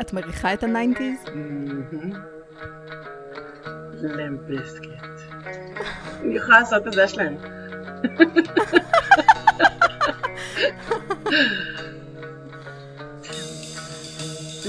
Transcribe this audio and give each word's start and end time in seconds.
את 0.00 0.12
מריחה 0.12 0.54
את 0.54 0.62
ה 0.62 0.68
nineties? 0.68 1.24
לימפ 4.02 4.33
ביזקיט. 4.33 4.86
אני 6.20 6.36
יכולה 6.36 6.60
לעשות 6.60 6.86
את 6.86 6.92
זה 6.92 7.08
שלהם. 7.08 7.36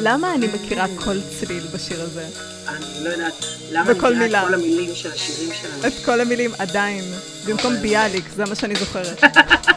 למה 0.04 0.34
אני 0.34 0.48
מכירה 0.48 0.86
כל 0.96 1.18
צליל 1.40 1.64
בשיר 1.74 2.02
הזה? 2.02 2.28
אני 2.68 3.04
לא 3.04 3.10
יודעת 3.10 3.34
למה 3.72 3.92
אני 3.92 3.98
מכירה 4.00 4.12
מילה. 4.12 4.42
את 4.42 4.48
כל 4.48 4.54
המילים 4.54 4.96
של 4.96 5.12
השירים 5.12 5.50
שלנו. 5.62 5.88
את 5.88 5.94
כל 6.06 6.22
המילים 6.22 6.52
עדיין. 6.60 7.04
במקום 7.46 7.76
ביאליק, 7.76 8.26
זה 8.36 8.46
מה 8.46 8.56
שאני 8.56 8.76
זוכרת. 8.76 9.24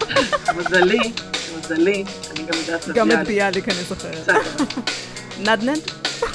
מזלי, 0.57 0.99
מזלי, 1.59 2.05
אני 2.31 2.43
גם 2.43 2.59
יודעת 2.59 2.89
את 2.89 2.95
גם 2.95 3.13
את. 3.13 3.27
ביאליק 3.27 3.69
אני 3.69 3.85
זוכרת. 3.89 4.29
נדנד? 5.41 5.81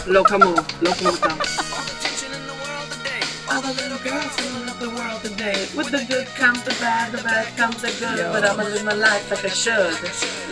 לא 0.05 0.23
כמוהו, 0.28 0.55
לא 0.81 0.92
כמותם. 0.94 1.28
attention 1.30 2.31
in 2.38 2.44
the 2.50 2.58
world 2.64 2.88
today. 2.95 3.52
All 3.52 3.62
the 3.62 3.73
little 3.81 4.02
girls 4.09 4.34
filling 4.39 4.70
up 4.72 4.80
the 4.80 4.92
world 4.98 5.22
today. 5.30 5.58
With 5.78 5.89
the 5.95 6.03
good 6.14 6.28
comes 6.42 6.62
the 6.70 6.76
bad, 6.84 7.12
the 7.12 7.23
bad 7.30 7.45
comes 7.59 7.78
the 7.86 7.92
good. 8.02 8.17
Yo. 8.20 8.31
But 8.34 8.44
I'ma 8.50 8.64
live 8.73 8.86
my 8.92 8.98
life 9.08 9.26
like 9.31 9.45
I 9.45 9.53
should. 9.64 9.94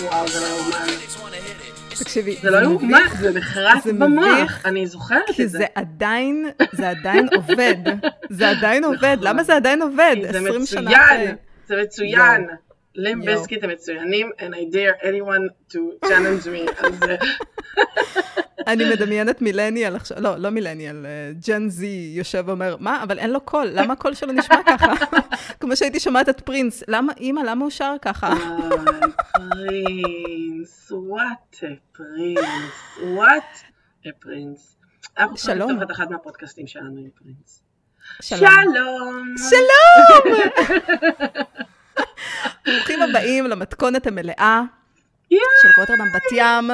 וואו, 0.01 0.27
זה 0.27 0.39
לא 0.39 0.47
יאומן. 0.47 0.87
תקשיבי, 1.99 2.35
זה 2.41 2.49
לא 2.49 2.57
יאומן, 2.57 3.01
זה 3.19 3.39
נחרט 3.39 3.83
זה 3.83 3.93
במוח. 3.93 4.65
אני 4.65 4.87
זוכרת 4.87 5.21
כי 5.33 5.43
את 5.43 5.49
זה. 5.49 5.57
זה 5.57 5.65
עדיין, 5.75 6.49
זה 6.71 6.89
עדיין 6.89 7.27
עובד. 7.35 7.75
זה 8.29 8.49
עדיין 8.49 8.83
עובד, 8.83 9.17
למה 9.21 9.43
זה 9.43 9.55
עדיין 9.55 9.81
עובד? 9.81 10.15
נכון. 10.21 10.41
זה 10.41 10.49
20 10.49 10.65
שנה 10.65 10.91
אחרי. 10.91 11.17
מצוין, 11.17 11.35
זה 11.67 11.81
מצוין. 11.81 12.47
לימפ 12.95 13.21
ביזקיט 13.21 13.63
הם 13.63 13.69
מצוינים, 13.69 14.31
and 14.39 14.53
I 14.53 14.73
dare 14.73 15.05
anyone 15.05 15.73
to 15.73 16.07
challenge 16.07 16.45
me 16.45 16.85
על 16.85 16.91
זה. 16.93 17.15
אני 18.67 18.89
מדמיינת 18.89 19.41
מילניאל 19.41 19.95
עכשיו, 19.95 20.17
לא, 20.21 20.37
לא 20.37 20.49
millennial, 20.49 21.05
Gen 21.47 21.69
Z 21.69 22.11
יושב 22.15 22.43
ואומר, 22.47 22.75
מה, 22.79 23.03
אבל 23.03 23.19
אין 23.19 23.29
לו 23.31 23.41
קול, 23.41 23.67
למה 23.73 23.93
הקול 23.93 24.13
שלו 24.13 24.33
נשמע 24.33 24.55
ככה? 24.65 24.93
כמו 25.59 25.75
שהייתי 25.75 25.99
שומעת 25.99 26.29
את 26.29 26.41
פרינס, 26.41 26.83
למה, 26.87 27.13
אימא, 27.17 27.41
למה 27.45 27.63
הוא 27.63 27.69
שר 27.69 27.95
ככה? 28.01 28.33
אוי, 29.35 30.03
פרינס, 30.59 30.91
what 30.91 31.55
a 31.55 31.95
פרינס, 31.97 32.97
what 33.17 33.57
a 34.05 34.09
פרינס. 34.19 34.77
אנחנו 35.17 35.35
צריכים 35.35 35.55
שלום. 35.55 35.71
לפתוח 35.71 35.83
את 35.83 35.91
אחד 35.91 36.11
מהפודקאסטים 36.11 36.67
שלנו 36.67 36.99
עם 36.99 37.09
פרינס. 37.15 37.63
שלום. 38.21 39.35
שלום. 39.49 40.37
ברוכים 42.65 43.01
הבאים 43.01 43.47
למתכונת 43.47 44.07
המלאה. 44.07 44.61
של 45.29 45.69
רוטרדם 45.79 46.07
בת 46.15 46.31
ים, 46.31 46.71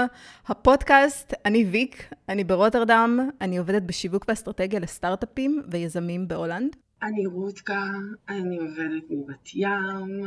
הפודקאסט, 0.47 1.33
אני 1.45 1.65
ויק, 1.65 2.13
אני 2.29 2.43
ברוטרדם, 2.43 3.29
אני 3.41 3.57
עובדת 3.57 3.81
בשיווק 3.81 4.25
ואסטרטגיה 4.27 4.79
לסטארט-אפים 4.79 5.63
ויזמים 5.71 6.27
בהולנד. 6.27 6.75
אני 7.05 7.25
רותקה, 7.25 7.83
אני 8.29 8.57
עובדת 8.57 9.03
מבת 9.09 9.49
ים, 9.55 10.23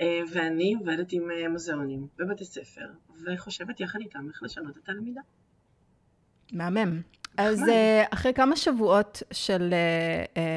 אה, 0.00 0.20
ואני 0.32 0.74
עובדת 0.78 1.12
עם 1.12 1.30
אה, 1.30 1.48
מוזיאונים 1.48 2.06
בבתי 2.18 2.44
ספר, 2.44 2.86
וחושבת 3.26 3.80
יחד 3.80 3.98
איתם 4.00 4.28
איך 4.28 4.42
לשנות 4.42 4.76
את 4.76 4.88
הלמידה. 4.88 5.20
מהמם. 6.52 7.00
אז. 7.36 7.68
אה, 7.68 8.04
אחרי 8.10 8.34
כמה 8.34 8.56
שבועות 8.56 9.22
של, 9.32 9.74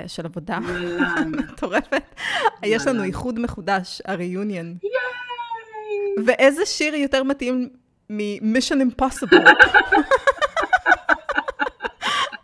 של 0.07 0.25
עבודה. 0.25 0.59
מטורפת, 1.37 2.15
יש 2.63 2.87
לנו. 2.87 3.03
איחוד 3.03 3.39
מחודש, 3.39 4.01
הריוניון. 4.05 4.77
ואיזה 6.25 6.65
שיר 6.65 6.95
יותר 6.95 7.23
מתאים 7.23 7.69
מ-Mission 8.09 8.77
Impossible? 8.99 9.49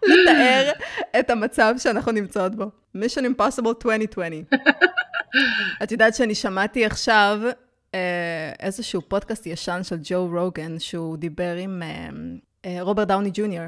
לתאר 0.07 0.71
את 1.19 1.29
המצב 1.29 1.75
שאנחנו 1.77 2.11
נמצאות 2.11 2.55
בו. 2.55 2.71
Mission 2.97 3.21
Impossible 3.21 3.85
2020. 3.85 4.43
את 5.83 5.91
יודעת 5.91 6.15
שאני 6.15 6.35
שמעתי 6.35 6.85
עכשיו 6.85 7.39
אה, 7.93 8.51
איזשהו 8.59 9.01
פודקאסט 9.01 9.45
ישן 9.47 9.79
של 9.83 9.95
ג'ו 10.03 10.29
רוגן, 10.33 10.79
שהוא 10.79 11.17
דיבר 11.17 11.55
עם 11.55 11.83
אה, 11.83 12.09
אה, 12.65 12.77
רוברט 12.81 13.07
דאוני 13.07 13.29
ג'וניור, 13.33 13.65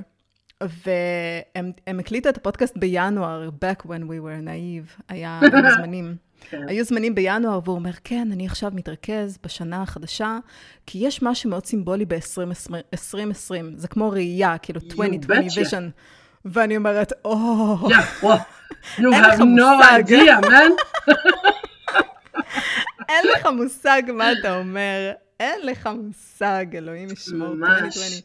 והם 0.62 1.72
הם 1.88 2.00
הקליטו 2.00 2.30
את 2.30 2.38
הפודקאסט 2.38 2.78
בינואר, 2.78 3.50
back 3.50 3.86
when 3.86 4.02
we 4.02 4.20
were 4.24 4.46
naive, 4.46 5.02
היה 5.09 5.40
היו 5.42 5.72
זמנים. 5.78 6.16
כן. 6.50 6.68
היו 6.68 6.86
זמנים 6.86 7.16
בינואר, 7.16 7.59
והוא 7.64 7.76
אומר, 7.76 7.92
כן, 8.04 8.30
אני 8.32 8.46
עכשיו 8.46 8.72
מתרכז 8.74 9.38
בשנה 9.44 9.82
החדשה, 9.82 10.38
כי 10.86 10.98
יש 11.02 11.22
משהו 11.22 11.50
מאוד 11.50 11.66
סימבולי 11.66 12.06
ב-2020, 12.06 13.52
זה 13.76 13.88
כמו 13.88 14.09
ראייה, 14.09 14.58
כאילו 14.58 14.82
2020 14.86 15.50
betcha. 15.50 15.54
vision. 15.54 15.84
ואני 16.46 16.78
אומרת, 16.78 17.14
או, 17.26 17.36
you 18.98 19.12
have 19.14 19.40
no 19.40 19.82
idea, 19.84 20.48
man. 20.48 20.72
אין 23.10 23.26
לך 23.36 23.46
מושג 23.46 24.02
מה 24.14 24.32
אתה 24.32 24.58
אומר, 24.58 25.12
אין 25.40 25.62
לך 25.64 25.90
מושג, 25.96 26.66
אלוהים 26.74 27.10
ישמור, 27.12 27.56
ממש. 27.56 27.98
2020. 27.98 28.22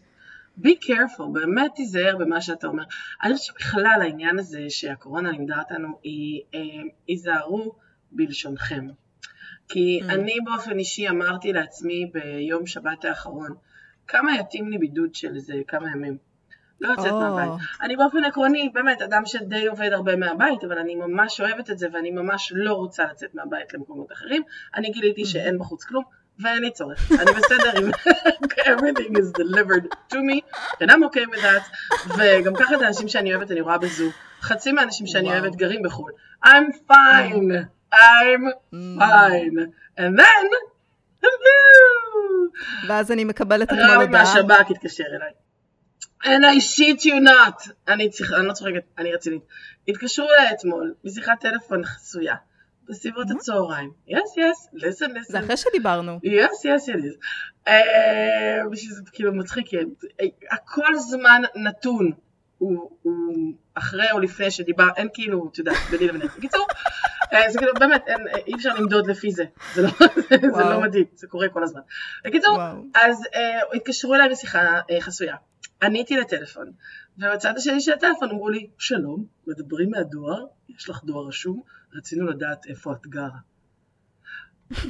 be 0.63 0.85
careful, 0.85 1.33
באמת 1.33 1.71
תיזהר 1.75 2.17
במה 2.19 2.41
שאתה 2.41 2.67
אומר. 2.67 2.83
אני 3.23 3.35
חושבת 3.37 3.57
שבכלל 3.61 3.99
העניין 4.03 4.39
הזה 4.39 4.61
שהקורונה 4.69 5.31
לימדה 5.31 5.59
אותנו 5.59 5.89
היא 6.03 6.41
אה, 6.55 6.61
היזהרו 7.09 7.73
בלשונכם. 8.13 8.87
כי 9.69 10.01
Mm. 10.03 10.13
אני 10.13 10.37
באופן 10.45 10.79
אישי 10.79 11.09
אמרתי 11.09 11.53
לעצמי 11.53 12.11
ביום 12.13 12.67
שבת 12.67 13.05
האחרון, 13.05 13.55
כמה 14.09 14.37
יתאים 14.39 14.69
לי 14.69 14.79
בידוד 14.79 15.15
של 15.15 15.35
איזה 15.35 15.55
כמה 15.69 15.91
ימים. 15.91 16.17
לא 16.84 16.93
יוצאת 16.93 17.12
או. 17.12 17.21
מהבית. 17.21 17.49
אני 17.83 17.97
באופן 17.97 18.25
עקרוני, 18.25 18.71
באמת, 18.75 19.03
אדם 19.03 19.22
שדי 19.27 19.67
עובד 19.67 19.93
הרבה 19.93 20.17
מהבית, 20.17 20.65
אבל 20.65 20.78
אני 20.78 20.95
ממש 20.95 21.41
אוהבת 21.41 21.71
את 21.71 21.78
זה 21.78 21.89
ואני 21.93 22.11
ממש 22.11 22.53
לא 22.56 22.72
רוצה 22.72 23.05
לצאת 23.05 23.34
מהבית 23.34 23.75
למקומות 23.75 24.12
אחרים. 24.12 24.43
אני 24.77 24.91
גיליתי 24.91 25.25
שאין 25.25 25.59
בחוץ 25.59 25.84
כלום, 25.84 26.05
ואין 26.39 26.59
לי 26.62 26.71
צורך. 26.71 27.12
אני 27.12 27.33
בסדר 27.33 27.78
עם 27.78 27.91
everything 28.75 29.12
is 29.17 29.31
delivered 29.43 29.87
to 30.12 30.17
me, 30.17 30.43
and 30.81 30.91
I'm 30.91 31.03
okay 31.05 31.27
with 31.33 31.43
that. 31.43 31.65
וגם 32.19 32.55
ככה 32.55 32.77
את 32.77 32.83
האנשים 32.83 33.09
שאני 33.09 33.34
אוהבת 33.34 33.51
אני 33.51 33.61
רואה 33.61 33.78
בזום. 33.78 34.11
חצי 34.43 34.72
מהאנשים 34.72 35.06
שאני 35.06 35.28
וואו. 35.28 35.39
אוהבת 35.39 35.56
גרים 35.56 35.83
בחו"ל. 35.83 36.12
I'm 36.47 36.72
fine, 36.91 37.66
I'm 37.95 38.45
fine. 38.72 39.59
And 39.99 40.19
then, 40.19 40.47
hello. 41.22 42.89
ואז 42.89 43.12
אני 43.12 43.25
מקבלת 43.25 43.69
אתמול 43.69 43.83
רמי 43.91 44.05
הודעה, 44.05 44.22
מהשב"כ 44.22 44.71
התקשר 44.71 45.05
אליי. 45.16 45.44
And 46.25 46.45
I 46.45 46.59
shit 46.59 47.05
you 47.05 47.21
not. 47.21 47.71
אני, 47.89 48.11
צריכה, 48.11 48.37
אני 48.37 48.47
לא 48.47 48.53
צוחקת, 48.53 48.85
אני 48.99 49.12
רצינית. 49.12 49.43
התקשרו 49.89 50.27
אליי 50.31 50.53
אתמול 50.55 50.95
בשיחת 51.05 51.41
טלפון 51.41 51.85
חסויה, 51.85 52.35
בסביבות 52.89 53.27
הצהריים. 53.31 53.91
yes, 54.09 54.12
yes, 54.12 54.77
listen, 54.77 55.09
listen. 55.09 55.33
זה 55.33 55.39
אחרי 55.39 55.57
שדיברנו. 55.57 56.21
yes, 56.25 56.67
yes, 56.67 56.95
it 56.95 56.99
is. 56.99 57.17
אה, 57.69 58.61
שזה 58.75 59.03
כאילו 59.13 59.34
מצחיק, 59.34 59.67
הכל 60.51 60.97
זמן 60.97 61.43
נתון. 61.57 62.13
הוא, 62.59 62.91
הוא 63.03 63.53
אחרי 63.75 64.11
או 64.13 64.19
לפני 64.19 64.51
שדיבר, 64.51 64.89
אין 64.97 65.09
כאילו, 65.15 65.49
את 65.53 65.59
יודעת, 65.59 65.77
ביני 65.91 66.07
לביני. 66.07 66.25
בקיצור, 66.37 66.67
אה, 67.33 67.51
זה 67.51 67.59
כאילו 67.59 67.73
באמת, 67.75 68.03
אין, 68.07 68.29
אה, 68.29 68.39
אי 68.47 68.55
אפשר 68.55 68.75
למדוד 68.75 69.07
לפי 69.07 69.31
זה. 69.31 69.45
זה 69.75 69.83
לא, 69.83 69.89
זה. 70.31 70.65
לא 70.65 70.81
מדיד, 70.81 71.07
זה 71.15 71.27
קורה 71.27 71.49
כל 71.49 71.63
הזמן. 71.63 71.81
בקיצור, 72.25 72.55
וואו. 72.55 72.84
אז 72.95 73.25
אה, 73.34 73.61
התקשרו 73.75 74.15
אליי 74.15 74.29
בשיחה 74.29 74.81
אה, 74.91 75.01
חסויה. 75.01 75.37
עניתי 75.83 76.17
לטלפון, 76.17 76.73
ובצד 77.19 77.53
השני 77.57 77.81
של 77.81 77.93
הטלפון 77.93 78.31
אמרו 78.31 78.49
לי, 78.49 78.67
שלום, 78.79 79.25
מדברים 79.47 79.91
מהדואר, 79.91 80.45
יש 80.69 80.89
לך 80.89 81.05
דואר 81.05 81.29
רשום, 81.29 81.62
רצינו 81.95 82.27
לדעת 82.27 82.67
איפה 82.67 82.93
את 82.93 83.07
גרה. 83.07 83.39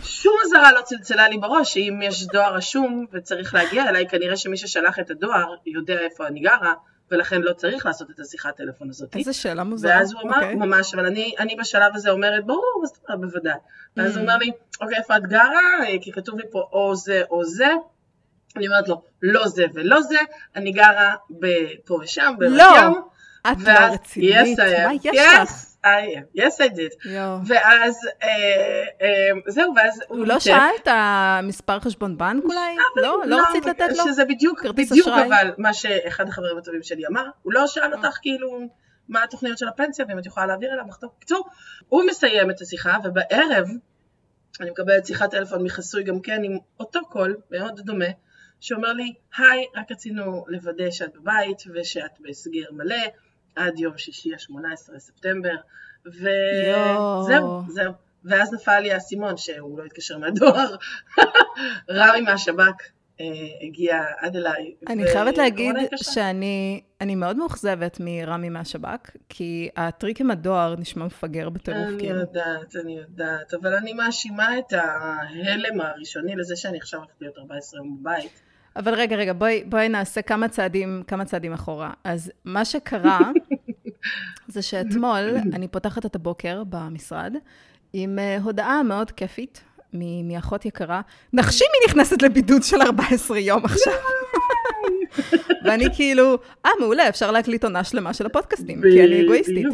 שום 0.03 0.35
אזהרה 0.45 0.73
לא 0.73 0.81
צלצלה 0.81 1.29
לי 1.29 1.39
בראש 1.39 1.75
שאם 1.75 2.01
יש 2.03 2.27
דואר 2.27 2.55
רשום 2.55 3.07
וצריך 3.13 3.55
להגיע 3.55 3.89
אליי, 3.89 4.09
כנראה 4.09 4.37
שמי 4.37 4.57
ששלח 4.57 4.99
את 4.99 5.11
הדואר 5.11 5.55
יודע 5.67 5.99
איפה 6.01 6.27
אני 6.27 6.41
גרה, 6.41 6.75
ולכן 7.11 7.43
לא 7.43 7.53
צריך 7.53 7.87
לעשות 7.87 8.11
את 8.11 8.21
השיחת 8.21 8.57
טלפון 8.57 8.91
הזאת. 8.91 9.17
איזה 9.17 9.33
שאלה 9.33 9.65
מוזרה. 9.65 9.91
ואז 9.91 10.13
הוא 10.13 10.21
אמר, 10.23 10.37
אוקיי. 10.37 10.55
ממש, 10.55 10.95
אבל 10.95 11.07
אני, 11.07 11.35
אני 11.39 11.57
בשלב 11.57 11.93
הזה 11.95 12.11
אומרת, 12.11 12.47
ברור, 12.47 12.85
בוודאי. 13.21 13.59
ואז 13.97 14.13
Mm. 14.13 14.15
הוא 14.15 14.23
אומר 14.23 14.37
לי, 14.37 14.51
אוקיי, 14.81 14.99
איפה 14.99 15.17
את 15.17 15.23
גרה? 15.23 15.61
כי 16.01 16.13
כתוב 16.13 16.39
לי 16.39 16.45
פה 16.51 16.69
או 16.73 16.97
זה 16.97 17.23
או 17.31 17.45
זה. 17.45 17.73
אני 18.57 18.67
אומרת 18.67 18.89
לו, 18.89 19.03
לא 19.23 19.49
זה 19.49 19.65
ולא 19.75 20.01
זה, 20.01 20.19
אני 20.57 20.73
גרה 20.73 21.15
פה 21.85 21.99
ושם, 22.03 22.35
בבת 22.39 22.51
לא, 22.51 22.65
ים. 22.79 22.93
את 23.53 23.57
לא 23.67 23.73
רצינית, 23.73 24.59
Yes. 24.59 24.63
מה 24.87 24.95
יש 24.95 25.07
yes, 25.07 25.43
לך? 25.43 25.51
I 25.85 25.87
am. 25.87 26.41
Yes, 26.41 26.61
I 26.61 26.77
did. 26.77 27.09
יואו. 27.11 27.39
ואז, 27.47 27.95
אה, 28.23 28.29
אה, 29.03 29.09
זהו, 29.49 29.73
ואז 29.77 30.01
הוא 30.09 30.19
לא 30.19 30.35
ניתק. 30.35 30.45
שאל 30.45 30.71
את 30.83 30.89
המספר 30.91 31.81
חשבון 31.81 32.19
בנק 32.19 32.45
אולי? 32.45 32.77
לא? 32.97 33.23
לא 33.27 33.43
רצית 33.49 33.67
לתת 33.67 33.97
לו? 33.97 34.05
שזה 34.05 34.25
בדיוק, 34.25 34.67
בדיוק 34.67 35.09
אשראי? 35.09 35.27
אבל 35.27 35.51
מה 35.59 35.75
שאחד 35.75 36.29
החברים 36.29 36.59
הטובים 36.59 36.83
שלי 36.83 37.07
אמר, 37.07 37.25
הוא 37.43 37.53
לא 37.53 37.67
שאל 37.67 37.95
אותך 37.95 38.19
כאילו 38.23 38.61
מה 39.09 39.23
התוכניות 39.23 39.59
של 39.59 39.69
הפנסיה 39.69 40.05
ואם 40.09 40.19
את 40.19 40.27
יכולה 40.27 40.47
להעביר 40.47 40.73
אליו, 40.73 40.85
לחתום. 40.89 41.11
בקיצור, 41.17 41.49
הוא 41.89 42.03
מסיים 42.07 42.51
את 42.51 42.61
השיחה 42.61 42.97
ובערב 43.05 43.69
אני 44.61 44.71
מקבלת 44.71 45.07
שיחת 45.07 45.31
טלפון 45.31 45.63
מחסוי 45.63 46.03
גם 46.03 46.21
כן 46.21 46.45
עם 46.45 46.59
אותו 46.81 47.01
קול, 47.09 47.37
מאוד 47.51 47.81
דומה, 47.81 48.05
שאומר 48.65 48.93
לי, 48.93 49.15
היי, 49.39 49.67
רק 49.77 49.93
רצינו 49.93 50.45
לוודא 50.49 50.91
שאת 50.91 51.17
בבית 51.17 51.63
ושאת 51.75 52.21
בהסגר 52.21 52.73
מלא 52.73 52.97
עד 53.57 53.79
יום 53.79 53.99
שישי 53.99 54.35
ה-18 54.35 54.95
לספטמבר. 54.95 55.57
וזהו, 56.07 57.63
זהו. 57.69 57.93
ואז 58.25 58.55
נפל 58.55 58.81
לי 58.81 58.93
האסימון 58.93 59.37
שהוא 59.37 59.79
לא 59.79 59.85
התקשר 59.85 60.19
מהדואר. 60.19 60.77
רמי 61.91 62.21
מהשב"כ 62.21 62.83
אה, 63.21 63.27
הגיע 63.67 64.01
עד 64.19 64.37
אליי. 64.37 64.75
אני 64.89 65.05
חייבת 65.13 65.39
להגיד. 65.39 65.77
שאני 65.97 66.83
אני 67.01 67.15
מאוד 67.15 67.37
מאוכזבת 67.37 67.97
מרמי 68.01 68.49
מהשב"כ, 68.49 69.11
כי 69.29 69.69
הטריק 69.77 70.21
עם 70.21 70.31
הדואר 70.31 70.75
נשמע 70.79 71.05
מפגר 71.05 71.49
בטירוף, 71.49 71.89
אני 71.89 71.99
כאילו. 71.99 72.21
יודעת, 72.21 72.77
אני 72.85 72.99
יודעת, 72.99 73.55
אבל 73.55 73.75
אני 73.75 73.93
מאשימה 73.93 74.59
את 74.59 74.73
ההלם 74.73 75.81
הראשוני 75.81 76.37
לזה 76.37 76.57
שאני 76.57 76.79
עכשיו 76.79 77.01
הולכת 77.01 77.21
להיות 77.21 77.39
14 77.39 77.81
יום 77.81 77.99
בבית. 78.01 78.43
אבל 78.77 78.95
רגע, 78.95 79.17
רגע, 79.17 79.33
בואי, 79.33 79.65
בואי 79.67 79.89
נעשה 79.89 80.23
כמה 80.23 80.49
צעדים, 80.49 81.03
כמה 81.07 81.25
צעדים 81.25 81.53
אחורה. 81.53 81.91
אז 82.05 82.33
מה 82.45 82.65
שקרה, 82.65 83.19
זה 84.49 84.63
שאתמול 84.63 85.37
אני 85.53 85.69
פותחת 85.69 86.07
את 86.07 86.15
הבוקר 86.15 86.63
במשרד 86.69 87.35
עם 87.93 88.19
אה, 88.19 88.39
הודעה 88.43 88.83
מאוד 88.83 89.11
כיפית 89.11 89.61
מ- 89.93 90.29
מאחות 90.29 90.65
יקרה, 90.67 91.01
נחשי 91.33 91.65
מי 91.65 91.91
נכנסת 91.91 92.23
לבידוד 92.23 92.63
של 92.63 92.83
14 92.83 93.39
יום 93.39 93.65
עכשיו. 93.65 93.93
ואני 95.65 95.85
כאילו, 95.95 96.39
אה, 96.67 96.71
מעולה, 96.81 97.09
אפשר 97.09 97.31
להקליט 97.31 97.65
עונה 97.65 97.85
שלמה 97.85 98.15
של 98.15 98.27
הפודקאסטים, 98.27 98.83
כי 98.83 99.05
אני 99.05 99.25
אגואיסטית. 99.25 99.67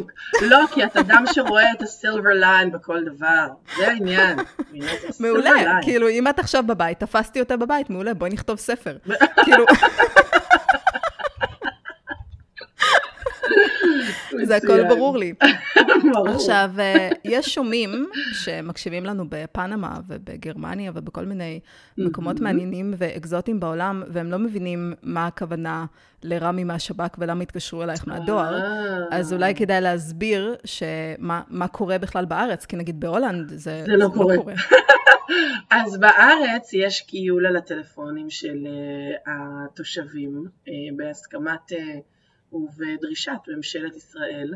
לא, 0.43 0.59
כי 0.75 0.85
את 0.85 0.97
אדם 0.97 1.25
שרואה 1.33 1.73
את 1.73 1.83
הסילבר 1.83 2.31
ליין 2.31 2.73
בכל 2.73 3.05
דבר. 3.05 3.47
זה 3.77 3.89
העניין. 3.89 4.39
זה 5.09 5.25
מעולה. 5.29 5.79
כאילו, 5.83 6.09
אם 6.09 6.29
את 6.29 6.39
עכשיו 6.39 6.65
בבית, 6.67 7.01
תפסתי 7.01 7.41
אותה 7.41 7.57
בבית, 7.57 7.91
מעולה, 7.91 8.15
בואי 8.15 8.31
נכתוב 8.31 8.59
ספר. 8.59 8.97
כאילו, 9.45 9.65
זה 14.43 14.57
הכל. 14.57 14.89
ברור 14.89 15.19
לי. 15.19 15.35
ברור. 16.13 16.29
עכשיו, 16.29 16.71
אה, 16.79 17.11
יש 17.25 17.55
שומעים 17.55 18.07
שמקשיבים 18.33 19.05
לנו 19.05 19.25
בפנמה 19.29 20.01
ובגרמניה 20.09 20.93
ובכל 20.95 21.25
מיני 21.25 21.61
מקומות 21.99 22.41
מעניינים 22.41 22.95
ואקזוטיים 22.99 23.61
בעולם, 23.61 24.03
והם 24.09 24.31
לא 24.31 24.39
מבינים 24.39 24.93
מה 25.03 25.27
הכוונה 25.27 25.85
לרמי 26.23 26.65
מהשב"כ 26.65 27.17
ולמה 27.19 27.43
התקשרו 27.43 27.83
אלייך 27.83 28.09
מהדואר. 28.09 28.55
אה. 28.55 28.99
אז 29.11 29.33
אולי 29.33 29.55
כדאי 29.55 29.81
להסביר 29.81 30.57
שמה 30.65 31.43
מה 31.49 31.69
קורה 31.69 31.99
בכלל 31.99 32.25
בארץ, 32.25 32.67
כי 32.67 32.77
נגיד 32.77 33.01
בהולנד 33.01 33.49
זה, 33.49 33.83
זה 33.87 33.97
לא 33.97 34.09
קורה. 34.15 34.37
אז 35.71 35.99
בארץ 35.99 36.71
יש 36.73 37.01
קיול 37.01 37.47
על 37.47 37.57
הטלפונים 37.57 38.31
של 38.31 38.67
אה, 38.67 39.35
התושבים 39.65 40.45
בהסכמת 40.97 41.73
ובדרישת 42.53 43.39
ממשלת 43.49 43.97
ישראל. 43.97 44.55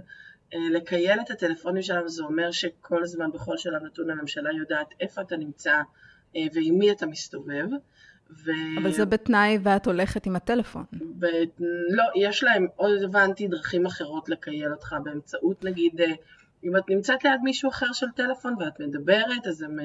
אה, 0.55 0.58
לקייל 0.70 1.20
את 1.20 1.31
הטלפונים 1.31 1.82
שלנו 1.82 2.08
זה 2.08 2.23
אומר 2.23 2.50
שכל 2.50 3.02
הזמן 3.02 3.31
בכל 3.32 3.56
שלב 3.56 3.82
נתון 3.82 4.11
הממשלה 4.11 4.52
יודעת 4.52 4.87
איפה 5.00 5.20
אתה 5.20 5.37
נמצא 5.37 5.75
אה, 6.37 6.46
ועם 6.55 6.79
מי 6.79 6.93
אתה 6.93 7.06
מסתובב. 7.06 7.67
ו... 8.31 8.50
אבל 8.82 8.93
זה 8.93 9.05
בתנאי 9.05 9.58
ואת 9.62 9.87
הולכת 9.87 10.26
עם 10.26 10.37
הטלפון. 10.37 10.85
ב... 11.19 11.26
לא, 11.91 12.05
יש 12.17 12.44
להם, 12.44 12.67
עוד 12.76 13.02
הבנתי, 13.02 13.49
דרכים 13.49 13.87
אחרות 13.87 14.29
לקייל 14.29 14.73
אותך 14.73 14.97
באמצעות, 15.05 15.64
נגיד, 15.64 16.00
אה, 16.00 16.12
אם 16.64 16.76
את 16.76 16.88
נמצאת 16.88 17.25
ליד 17.25 17.40
מישהו 17.43 17.70
אחר 17.70 17.93
של 17.93 18.06
טלפון 18.17 18.55
ואת 18.58 18.81
מדברת, 18.81 19.47
אז 19.47 19.62
הם 19.62 19.79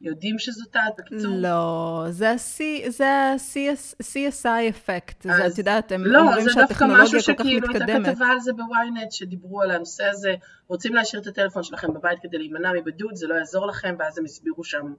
יודעים 0.00 0.38
שזאת 0.38 0.76
את. 0.76 0.92
בקיצור, 0.98 1.32
לא, 1.36 2.04
זה 2.10 2.30
ה-C- 2.30 2.90
זה 2.90 3.08
ה-CSI 3.08 4.68
אפקט. 4.70 5.22
זה, 5.22 5.44
אז- 5.44 5.52
את 5.52 5.58
יודעת, 5.58 5.92
הם 5.92 6.04
לא, 6.06 6.20
אומרים 6.20 6.40
זה 6.44 6.50
דווקא 6.54 6.60
שהטכנולוגיה 6.68 7.04
משהו 7.04 7.20
כל 7.20 7.32
כך 7.34 7.44
שכאילו, 7.44 7.66
הייתה 7.68 7.84
מתקדמת. 7.84 8.14
כתבה 8.14 8.26
על 8.26 8.40
זה 8.40 8.52
בוויינט 8.52 9.12
שדיברו 9.12 9.62
על 9.62 9.70
הנושא 9.70 10.04
הזה, 10.04 10.34
רוצים 10.66 10.94
להשאיר 10.94 11.22
את 11.22 11.26
הטלפון 11.26 11.62
שלכם 11.62 11.94
בבית 11.94 12.18
כדי 12.22 12.38
להימנע 12.38 12.72
מבידוד, 12.72 13.14
זה 13.14 13.26
לא 13.26 13.34
יעזור 13.34 13.66
לכם, 13.66 13.94
ואז 13.98 14.18
הם 14.18 14.24
הסבירו 14.24 14.64
שם 14.64 14.94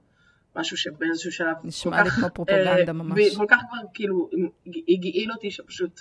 משהו 0.56 0.76
שבאיזשהו 0.76 1.32
שלב 1.32 1.56
נשמע 1.64 1.96
כל 1.98 2.02
לי 2.04 2.10
כמו 2.10 2.30
פרופגנדה 2.34 2.84
אה, 2.88 2.92
ממש. 2.92 3.18
וכל 3.34 3.46
כך 3.48 3.58
כבר 3.68 3.78
כאילו 3.94 4.30
הגעיל 4.88 5.32
אותי 5.32 5.50
שפשוט 5.50 6.00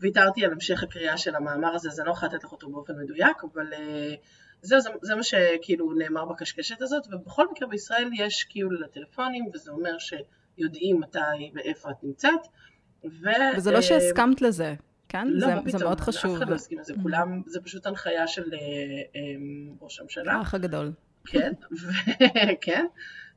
ויתרתי 0.00 0.44
על 0.44 0.52
המשך 0.52 0.82
הקריאה 0.82 1.16
של 1.16 1.34
המאמר 1.36 1.74
הזה, 1.74 1.88
אז 1.88 2.00
אני 2.00 2.06
לא 2.06 2.12
יכולה 2.12 2.32
לתת 2.32 2.44
לך 2.44 2.52
אותו 2.52 2.70
באופן 2.70 2.92
מדויק, 3.02 3.36
אבל 3.54 3.66
אה, 3.72 4.14
זהו, 4.62 4.80
זה, 4.80 4.90
זה 5.02 5.14
מה 5.14 5.22
שכאילו 5.22 5.92
נאמר 5.92 6.24
בקשקשת 6.24 6.82
הזאת, 6.82 7.06
ובכל 7.10 7.46
מקרה 7.50 7.68
בישראל 7.68 8.10
יש 8.18 8.44
קיול 8.44 8.84
לטלפונים, 8.84 9.46
וזה 9.54 9.70
אומר 9.70 9.96
שיודעים 9.98 11.00
מתי 11.00 11.50
ואיפה 11.54 11.90
את 11.90 11.96
נמצאת. 12.02 12.40
ו, 13.04 13.28
וזה 13.56 13.70
לא 13.70 13.76
אה, 13.76 13.82
שהסכמת 13.82 14.42
לזה, 14.42 14.74
כן? 15.08 15.28
לא, 15.28 15.40
זה, 15.40 15.54
זה 15.54 15.60
פתאום, 15.64 15.82
מאוד 15.82 15.98
אף 15.98 16.04
חשוב. 16.04 16.36
אחד 16.36 16.48
לא 16.48 16.54
הסכים 16.54 16.78
לזה, 16.78 16.94
כולם, 17.02 17.42
זה 17.46 17.60
פשוט 17.60 17.86
הנחיה 17.86 18.26
של 18.26 18.54
אה, 18.54 18.58
אה, 18.58 19.20
ראש 19.80 20.00
הממשלה. 20.00 20.32
האח 20.32 20.54
הגדול. 20.54 20.92
כן, 21.26 21.52
ו- 21.82 22.12
כן, 22.64 22.86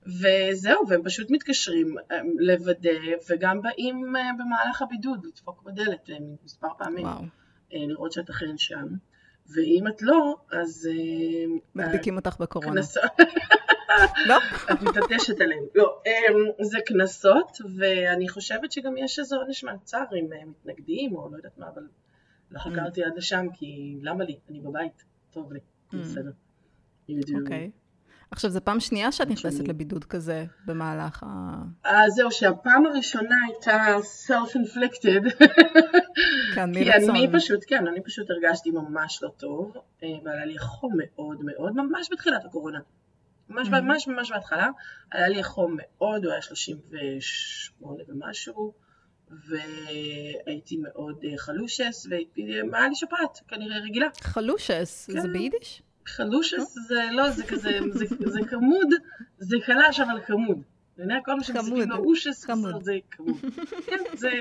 וזהו, 0.06 0.88
והם 0.88 1.03
פשוט 1.03 1.31
מתקשרים 1.31 1.95
לוודא, 2.39 2.89
וגם 3.29 3.62
באים 3.62 4.13
במהלך 4.39 4.81
הבידוד 4.81 5.25
לדפוק 5.25 5.63
בדלת 5.63 6.09
מספר 6.44 6.68
פעמים, 6.77 7.06
וואו. 7.06 7.23
לראות 7.71 8.12
שאת 8.12 8.29
אכן 8.29 8.57
שם, 8.57 8.88
ואם 9.56 9.88
את 9.88 10.01
לא, 10.01 10.36
אז... 10.51 10.89
אה, 10.92 11.56
מדביקים 11.75 12.15
אותך 12.15 12.38
בקורונה. 12.39 12.81
לא? 14.30 14.38
את 14.71 14.81
מתעטשת 14.81 15.42
עליהם. 15.42 15.63
לא, 15.75 16.01
אה, 16.07 16.12
זה 16.65 16.77
קנסות, 16.86 17.57
ואני 17.77 18.30
חושבת 18.30 18.71
שגם 18.71 18.98
יש 18.98 19.19
איזה 19.19 19.36
עונש 19.36 19.63
מעצר 19.63 20.03
אם 20.19 20.33
אה, 20.33 20.45
מתנגדים, 20.45 21.15
או 21.15 21.30
לא 21.31 21.38
יודעת 21.38 21.57
מה, 21.57 21.68
אבל 21.74 21.83
לא 22.51 22.59
חקרתי 22.59 23.03
עד 23.03 23.12
לשם, 23.15 23.45
כי 23.53 24.00
למה 24.01 24.24
לי? 24.24 24.39
אני 24.50 24.59
בבית, 24.59 25.03
טוב 25.31 25.54
לי, 25.54 25.59
בסדר. 25.94 26.31
יודיעו. 27.09 27.39
אוקיי. 27.39 27.71
עכשיו, 28.31 28.50
זו 28.50 28.59
פעם 28.63 28.80
שנייה 28.80 29.12
שאת 29.12 29.27
נכנסת 29.27 29.68
לבידוד 29.68 30.04
כזה 30.04 30.45
במהלך 30.65 31.24
ה... 31.24 31.56
אז 31.83 32.13
זהו, 32.13 32.31
שהפעם 32.31 32.86
הראשונה 32.86 33.36
הייתה 33.47 33.95
self-inflicted, 34.27 35.44
כן, 36.56 36.74
כי 36.74 36.86
מרצון. 36.86 37.15
אני 37.15 37.27
פשוט, 37.33 37.59
כן, 37.68 37.88
אני 37.88 38.03
פשוט 38.03 38.30
הרגשתי 38.30 38.71
ממש 38.71 39.24
לא 39.24 39.30
טוב, 39.38 39.74
אה, 40.03 40.07
והיה 40.25 40.45
לי 40.45 40.57
חום 40.59 40.94
מאוד 40.98 41.38
מאוד, 41.44 41.75
ממש 41.75 42.09
בתחילת 42.12 42.45
הקורונה. 42.45 42.80
ממש 43.50 43.68
Mhm. 43.68 43.71
ממש 43.71 44.07
ממש 44.07 44.31
בהתחלה, 44.31 44.68
היה 45.12 45.28
לי 45.28 45.44
חום 45.44 45.78
מאוד, 45.78 46.25
הוא 46.25 46.31
היה 46.31 46.42
38 46.42 48.04
ומשהו, 48.07 48.73
והייתי 49.30 50.78
מאוד 50.78 51.23
אה, 51.23 51.37
חלושס, 51.37 52.07
והיה 52.71 52.87
לי 52.90 52.95
שפעת, 52.95 53.40
כנראה 53.47 53.80
רגילה. 53.80 54.07
חלושס, 54.21 55.09
זה 55.11 55.21
כן. 55.21 55.33
ביידיש? 55.33 55.81
חלושס 56.06 56.75
זה 56.87 57.02
לא, 57.11 57.30
זה 57.30 57.44
כזה, 57.45 57.80
זה, 57.92 58.06
זה 58.25 58.40
כמוד, 58.49 58.87
זה 59.37 59.57
קלש 59.66 59.99
אבל 59.99 60.21
כמוד. 60.25 60.61
כל 60.95 61.36
מה 61.36 61.44
שמוסיפים 61.44 61.90
לו 61.90 61.95
אושס. 61.98 62.48
זה 62.81 62.98
כמוד. 63.12 63.36
כן, 63.86 63.98
זה 64.14 64.31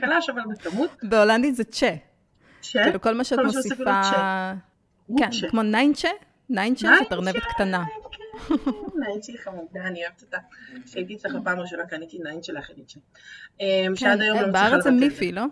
קלש 0.00 0.30
אבל 0.30 0.40
בכמות. 0.52 0.90
בהולנדית 1.02 1.56
זה 1.56 1.64
צ'ה. 1.64 1.94
ש... 2.62 2.76
כאילו 2.76 3.00
כל 3.00 3.14
מה 3.14 3.24
שאת 3.24 3.38
מוסיפה... 3.44 4.00
כן, 5.18 5.30
צ'ה. 5.30 5.48
כמו 5.50 5.62
ניינצ'ה? 5.62 6.08
ניינצ'ה 6.48 6.88
ניינצ'ה, 6.88 7.04
זאת 7.04 7.12
ארנבת 7.12 7.42
קטנה. 7.54 7.84
כן, 8.48 8.54
ניינצ'י 9.00 9.38
חמודה, 9.38 9.80
אני 9.86 10.02
אוהבת 10.06 10.22
אותה. 10.22 10.38
כשהייתי 10.84 11.14
אצלך 11.14 11.32
פעם 11.44 11.60
ראשונה 11.60 11.86
קניתי 11.86 12.18
ניינצ'ה 12.18 12.52
לאחריניצ'ה. 12.52 13.00
אמ, 13.60 13.96
שעד 13.96 14.20
היום 14.20 14.38
לא 14.38 14.42
כן, 14.44 14.48
מצליחה 14.50 14.70
בארץ 14.70 14.84
זה. 14.84 14.90
מיפי, 14.90 15.32
לא? 15.32 15.44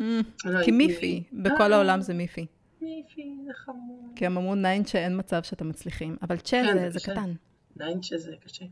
לא, 0.00 0.64
כי 0.64 0.70
מיפי, 0.70 1.22
בכל 1.32 1.72
אה. 1.72 1.76
העולם 1.76 2.00
זה 2.00 2.14
מיפי. 2.14 2.46
מיפי, 2.80 3.34
זה 3.46 3.52
חמוד. 3.54 4.12
כי 4.16 4.26
הם 4.26 4.36
אמרו 4.38 4.54
ניינצ'ה 4.54 4.98
אין 4.98 5.18
מצב 5.18 5.42
שאתם 5.42 5.68
מצליחים, 5.68 6.16
אבל 6.22 6.36
צ'ה 6.36 6.62
כן, 6.66 6.74
זה- 6.78 6.90
זה 6.90 6.98
זה. 6.98 7.12
קטן. 7.12 7.32
ניינצ'ה 7.76 8.18
זה 8.18 8.32
קשה. 8.44 8.64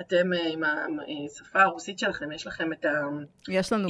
אתם 0.00 0.32
אה, 0.32 0.48
עם 0.48 0.62
השפה 1.26 1.62
הרוסית 1.62 1.98
שלכם, 1.98 2.32
יש 2.32 2.46
לכם 2.46 2.72
את. 2.72 2.84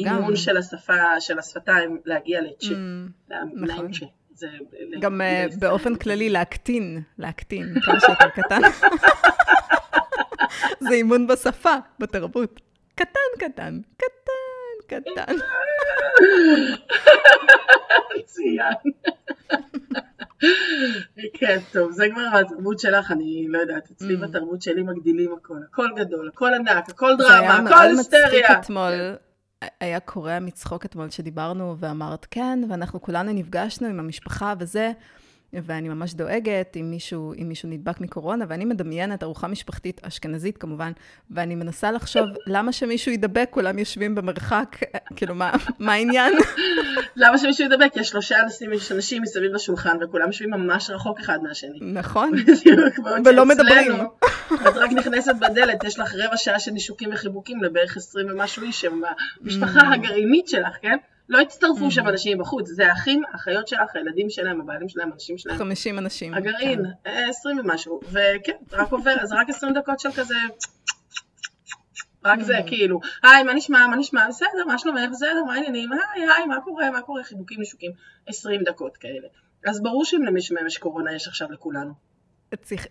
האימון 0.07 0.37
של 0.37 0.57
השפה, 0.57 1.21
של 1.21 1.39
השפתיים 1.39 2.01
להגיע 2.05 2.41
לצ'ה. 2.41 2.67
Mm. 2.67 4.07
זה 4.35 4.47
גם 5.01 5.21
אה, 5.21 5.47
ל- 5.47 5.59
באופן 5.59 5.95
כללי 5.97 6.31
להקטין, 6.31 7.03
להקטין, 7.19 7.75
כמה 7.85 8.01
שיותר 8.01 8.29
קטן. 8.29 8.61
זה 10.89 10.95
אימון 10.95 11.27
בשפה, 11.27 11.75
בתרבות. 11.99 12.61
קטן, 12.95 13.11
קטן, 13.39 13.81
קטן, 13.97 15.01
קטן. 15.15 15.35
מצוין. 18.19 18.75
כן, 21.35 21.59
טוב, 21.73 21.93
זה 21.93 22.07
כבר 22.15 22.39
התרבות 22.41 22.79
שלך, 22.81 23.11
אני 23.11 23.47
לא 23.49 23.59
יודעת, 23.59 23.91
אצלי 23.91 24.15
Mm. 24.15 24.19
בתרבות 24.21 24.63
שלי 24.63 24.83
מגדילים 24.83 25.35
הכל, 25.39 25.55
הכל 25.71 25.89
גדול, 25.97 26.29
הכל 26.35 26.55
ענק, 26.55 26.89
הכל 26.89 27.13
זה 27.19 27.33
היה 27.33 27.41
דרמה, 27.41 27.61
מאוד 27.61 27.73
הכל 27.73 27.93
מצחיק 28.01 28.15
היסטריה. 28.25 28.59
אתמול. 28.61 28.93
היה 29.81 30.01
קורע 30.01 30.39
מצחוק 30.39 30.85
אתמול 30.85 31.11
שדיברנו 31.11 31.77
ואמרת 31.79 32.27
כן, 32.31 32.59
ואנחנו 32.71 33.03
כולנו 33.03 33.33
נפגשנו 33.33 33.89
עם 33.89 34.01
המשפחה 34.01 34.55
וזה, 34.59 34.93
ואני 35.53 35.89
ממש 35.89 36.15
דואגת 36.15 36.77
אם 36.81 36.91
מישהו, 36.91 37.33
אם 37.43 37.49
מישהו 37.49 37.69
נדבק 37.69 38.01
מקורונה, 38.01 38.45
ואני 38.49 38.65
מדמיינת 38.65 39.23
ארוחה 39.23 39.49
משפחתית 39.49 40.01
אשכנזית 40.05 40.59
כמובן, 40.59 40.93
ואני 41.31 41.55
מנסה 41.55 41.93
לחשוב 41.93 42.25
למה 42.47 42.73
שמישהו 42.73 43.13
ידבק, 43.13 43.49
כולם 43.51 43.79
יושבים 43.79 44.15
במרחק, 44.15 44.77
כאילו, 45.17 45.35
מה, 45.35 45.53
מה 45.79 45.93
העניין? 45.93 46.33
למה 47.17 47.39
שמישהו 47.39 47.65
ידבק? 47.65 47.93
יש 47.97 48.09
שלושה 48.09 48.43
אנשים, 48.43 48.73
יש 48.73 48.93
אנשים 48.93 49.23
מסביב 49.23 49.55
לשולחן, 49.55 49.97
וכולם 50.01 50.27
יושבים 50.27 50.51
ממש 50.51 50.91
רחוק 50.91 51.21
אחד 51.21 51.39
מהשני. 51.43 51.79
נכון, 51.81 52.31
בעוד 53.05 53.27
ולא 53.27 53.47
מדברים. 53.47 53.93
את 54.53 54.77
רק 54.77 54.93
נכנסת 54.93 55.35
בדלת, 55.41 55.85
יש 55.85 55.99
לך 55.99 56.15
רבע 56.15 56.37
שעה 56.37 56.61
של 56.61 56.71
נישוקים 56.71 57.11
וחיבוקים 57.13 57.63
לבערך 57.63 57.97
20 57.97 58.27
ומשהו 58.31 58.63
איש 58.63 58.81
שהם 58.81 59.03
Mm. 59.45 59.95
הגרעינית 59.95 60.49
שלך, 60.49 60.77
כן? 60.83 60.97
לא 61.29 61.41
הצטרפו 61.41 61.91
שם 61.91 62.09
אנשים 62.09 62.39
בחוץ, 62.39 62.69
זה 62.69 62.89
האחים, 62.89 63.23
האחיות 63.33 63.69
שלך, 63.69 63.97
הילדים 63.97 64.31
שלהם, 64.31 64.61
הבעלים 64.61 64.89
שלהם, 64.89 65.13
הנשים 65.13 65.39
שלהם. 65.39 65.59
50 65.59 65.99
אנשים. 65.99 66.35
הגרעין, 66.35 66.83
כן. 67.05 67.11
אה, 67.11 67.29
20 67.29 67.59
ומשהו, 67.59 68.01
וכן, 68.09 68.57
רק 68.73 68.93
עובר, 68.93 69.17
אז 69.21 69.33
רק 69.33 69.51
20 69.51 69.75
דקות 69.75 70.01
של 70.01 70.13
כזה, 70.13 70.35
רק 72.25 72.41
זה, 72.43 72.55
כאילו, 72.67 73.01
היי, 73.23 73.43
מה 73.43 73.55
נשמע, 73.55 73.87
מה 73.87 73.97
נשמע, 73.97 74.29
בסדר, 74.29 74.65
מה 74.67 74.79
שלומך, 74.79 75.01
בסדר, 75.13 75.45
מה 75.47 75.55
העניינים, 75.55 75.91
היי, 75.93 76.23
היי, 76.37 76.47
מה 76.47 76.61
קורה, 76.61 76.91
מה 76.91 77.01
קורה, 77.01 77.25
חיבוקים, 77.25 77.59
נישוקים, 77.59 77.91
20 78.27 78.61
דקות 78.65 78.97
כאלה. 78.97 79.29
אז 79.67 79.83
ברור 79.83 80.05
שאם 80.05 80.23
למישהו 80.23 80.55
מהם 80.55 80.67
יש 80.67 80.79
קורונה, 80.79 81.15
יש 81.15 81.29
עכשיו 81.29 81.53
לכולנו. 81.53 81.93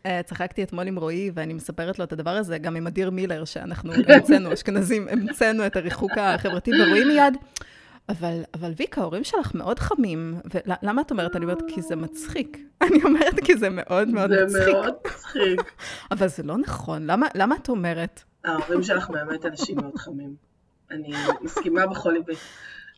אה, 0.05 0.23
צחקתי 0.23 0.63
אתמול 0.63 0.87
עם 0.87 0.99
רועי, 0.99 1.31
ואני 1.33 1.53
מספרת 1.53 1.99
לו 1.99 2.05
את 2.05 2.13
הדבר 2.13 2.29
הזה, 2.29 2.57
גם 2.57 2.75
עם 2.75 2.87
אדיר 2.87 3.09
מילר, 3.09 3.45
שאנחנו 3.45 3.93
המצאנו, 3.93 4.49
אשכנזים, 4.53 5.07
המצאנו 5.07 5.65
את 5.65 5.75
הריחוק 5.75 6.11
החברתי, 6.17 6.71
ורועי 6.81 7.05
מיד, 7.05 7.37
אבל, 8.09 8.41
אבל 8.53 8.71
ויקה, 8.77 9.01
ההורים 9.01 9.23
שלך 9.23 9.55
מאוד 9.55 9.79
חמים, 9.79 10.35
ולמה 10.53 11.01
את 11.01 11.11
אומרת? 11.11 11.35
אני 11.35 11.45
אומרת, 11.45 11.61
כי 11.67 11.81
זה 11.81 11.95
מצחיק. 11.95 12.57
אני 12.87 13.03
אומרת, 13.03 13.39
כי 13.45 13.57
זה 13.57 13.69
מאוד 13.69 14.07
מאוד 14.07 14.29
זה 14.29 14.45
מצחיק. 14.45 14.73
מאוד 14.73 14.93
מצחיק. 15.05 15.61
אבל 16.11 16.27
זה 16.27 16.43
לא 16.43 16.57
נכון, 16.57 17.07
למה, 17.07 17.27
למה 17.35 17.55
את 17.55 17.69
אומרת? 17.69 18.23
ההורים 18.45 18.83
שלך 18.83 19.09
באמת 19.09 19.45
אנשים 19.45 19.75
מאוד 19.77 19.95
חמים. 19.97 20.35
אני 20.91 21.11
מסכימה 21.41 21.87
בכל 21.87 22.11
ליבי. 22.11 22.33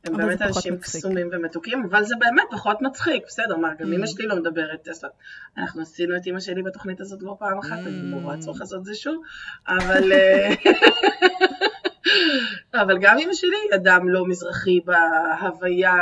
הם 0.06 0.16
זה 0.16 0.18
באמת 0.18 0.42
אנשים. 0.42 0.78
קסומים 0.78 1.30
ומתוקים, 1.32 1.84
אבל 1.90 2.04
זה 2.04 2.16
באמת 2.20 2.44
פחות 2.52 2.82
מצחיק, 2.82 3.24
בסדר, 3.28 3.58
מה, 3.58 3.70
גם 3.80 3.92
Mm. 3.92 3.96
אמא 3.96 4.06
שלי 4.06 4.28
לא 4.28 4.36
מדברת, 4.36 4.82
טסלה. 4.84 5.10
אנחנו 5.58 5.82
עשינו 5.82 6.16
את 6.18 6.28
אמא 6.28 6.40
שלי 6.40 6.64
בתוכנית 6.64 7.02
הזאת 7.02 7.20
כבר 7.20 7.34
פעם 7.40 7.60
אחת, 7.60 7.78
אני 7.86 8.12
לא 8.12 8.18
רואה 8.18 8.36
Mm. 8.36 8.40
צורך 8.40 8.60
לעשות 8.60 8.80
את 8.80 8.86
זה 8.86 8.96
שוב, 8.96 9.22
אבל... 9.68 10.12
אבל 12.82 12.98
גם 13.02 13.18
אמא 13.20 13.34
שלי 13.34 13.58
היא 13.64 13.80
אדם 13.80 14.10
לא 14.10 14.26
מזרחי 14.28 14.80
בהוויה 14.86 15.94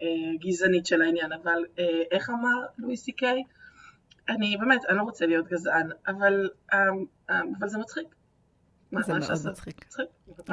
הגזענית 0.00 0.86
של 0.86 1.02
העניין, 1.02 1.32
אבל 1.32 1.64
אה, 1.78 2.02
איך 2.10 2.30
אמר 2.30 2.66
לואי 2.78 2.96
סי 2.96 3.12
קיי? 3.12 3.42
אני 4.28 4.56
באמת, 4.56 4.84
אני 4.88 4.96
לא 4.96 5.02
רוצה 5.02 5.26
להיות 5.26 5.46
גזען, 5.48 5.90
אבל, 6.06 6.50
אה, 6.72 6.78
אה, 7.30 7.40
אבל 7.58 7.68
זה 7.68 7.78
מצחיק. 7.78 8.06
זה 9.00 9.12
מאוד? 9.12 9.46
מצחיק. 9.50 9.84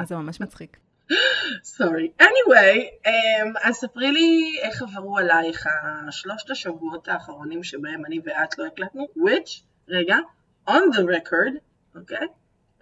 זה 0.04 0.16
ממש 0.16 0.40
מצחיק. 0.40 0.76
סורי. 1.62 2.12
anyway, 2.20 3.06
um, 3.06 3.68
אז 3.68 3.74
ספרי 3.74 4.12
לי 4.12 4.58
איך 4.62 4.82
עברו 4.82 5.18
עלייך 5.18 5.66
השלושת 6.08 6.50
השבועות 6.50 7.08
האחרונים 7.08 7.62
שבהם 7.62 8.04
אני 8.06 8.20
ואת 8.24 8.58
לא 8.58 8.66
הקלטנו, 8.66 9.06
which, 9.16 9.62
רגע, 9.88 10.16
on 10.68 10.96
the 10.96 11.00
record, 11.00 11.58
אוקיי? 11.96 12.26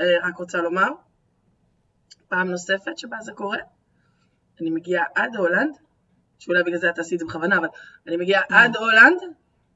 אה, 0.01 0.07
רק 0.23 0.37
רוצה 0.37 0.59
לומר, 0.59 0.89
פעם 2.29 2.51
נוספת 2.51 2.99
שבה 2.99 3.17
זה 3.21 3.33
קורה, 3.33 3.59
אני 4.61 4.71
מגיעה 4.71 5.05
עד 5.15 5.37
הולנד, 5.37 5.75
שאולי 6.39 6.63
בגלל 6.63 6.79
זה 6.79 6.91
את 6.91 6.99
עשית 6.99 7.15
את 7.15 7.19
זה 7.19 7.27
בכוונה, 7.27 7.59
אבל 7.59 7.69
אני 8.09 8.17
מגיעה 8.17 8.43
עד 8.51 8.77
הולנד 8.77 9.19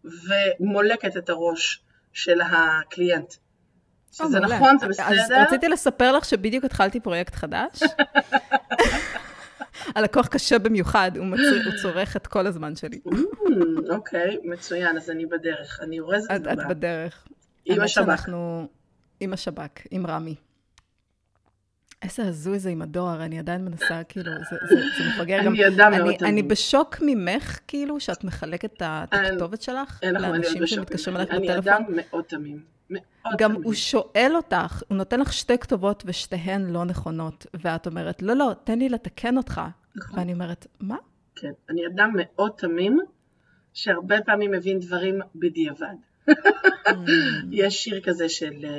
ומולקת 0.04 1.16
את 1.16 1.28
הראש 1.30 1.84
של 2.12 2.40
הקליינט. 2.40 3.34
שזה 4.12 4.40
מעולה. 4.40 4.56
נכון, 4.56 4.78
זה 4.78 4.86
אז 4.86 5.18
בסדר. 5.22 5.42
רציתי 5.42 5.68
לספר 5.68 6.12
לך 6.12 6.24
שבדיוק 6.24 6.64
התחלתי 6.64 7.00
פרויקט 7.00 7.34
חדש. 7.34 7.82
הלקוח 9.96 10.26
קשה 10.26 10.58
במיוחד, 10.58 11.10
הוא 11.16 11.26
מצ- 11.26 11.38
הוא 11.66 11.72
צורך 11.82 12.16
את 12.16 12.26
כל 12.26 12.46
הזמן 12.46 12.76
שלי. 12.76 13.00
Mm, 13.08 13.14
אוקיי, 13.94 14.36
מצוין, 14.44 14.96
אז 14.96 15.10
אני 15.10 15.26
בדרך, 15.26 15.80
אני 15.82 16.00
אורזת 16.00 16.30
את 16.30 16.44
זה 16.44 16.52
את. 16.52 16.58
בדרך. 16.68 17.26
עם 17.64 17.80
השב"כ. 17.80 18.28
עם 19.20 19.32
השב"כ, 19.32 19.80
עם 19.90 20.06
רמי. 20.06 20.34
איזה 22.02 22.26
הזוי 22.26 22.58
זה 22.58 22.70
עם 22.70 22.82
הדואר, 22.82 23.24
אני 23.24 23.38
עדיין 23.38 23.64
מנסה, 23.64 24.04
כאילו, 24.04 24.32
זה, 24.50 24.56
זה, 24.68 24.74
זה 24.98 25.04
מפגר 25.08 25.38
גם. 25.44 25.52
אני 25.54 25.68
אדם 25.68 25.92
מאוד 25.92 26.08
אני, 26.08 26.18
תמים. 26.18 26.32
אני 26.32 26.42
בשוק 26.42 26.96
ממך, 27.02 27.58
כאילו, 27.68 28.00
שאת 28.00 28.24
מחלקת 28.24 28.72
את 28.72 28.82
הכתובת 29.12 29.62
שלך 29.62 30.00
לאנשים. 30.02 30.66
שמתקשרים 30.66 31.16
אני 31.16 31.24
בטלפון. 31.24 31.72
אדם 31.72 31.82
מאוד 31.88 32.24
תמים. 32.24 32.72
גם. 33.38 33.54
הוא 33.54 33.74
שואל 33.74 34.32
אותך, 34.34 34.82
הוא 34.88 34.98
נותן 34.98 35.20
לך 35.20 35.32
שתי 35.32 35.58
כתובות 35.58 36.02
ושתיהן 36.06 36.70
לא 36.70 36.84
נכונות, 36.84 37.46
ואת 37.54 37.86
אומרת, 37.86 38.22
לא, 38.22 38.34
לא, 38.34 38.52
תן 38.64 38.78
לי 38.78 38.88
לתקן 38.88 39.36
אותך. 39.36 39.60
נכון. 39.96 40.18
ואני 40.18 40.32
אומרת, 40.32 40.66
מה? 40.80 40.96
כן, 41.36 41.52
אני 41.70 41.86
אדם 41.86 42.10
מאוד 42.14 42.52
תמים, 42.56 42.98
שהרבה 43.74 44.22
פעמים 44.22 44.50
מבין 44.50 44.78
דברים 44.78 45.20
בדיעבד. 45.34 45.94
יש 47.52 47.84
שיר 47.84 48.00
כזה 48.00 48.28
של 48.28 48.64
אה, 48.64 48.70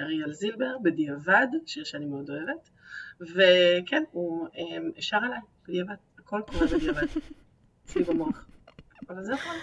אריאל 0.00 0.32
זילבר, 0.32 0.76
בדיעבד, 0.82 1.46
שיר 1.66 1.84
שאני 1.84 2.06
מאוד 2.06 2.30
אוהבת, 2.30 2.70
וכן, 3.20 4.02
הוא 4.10 4.48
אה, 4.56 5.02
שר 5.02 5.16
עליי, 5.16 5.40
בדיעבד, 5.68 5.94
הכל 6.18 6.40
קורה 6.46 6.66
בדיעבד, 6.66 7.06
אצלי 7.84 8.04
במוח. 8.04 8.46
אבל 9.10 9.24
זה 9.24 9.32
נכון. 9.32 9.56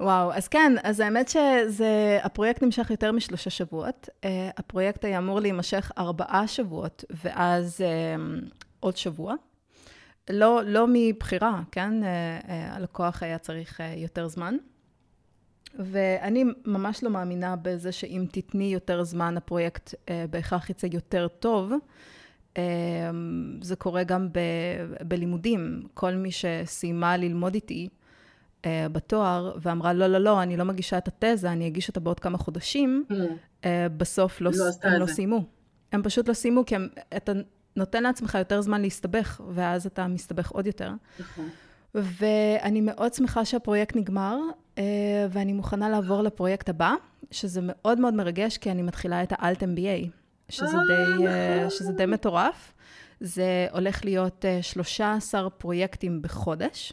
וואו, 0.00 0.32
אז 0.32 0.48
כן, 0.48 0.72
אז 0.82 1.00
האמת 1.00 1.28
שזה, 1.28 2.18
הפרויקט 2.22 2.62
נמשך 2.62 2.90
יותר 2.90 3.12
משלושה 3.12 3.50
שבועות. 3.50 4.08
Uh, 4.08 4.26
הפרויקט 4.56 5.04
היה 5.04 5.18
אמור 5.18 5.40
להימשך 5.40 5.92
ארבעה 5.98 6.48
שבועות, 6.48 7.04
ואז 7.10 7.80
uh, 7.80 8.44
עוד 8.80 8.96
שבוע. 8.96 9.34
לא, 10.30 10.62
לא 10.64 10.86
מבחירה, 10.88 11.62
כן? 11.72 12.02
Uh, 12.02 12.04
uh, 12.44 12.48
הלקוח 12.50 13.22
היה 13.22 13.38
צריך 13.38 13.80
uh, 13.80 13.84
יותר 13.96 14.28
זמן. 14.28 14.56
ואני 15.78 16.44
ממש 16.66 17.04
לא 17.04 17.10
מאמינה 17.10 17.56
בזה 17.62 17.92
שאם 17.92 18.26
תתני 18.32 18.64
יותר 18.74 19.02
זמן, 19.02 19.36
הפרויקט 19.36 19.94
uh, 19.94 20.08
בהכרח 20.30 20.70
יצא 20.70 20.88
יותר 20.92 21.28
טוב. 21.28 21.72
Um, 22.54 22.56
זה 23.60 23.76
קורה 23.76 24.04
גם 24.04 24.28
ב, 24.32 24.38
בלימודים. 25.08 25.82
כל 25.94 26.14
מי 26.14 26.30
שסיימה 26.30 27.16
ללמוד 27.16 27.54
איתי, 27.54 27.88
uh, 28.62 28.66
בתואר, 28.92 29.56
ואמרה, 29.60 29.92
לא, 29.92 30.06
לא, 30.06 30.18
לא, 30.18 30.42
אני 30.42 30.56
לא 30.56 30.64
מגישה 30.64 30.98
את 30.98 31.08
התזה, 31.08 31.52
אני 31.52 31.66
אגיש 31.66 31.88
אותה 31.88 32.00
בעוד 32.00 32.20
כמה 32.20 32.38
חודשים, 32.38 33.04
Mm, 33.10 33.14
uh, 33.62 33.66
בסוף 33.96 34.40
לא, 34.40 34.50
לא 34.54 34.64
הם 34.82 35.00
לא. 35.00 35.06
סיימו. 35.06 35.44
הם 35.92 36.02
פשוט 36.02 36.28
לא 36.28 36.34
סיימו, 36.34 36.66
כי 36.66 36.74
הם, 36.74 36.88
אתה 37.16 37.32
נותן 37.76 38.02
לעצמך 38.02 38.34
יותר 38.34 38.60
זמן 38.60 38.82
להסתבך, 38.82 39.40
ואז 39.50 39.86
אתה 39.86 40.06
מסתבך 40.06 40.50
עוד 40.50 40.66
יותר. 40.66 40.92
נכון. 41.20 41.48
ואני 41.94 42.80
מאוד 42.80 43.14
שמחה 43.14 43.44
שהפרויקט 43.44 43.96
נגמר, 43.96 44.38
ואני 45.30 45.52
מוכנה 45.52 45.88
לעבור 45.88 46.22
לפרויקט 46.22 46.68
הבא, 46.68 46.94
שזה 47.30 47.60
מאוד 47.62 48.00
מאוד 48.00 48.14
מרגש, 48.14 48.58
כי 48.58 48.70
אני 48.70 48.82
מתחילה 48.82 49.22
את 49.22 49.32
האלט 49.36 49.62
MBA, 49.62 50.08
שזה, 50.48 50.76
אה, 50.76 50.82
די, 50.86 51.26
uh, 51.26 51.28
נכון. 51.56 51.70
שזה 51.70 51.92
די 51.92 52.06
מטורף. 52.06 52.72
זה 53.20 53.66
הולך 53.72 54.04
להיות 54.04 54.44
uh, 54.44 54.62
13 54.62 55.50
פרויקטים 55.50 56.22
בחודש. 56.22 56.92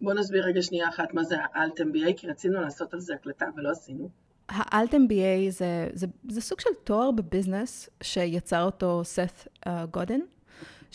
בוא 0.00 0.14
נסביר 0.14 0.44
רגע 0.44 0.62
שנייה 0.62 0.88
אחת 0.88 1.14
מה 1.14 1.24
זה 1.24 1.36
האלט 1.54 1.80
MBA, 1.80 2.12
כי 2.16 2.26
רצינו 2.26 2.60
לעשות 2.60 2.94
על 2.94 3.00
זה 3.00 3.14
הקלטה 3.14 3.46
ולא 3.56 3.70
עשינו. 3.70 4.08
האלט 4.48 4.94
MBA 4.94 5.50
זה, 5.50 5.88
זה, 5.92 6.06
זה 6.28 6.40
סוג 6.40 6.60
של 6.60 6.70
תואר 6.84 7.10
בביזנס 7.10 7.88
שיצר 8.02 8.62
אותו 8.62 9.00
סת 9.04 9.48
uh, 9.66 9.70
גודן, 9.90 10.20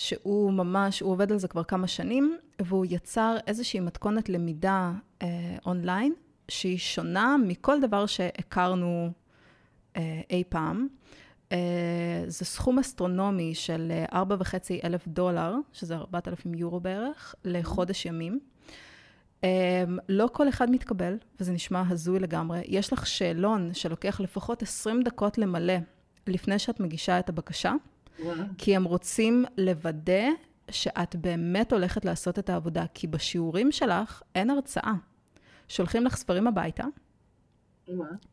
שהוא 0.01 0.53
ממש, 0.53 1.00
הוא 1.00 1.12
עובד 1.12 1.31
על 1.31 1.38
זה 1.38 1.48
כבר 1.48 1.63
כמה 1.63 1.88
שנים, 1.88 2.38
והוא 2.62 2.86
יצר 2.89 3.38
איזושהי 3.48 3.79
מתכונת 3.79 4.29
למידה 4.29 4.91
uh, 5.20 5.25
אונליין, 5.65 6.13
שהיא 6.48 6.77
שונה 6.77 7.36
מכל 7.48 7.81
דבר 7.81 8.05
שהכרנו 8.05 9.12
uh, 9.93 9.98
אי 10.29 10.43
פעם. 10.50 10.88
Uh, 11.50 11.53
זה 12.27 12.46
סכום 12.46 12.79
אסטרונומי 12.79 13.55
של 13.55 13.91
uh, 14.10 14.13
4.5 14.13 14.15
אלף 14.84 15.08
דולר, 15.08 15.55
שזה 15.74 15.96
4,000 15.96 16.53
יורו 16.53 16.79
בערך, 16.79 17.36
לחודש 17.46 18.05
ימים. 18.05 18.39
Um, 19.41 19.46
לא 20.10 20.29
כל 20.34 20.50
אחד 20.50 20.72
מתקבל, 20.72 21.17
וזה 21.39 21.51
נשמע 21.51 21.84
הזוי 21.89 22.20
לגמרי. 22.20 22.62
יש 22.65 22.93
לך 22.93 23.08
שאלון 23.08 23.74
שלוקח 23.74 24.20
לפחות 24.20 24.62
20 24.62 25.01
דקות 25.03 25.38
למלא 25.38 25.77
לפני 26.27 26.60
שאת 26.60 26.79
מגישה 26.79 27.20
את 27.20 27.29
הבקשה. 27.29 27.74
כי 28.57 28.75
הם 28.75 28.83
רוצים 28.83 29.45
לוודא 29.57 30.29
שאת 30.71 31.15
באמת 31.15 31.73
הולכת 31.73 32.05
לעשות 32.05 32.39
את 32.39 32.49
העבודה, 32.49 32.85
כי 32.93 33.07
בשיעורים 33.07 33.71
שלך 33.71 34.21
אין 34.35 34.49
הרצאה. 34.49 34.93
שולחים 35.67 36.05
לך 36.05 36.15
ספרים 36.15 36.47
הביתה. 36.47 36.83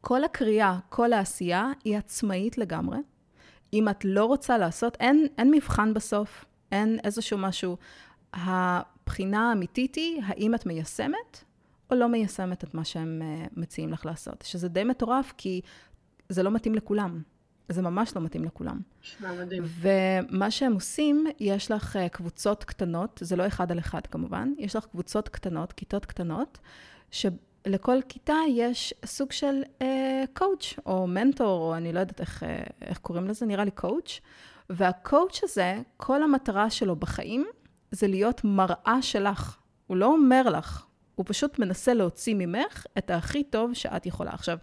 כל 0.01 0.25
הקריאה, 0.25 0.79
כל 0.89 1.13
העשייה 1.13 1.73
היא 1.85 1.99
עצמאית 1.99 2.59
לגמרי. 2.59 2.99
אם 3.73 3.89
את 3.89 4.05
לא 4.05 4.25
רוצה 4.25 4.59
לעשות, 4.59 4.97
אין, 5.01 5.27
אין 5.39 5.51
מבחן 5.51 5.95
בסוף, 5.95 6.45
אין 6.73 6.99
איזשהו 7.05 7.39
משהו. 7.39 7.77
הבחינה 8.33 9.49
האמיתית 9.49 9.95
היא, 9.95 10.23
האם 10.27 10.55
את 10.55 10.67
מיישמת 10.67 11.45
או 11.91 11.97
לא 11.97 12.09
מיישמת 12.09 12.65
את 12.65 12.75
מה 12.75 12.85
שהם 12.85 13.23
אה, 13.23 13.47
מציעים 13.57 13.93
לך 13.93 14.07
לעשות. 14.07 14.45
שזה 14.47 14.69
די 14.69 14.85
מטורף, 14.85 15.33
כי 15.37 15.61
זה 16.29 16.43
לא 16.43 16.51
מתאים 16.51 16.75
לכולם. 16.75 17.23
זה 17.69 17.83
ממש 17.83 18.17
לא 18.17 18.23
מתאים 18.23 18.45
לכולם. 18.45 18.81
נשמע 19.03 19.33
מדהים. 19.33 19.63
ומה 19.65 20.51
שהם 20.51 20.73
עושים, 20.73 21.27
יש 21.41 21.71
לך 21.71 21.97
אה, 21.97 22.09
קבוצות 22.09 22.65
קטנות, 22.65 23.21
זה 23.25 23.37
לא 23.37 23.47
אחד 23.47 23.73
על 23.73 23.79
אחד 23.79 24.07
כמובן, 24.07 24.53
יש 24.59 24.77
לך 24.77 24.87
קבוצות 24.87 25.29
קטנות, 25.29 25.73
כיתות 25.73 26.07
קטנות, 26.07 26.59
שלכל 27.11 27.99
כיתה 28.09 28.37
יש 28.49 28.95
סוג 29.05 29.33
של 29.33 29.63
קואוצ' 30.33 30.73
uh, 30.73 30.83
או 30.87 31.07
מנטור, 31.07 31.61
או 31.61 31.77
אני 31.77 31.93
לא 31.93 32.01
יודעת 32.01 32.21
איך, 32.21 32.43
uh, 32.43 32.47
איך 32.83 32.99
קוראים 32.99 33.29
לזה, 33.29 33.47
נראה 33.47 33.65
לי 33.65 33.71
קואוצ', 33.71 34.21
והקואוצ' 34.71 35.41
הזה, 35.45 35.81
כל 35.97 36.23
המטרה 36.23 36.71
שלו 36.71 36.97
בחיים 36.97 37.47
זה 37.91 38.07
להיות 38.07 38.41
מראה 38.45 38.99
שלך. 39.01 39.59
הוא 39.87 39.97
לא 39.97 40.07
אומר 40.07 40.43
לך, 40.43 40.85
הוא 41.15 41.25
פשוט 41.29 41.59
מנסה 41.59 41.95
להוציא 41.95 42.35
ממך 42.39 42.87
את 42.99 43.11
הכי 43.11 43.45
טוב 43.45 43.75
שאת 43.75 44.07
יכולה. 44.07 44.31
עכשיו, 44.31 44.59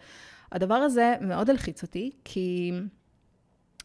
הדבר 0.52 0.76
הזה 0.76 1.16
מאוד 1.22 1.50
הלחיץ 1.50 1.84
אותי, 1.84 2.12
כי 2.24 2.72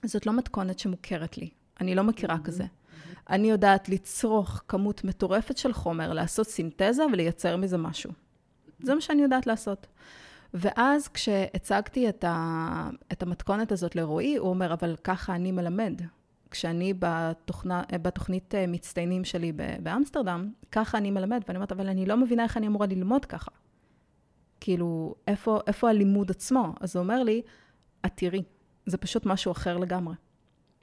זאת 0.04 0.26
לא 0.26 0.32
מתכונת 0.32 0.78
שמוכרת 0.78 1.38
לי. 1.38 1.48
אני 1.80 1.94
לא 1.94 2.02
מכירה 2.02 2.38
כזה. 2.44 2.64
אני 3.30 3.50
יודעת 3.50 3.88
לצרוך 3.88 4.62
כמות 4.68 5.04
מטורפת 5.04 5.56
של 5.56 5.72
חומר, 5.72 6.12
לעשות 6.12 6.46
סינתזה 6.46 7.04
ולייצר 7.12 7.56
מזה 7.56 7.78
משהו. 7.78 8.10
זה 8.82 8.94
מה 8.94 9.00
שאני 9.00 9.22
יודעת 9.22 9.46
לעשות. 9.46 9.86
ואז 10.54 11.08
כשהצגתי 11.08 12.08
את, 12.08 12.24
ה, 12.24 12.90
את 13.12 13.22
המתכונת 13.22 13.72
הזאת 13.72 13.96
לרועי, 13.96 14.36
הוא 14.36 14.50
אומר, 14.50 14.72
אבל 14.72 14.96
ככה 15.04 15.34
אני 15.34 15.52
מלמד. 15.52 16.02
כשאני 16.50 16.94
בתוכנה, 16.98 17.82
בתוכנית 18.02 18.54
אה, 18.54 18.66
מצטיינים 18.66 19.24
שלי 19.24 19.52
באמסטרדם, 19.82 20.52
ככה 20.72 20.98
אני 20.98 21.10
מלמד, 21.10 21.42
ואני 21.48 21.56
אומרת, 21.56 21.72
אבל 21.72 21.88
אני 21.88 22.06
לא 22.06 22.16
מבינה 22.16 22.42
איך 22.42 22.56
אני 22.56 22.66
אמורה 22.66 22.86
ללמוד 22.86 23.24
ככה. 23.24 23.50
כאילו, 24.60 25.14
איפה, 25.28 25.60
איפה 25.66 25.90
הלימוד 25.90 26.30
עצמו? 26.30 26.74
אז 26.80 26.96
הוא 26.96 27.02
אומר 27.02 27.22
לי, 27.22 27.42
את 28.06 28.12
תראי, 28.14 28.42
זה 28.86 28.96
פשוט 28.96 29.26
משהו 29.26 29.52
אחר 29.52 29.76
לגמרי. 29.76 30.14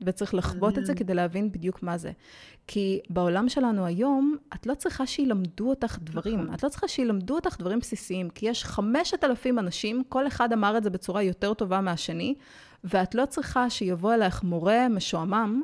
וצריך 0.01 0.33
לחוות 0.33 0.77
את 0.77 0.85
זה 0.85 0.95
כדי 0.95 1.13
להבין 1.13 1.51
בדיוק 1.51 1.83
מה 1.83 1.97
זה. 1.97 2.11
כי 2.67 2.99
בעולם 3.09 3.49
שלנו 3.49 3.85
היום, 3.85 4.35
את 4.55 4.65
לא 4.65 4.73
צריכה 4.75 5.05
שילמדו 5.05 5.69
אותך 5.69 5.97
דברים. 6.01 6.41
נכון. 6.41 6.53
את 6.53 6.63
לא 6.63 6.69
צריכה 6.69 6.87
שילמדו 6.87 7.35
אותך 7.35 7.55
דברים 7.59 7.79
בסיסיים, 7.79 8.29
כי 8.29 8.49
יש 8.49 8.63
5,000 8.63 9.59
אנשים, 9.59 10.03
כל 10.09 10.27
אחד 10.27 10.53
אמר 10.53 10.77
את 10.77 10.83
זה 10.83 10.89
בצורה 10.89 11.23
יותר 11.23 11.53
טובה 11.53 11.81
מהשני, 11.81 12.35
ואת 12.83 13.15
לא 13.15 13.25
צריכה 13.25 13.69
שיבוא 13.69 14.13
אלייך 14.13 14.43
מורה 14.43 14.89
משועמם, 14.89 15.63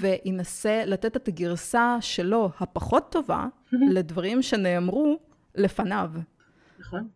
וינסה 0.00 0.82
לתת 0.86 1.16
את 1.16 1.28
הגרסה 1.28 1.96
שלו, 2.00 2.50
הפחות 2.60 3.12
טובה, 3.12 3.46
לדברים 3.94 4.42
שנאמרו 4.42 5.18
לפניו. 5.54 6.10
נכון. 6.80 7.08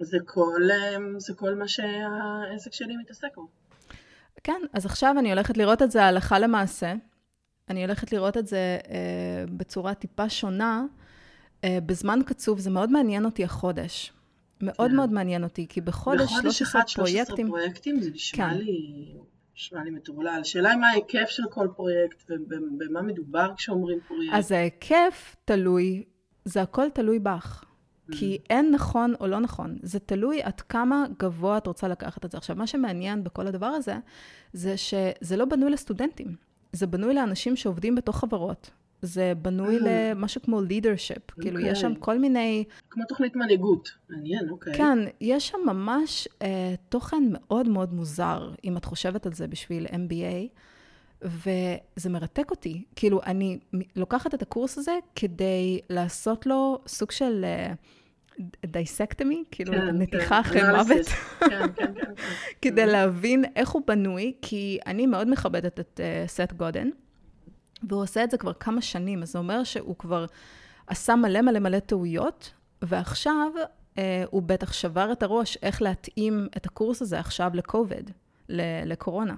זה 0.00 0.18
כל, 0.24 0.62
אמ, 0.72 1.20
זה 1.20 1.34
כל 1.34 1.54
מה 1.54 1.68
שהעסק 1.68 2.72
שלי 2.72 2.96
מתעסק 2.96 3.36
בו. 3.36 3.48
כן, 4.44 4.60
אז 4.72 4.86
עכשיו 4.86 5.14
אני 5.18 5.32
הולכת 5.32 5.56
לראות 5.56 5.82
את 5.82 5.90
זה 5.90 6.04
הלכה 6.04 6.38
למעשה. 6.38 6.94
אני 7.68 7.84
הולכת 7.84 8.12
לראות 8.12 8.36
את 8.36 8.46
זה 8.46 8.78
אה, 8.90 9.44
בצורה 9.56 9.94
טיפה 9.94 10.28
שונה, 10.28 10.84
אה, 11.64 11.78
בזמן 11.86 12.20
קצוב. 12.26 12.58
זה 12.58 12.70
מאוד 12.70 12.90
מעניין 12.90 13.24
אותי 13.24 13.44
החודש. 13.44 14.12
מאוד 14.60 14.90
כן. 14.90 14.96
מאוד 14.96 15.12
מעניין 15.12 15.44
אותי, 15.44 15.66
כי 15.68 15.80
בחודש 15.80 16.32
בחודש 16.32 16.58
13 16.58 16.80
אחד 16.80 16.88
13 16.88 17.24
פרויקטים... 17.24 17.48
פרויקטים 17.48 18.00
זה 18.00 18.10
נשמע 18.10 18.50
כן. 18.50 18.56
לי... 18.56 19.12
נשמע 19.56 19.84
לי 19.84 19.90
מטורלל. 19.90 20.38
השאלה 20.40 20.70
היא 20.70 20.78
מה 20.78 20.88
ההיקף 20.88 21.28
של 21.28 21.42
כל 21.50 21.68
פרויקט 21.76 22.30
ובמה 22.30 23.02
מדובר 23.02 23.52
כשאומרים 23.56 23.98
פרויקט. 24.08 24.32
אז 24.34 24.52
ההיקף 24.52 25.36
תלוי, 25.44 26.04
זה 26.44 26.62
הכל 26.62 26.86
תלוי 26.90 27.18
בך. 27.18 27.64
כי 28.12 28.38
אין 28.50 28.70
נכון 28.70 29.14
או 29.20 29.26
לא 29.26 29.40
נכון, 29.40 29.78
זה 29.82 29.98
תלוי 29.98 30.42
עד 30.42 30.60
כמה 30.60 31.04
גבוה 31.18 31.58
את 31.58 31.66
רוצה 31.66 31.88
לקחת 31.88 32.24
את 32.24 32.30
זה. 32.30 32.38
עכשיו, 32.38 32.56
מה 32.56 32.66
שמעניין 32.66 33.24
בכל 33.24 33.46
הדבר 33.46 33.66
הזה, 33.66 33.96
זה 34.52 34.76
שזה 34.76 35.36
לא 35.36 35.44
בנוי 35.44 35.70
לסטודנטים, 35.70 36.36
זה 36.72 36.86
בנוי 36.86 37.14
לאנשים 37.14 37.56
שעובדים 37.56 37.94
בתוך 37.94 38.18
חברות. 38.18 38.70
זה 39.02 39.32
בנוי 39.42 39.76
אה. 39.76 40.12
למשהו 40.12 40.42
כמו 40.42 40.60
leadership, 40.60 41.40
כאילו 41.40 41.60
יש 41.60 41.80
שם 41.80 41.86
אוקיי. 41.86 42.02
כל 42.02 42.18
מיני, 42.18 42.64
כמו 42.90 43.04
תוכנית 43.08 43.36
מנהיגות. 43.36 43.88
מעניין, 44.10 44.50
אוקיי. 44.50 44.74
כן, 44.74 44.98
יש 45.20 45.48
שם 45.48 45.58
ממש 45.66 46.28
אה, 46.42 46.74
תוכן 46.88 47.22
מאוד 47.30 47.68
מאוד 47.68 47.94
מוזר, 47.94 48.52
אם 48.64 48.76
את 48.76 48.84
חושבת 48.84 49.26
על 49.26 49.32
זה 49.32 49.48
בשביל 49.48 49.86
MBA, 49.86 50.48
וזה 51.22 52.10
מרתק 52.10 52.50
אותי. 52.50 52.84
כאילו, 52.96 53.20
אני 53.26 53.58
לוקחת 53.96 54.34
את 54.34 54.42
הקורס 54.42 54.78
הזה 54.78 54.98
כדי 55.14 55.80
לעשות 55.90 56.46
לו 56.46 56.78
סוג 56.86 57.10
של 57.10 57.44
אה, 57.44 57.72
דיסקטמי, 58.66 59.44
כאילו 59.50 59.72
כן, 59.72 59.98
נתיחה 59.98 60.42
כן, 60.42 60.60
אחרי. 60.60 60.62
מוות. 60.76 61.06
כן, 61.06 61.48
כן, 61.48 61.68
כן. 61.76 61.94
כן. 61.94 62.12
כדי 62.62 62.86
להבין 62.86 63.44
איך 63.56 63.68
הוא 63.68 63.82
בנוי, 63.86 64.32
כי 64.42 64.78
אני 64.86 65.06
מאוד 65.06 65.30
מכבדת 65.30 65.80
את 65.80 66.00
uh, 66.00 66.28
סט 66.28 66.52
גודן, 66.52 66.88
והוא 67.88 68.02
עושה 68.02 68.24
את 68.24 68.30
זה 68.30 68.38
כבר 68.38 68.52
כמה 68.52 68.82
שנים, 68.82 69.22
אז 69.22 69.32
זה 69.32 69.38
אומר 69.38 69.64
שהוא 69.64 69.96
כבר 69.98 70.26
עשה 70.86 71.16
מלא 71.16 71.40
מלא 71.40 71.58
מלא 71.58 71.78
טעויות, 71.78 72.52
ועכשיו 72.82 73.50
uh, 73.94 73.98
הוא 74.30 74.42
בטח 74.42 74.72
שבר 74.72 75.12
את 75.12 75.22
הראש 75.22 75.58
איך 75.62 75.82
להתאים 75.82 76.48
את 76.56 76.66
הקורס 76.66 77.02
הזה 77.02 77.18
עכשיו 77.18 77.50
לקוביד, 77.54 78.10
לקורונה. 78.84 79.34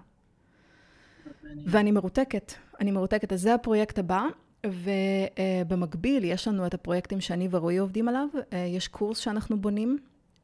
ואני 1.66 1.90
מרותקת, 1.90 2.52
אני 2.80 2.90
מרותקת. 2.90 3.32
אז 3.32 3.40
זה 3.40 3.54
הפרויקט 3.54 3.98
הבא, 3.98 4.22
ובמקביל 4.66 6.24
יש 6.24 6.48
לנו 6.48 6.66
את 6.66 6.74
הפרויקטים 6.74 7.20
שאני 7.20 7.48
ורועי 7.50 7.78
עובדים 7.78 8.08
עליו. 8.08 8.28
אה, 8.52 8.58
יש 8.58 8.88
קורס 8.88 9.18
שאנחנו 9.18 9.60
בונים, 9.60 9.98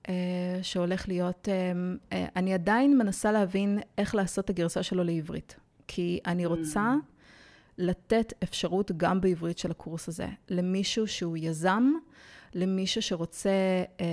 אה, 0.08 0.14
שהולך 0.62 1.08
להיות... 1.08 1.48
אה, 2.12 2.26
אני 2.36 2.54
עדיין 2.54 2.98
מנסה 2.98 3.32
להבין 3.32 3.78
איך 3.98 4.14
לעשות 4.14 4.44
את 4.44 4.50
הגרסה 4.50 4.82
שלו 4.82 5.04
לעברית. 5.04 5.56
כי 5.88 6.20
אני 6.26 6.46
רוצה 6.46 6.94
לתת 7.78 8.32
אפשרות 8.42 8.92
גם 8.96 9.20
בעברית 9.20 9.58
של 9.58 9.70
הקורס 9.70 10.08
הזה, 10.08 10.26
למישהו 10.48 11.06
שהוא 11.06 11.36
יזם, 11.36 11.92
למישהו 12.54 13.02
שרוצה 13.02 13.50
אה, 14.00 14.06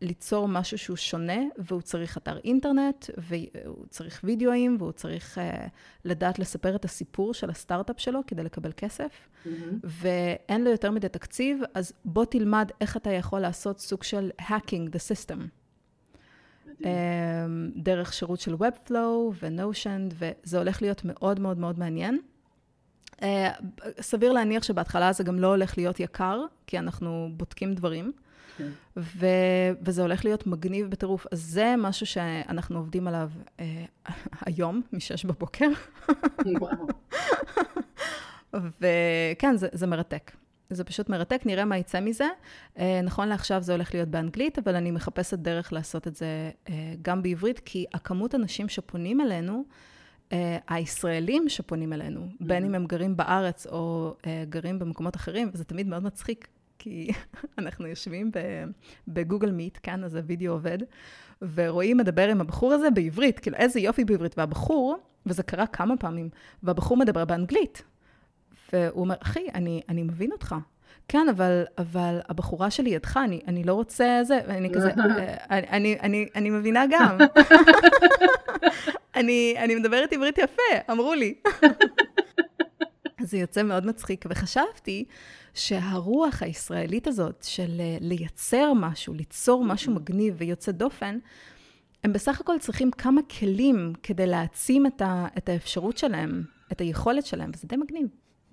ליצור 0.00 0.48
משהו 0.48 0.78
שהוא 0.78 0.96
שונה, 0.96 1.38
והוא 1.58 1.80
צריך 1.80 2.18
אתר 2.18 2.38
אינטרנט, 2.44 3.10
והוא 3.18 3.86
צריך 3.90 4.20
וידאוים, 4.24 4.76
והוא 4.78 4.92
צריך 4.92 5.38
אה, 5.38 5.66
לדעת 6.04 6.38
לספר 6.38 6.76
את 6.76 6.84
הסיפור 6.84 7.34
של 7.34 7.50
הסטארט-אפ 7.50 8.00
שלו 8.00 8.20
כדי 8.26 8.42
לקבל 8.42 8.72
כסף, 8.76 9.28
מהמם. 9.46 9.78
ואין 9.84 10.64
לו 10.64 10.70
יותר 10.70 10.90
מדי 10.90 11.08
תקציב, 11.08 11.60
אז 11.74 11.92
בוא 12.04 12.24
תלמד 12.24 12.70
איך 12.80 12.96
אתה 12.96 13.10
יכול 13.10 13.40
לעשות 13.40 13.80
סוג 13.80 14.02
של 14.02 14.30
hacking 14.40 14.90
the 14.92 14.98
system. 14.98 15.38
אמ, 16.84 17.70
דרך 17.76 18.12
שירות 18.12 18.40
של 18.40 18.54
Webflow 18.54 19.32
ו-Notion, 19.40 20.14
וזה 20.14 20.58
הולך 20.58 20.82
להיות 20.82 21.02
מאוד 21.04 21.40
מאוד 21.40 21.58
מאוד 21.58 21.78
מעניין. 21.78 22.18
אה, 23.22 23.50
סביר 24.00 24.32
להניח 24.32 24.62
שבהתחלה 24.62 25.12
זה 25.12 25.24
גם 25.24 25.38
לא 25.38 25.46
הולך 25.46 25.78
להיות 25.78 26.00
יקר, 26.00 26.44
כי 26.66 26.78
אנחנו 26.78 27.28
בודקים 27.36 27.74
דברים, 27.74 28.12
כן. 28.56 28.68
ו- 28.96 29.72
וזה 29.82 30.02
הולך 30.02 30.24
להיות 30.24 30.46
מגניב 30.46 30.90
בטירוף. 30.90 31.26
אז 31.32 31.40
זה 31.40 31.74
משהו 31.78 32.06
שאנחנו 32.06 32.78
עובדים 32.78 33.08
עליו 33.08 33.30
אה, 33.60 33.84
היום, 34.46 34.82
מ-6 34.92 35.26
בבוקר. 35.26 35.68
וכן, 38.80 39.56
זה, 39.56 39.68
זה 39.72 39.86
מרתק. 39.86 40.32
זה 40.70 40.84
פשוט 40.84 41.08
מרתק, 41.08 41.40
נראה 41.44 41.64
מה 41.64 41.78
יצא 41.78 42.00
מזה. 42.00 42.28
אה, 42.78 43.00
נכון 43.04 43.28
לעכשיו 43.28 43.62
זה 43.62 43.72
הולך 43.72 43.94
להיות 43.94 44.08
באנגלית, 44.08 44.58
אבל 44.58 44.74
אני 44.74 44.90
מחפשת 44.90 45.38
דרך 45.38 45.72
לעשות 45.72 46.06
את 46.06 46.16
זה 46.16 46.50
אה, 46.68 46.74
גם 47.02 47.22
בעברית, 47.22 47.60
כי 47.64 47.84
הכמות 47.94 48.34
אנשים 48.34 48.68
שפונים 48.68 49.20
אלינו, 49.20 49.64
אה, 50.32 50.58
הישראלים 50.68 51.48
שפונים 51.48 51.92
אלינו, 51.92 52.28
בין 52.40 52.64
אם 52.64 52.74
הם 52.74 52.86
גרים 52.86 53.16
בארץ 53.16 53.66
או 53.66 54.14
אה, 54.26 54.44
גרים 54.48 54.78
במקומות 54.78 55.16
אחרים, 55.16 55.50
וזה 55.52 55.64
תמיד 55.64 55.88
מאוד 55.88 56.02
מצחיק, 56.02 56.48
כי 56.78 57.10
אנחנו 57.58 57.86
יושבים 57.86 58.30
בגוגל 59.08 59.50
מיט, 59.50 59.78
כאן, 59.82 60.04
אז 60.04 60.14
הווידאו 60.14 60.52
עובד, 60.52 60.78
ורואים 61.54 61.96
מדבר 61.96 62.28
עם 62.28 62.40
הבחור 62.40 62.72
הזה 62.72 62.90
בעברית, 62.90 63.38
כאילו 63.38 63.56
איזה 63.56 63.80
יופי 63.80 64.04
בעברית, 64.04 64.38
והבחור, 64.38 64.96
וזה 65.26 65.42
קרה 65.42 65.66
כמה 65.66 65.96
פעמים, 65.96 66.28
והבחור 66.62 66.96
מדבר 66.96 67.24
באנגלית. 67.24 67.82
והוא 68.72 69.00
אומר, 69.00 69.14
אחי, 69.22 69.46
אני, 69.54 69.80
אני 69.88 70.02
מבין 70.02 70.32
אותך. 70.32 70.54
כן, 71.08 71.26
אבל, 71.30 71.64
אבל 71.78 72.20
הבחורה 72.28 72.70
שלי 72.70 72.90
ידך, 72.90 73.16
אני, 73.16 73.40
אני 73.46 73.64
לא 73.64 73.74
רוצה 73.74 74.20
זה, 74.22 74.40
ואני 74.48 74.70
כזה, 74.74 74.90
"אה, 74.98 75.38
אני, 75.50 75.68
אני, 75.70 75.98
אני, 76.02 76.28
אני 76.34 76.50
מבינה 76.50 76.84
גם. 76.90 77.18
אני, 79.16 79.54
אני 79.58 79.74
מדברת 79.74 80.12
עברית 80.12 80.38
יפה, 80.38 80.92
אמרו 80.92 81.14
לי. 81.14 81.34
זה 83.20 83.38
יוצא 83.38 83.62
מאוד 83.62 83.86
מצחיק, 83.86 84.24
וחשבתי 84.28 85.04
שהרוח 85.54 86.42
הישראלית 86.42 87.06
הזאת 87.06 87.44
של 87.48 87.80
אה, 87.80 87.96
לייצר 88.00 88.72
משהו, 88.76 89.14
ליצור 89.14 89.64
משהו 89.64 89.94
מגניב 89.94 90.34
ויוצא 90.38 90.72
דופן, 90.72 91.18
הם 92.04 92.12
בסך 92.12 92.40
הכל 92.40 92.58
צריכים 92.58 92.90
כמה 92.90 93.20
כלים 93.38 93.92
כדי 94.02 94.26
להעצים 94.26 94.86
את, 94.86 95.02
ה, 95.02 95.26
את 95.38 95.48
האפשרות 95.48 95.98
שלהם, 95.98 96.44
את 96.72 96.80
היכולת 96.80 97.26
שלהם, 97.26 97.50
וזה 97.54 97.68
די 97.68 97.76
מגניב. 97.76 98.06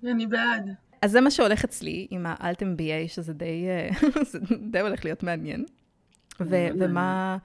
אני 0.04 0.26
בעד. 0.26 0.70
אז 1.02 1.10
זה 1.10 1.20
מה 1.20 1.30
שהולך 1.30 1.64
אצלי 1.64 2.06
עם 2.10 2.26
האלטם 2.28 2.74
BA, 2.78 3.08
שזה 3.08 3.32
די, 3.32 3.66
אה, 3.68 3.88
זה 4.30 4.38
די 4.70 4.80
הולך 4.80 5.04
להיות 5.04 5.22
מעניין. 5.22 5.64
ו- 6.40 6.68
ומה 6.80 7.36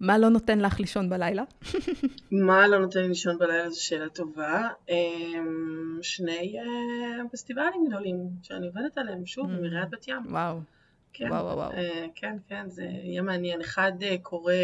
מה 0.00 0.18
לא 0.18 0.28
נותן 0.28 0.58
לך 0.60 0.80
לישון 0.80 1.10
בלילה? 1.10 1.42
מה 2.46 2.68
לא 2.68 2.78
נותן 2.78 3.00
לי 3.00 3.08
לישון 3.08 3.38
בלילה 3.38 3.70
זו 3.70 3.84
שאלה 3.84 4.08
טובה. 4.08 4.68
אמ, 4.88 4.94
שני 6.02 6.56
אה, 6.58 6.64
פסטיבלים 7.32 7.84
גדולים 7.88 8.16
שאני 8.42 8.66
עובדת 8.66 8.98
עליהם, 8.98 9.26
שוב, 9.26 9.46
Mm. 9.46 9.52
עם 9.52 9.64
עיריית 9.64 9.90
בת 9.90 10.08
ים. 10.08 10.22
וואו. 10.30 10.58
כן, 11.12 11.28
וואו, 11.30 11.44
וואו, 11.44 11.56
וואו. 11.56 11.72
אה, 11.72 12.06
כן, 12.14 12.36
כן, 12.48 12.64
זה 12.68 12.82
יהיה 12.84 13.22
מעניין. 13.22 13.60
אחד 13.60 13.92
קורה 14.22 14.54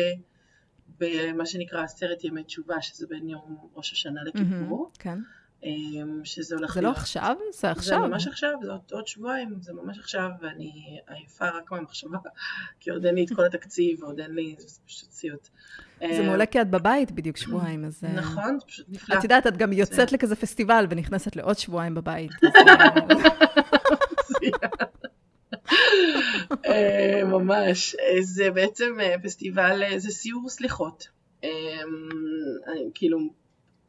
במה 1.01 1.47
שנקרא 1.47 1.83
עשרת 1.83 2.25
ימי 2.25 2.43
תשובה, 2.45 2.83
שזה 2.83 3.07
בין 3.07 3.29
יום 3.29 3.57
ראש 3.75 3.93
השנה 3.93 4.21
לכיפור, 4.25 4.91
כן. 4.99 5.11
אמ, 5.11 5.19
שזה 6.25 6.55
הולך 6.55 6.75
זה 6.75 6.81
לא 6.81 6.91
עכשיו? 6.91 7.37
זה 7.53 7.71
עכשיו. 7.71 8.01
זה 8.01 8.09
ממש 8.09 8.27
עכשיו, 8.27 8.51
זה 8.63 8.71
עוד, 8.71 8.81
עוד 8.93 9.07
שבועיים, 9.07 9.57
זה 9.61 9.73
ממש 9.73 9.99
עכשיו, 9.99 10.29
ואני 10.41 11.01
עייפה 11.09 11.49
רק 11.49 11.73
מהמחשבה, 11.73 12.19
כי 12.81 12.91
עוד 12.91 13.07
אין 13.07 13.15
לי 13.15 13.25
את 13.25 13.37
כל 13.37 13.45
התקציב, 13.45 14.03
ועוד 14.03 14.21
אין 14.21 14.35
לי, 14.35 14.55
זה 14.59 14.79
פשוט 14.87 15.11
סיוט. 15.11 15.49
זה 16.01 16.07
אה, 16.07 16.23
מעולה 16.23 16.47
כי 16.47 16.61
את 16.61 16.71
בבית 16.71 17.11
בדיוק 17.11 17.37
שבועיים, 17.37 17.85
אז... 17.85 18.05
אה, 18.05 18.13
נכון, 18.13 18.59
זה 18.61 18.67
פשוט 18.67 18.87
נפלא. 18.89 19.19
את 19.19 19.23
יודעת, 19.23 19.47
את 19.47 19.57
גם 19.57 19.73
יוצאת 19.73 20.13
לכזה 20.13 20.37
פסטיבל 20.37 20.87
ונכנסת 20.91 21.37
לעוד 21.37 21.59
שבועיים 21.59 21.95
בבית. 21.95 22.31
אה, 26.67 26.67
אה, 26.67 27.25
ממש. 27.25 27.97
זה 28.21 28.51
בעצם 28.51 28.97
פסטיבל, 29.23 29.83
זה 29.97 30.11
סיור 30.11 30.49
סליחות. 30.49 31.09
אני, 31.43 32.91
כאילו, 32.95 33.19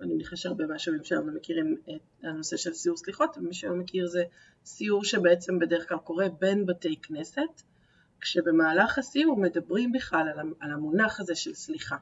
אני 0.02 0.14
מניחה 0.14 0.36
שהרבה 0.36 0.68
מהשומעים 0.68 1.04
שלנו 1.04 1.32
מכירים 1.34 1.78
את 1.90 2.24
הנושא 2.24 2.58
של 2.58 2.74
סיור 2.74 2.98
סליחות, 2.98 3.38
ומי 3.38 3.54
שלא 3.54 3.76
מכיר 3.76 4.08
זה 4.08 4.24
סיור 4.66 5.04
שבעצם 5.04 5.60
בדרך 5.60 5.90
כלל 5.90 5.98
קורה 5.98 6.30
בין 6.40 6.66
בתי 6.66 6.96
כנסת, 7.02 7.62
כשבמהלך 8.22 8.98
הסיור 8.98 9.38
מדברים 9.38 9.92
בכלל 9.92 10.28
על, 10.34 10.40
המ- 10.40 10.54
על 10.60 10.72
המונח 10.72 11.20
הזה 11.20 11.36
של 11.36 11.54
סליחה. 11.54 11.96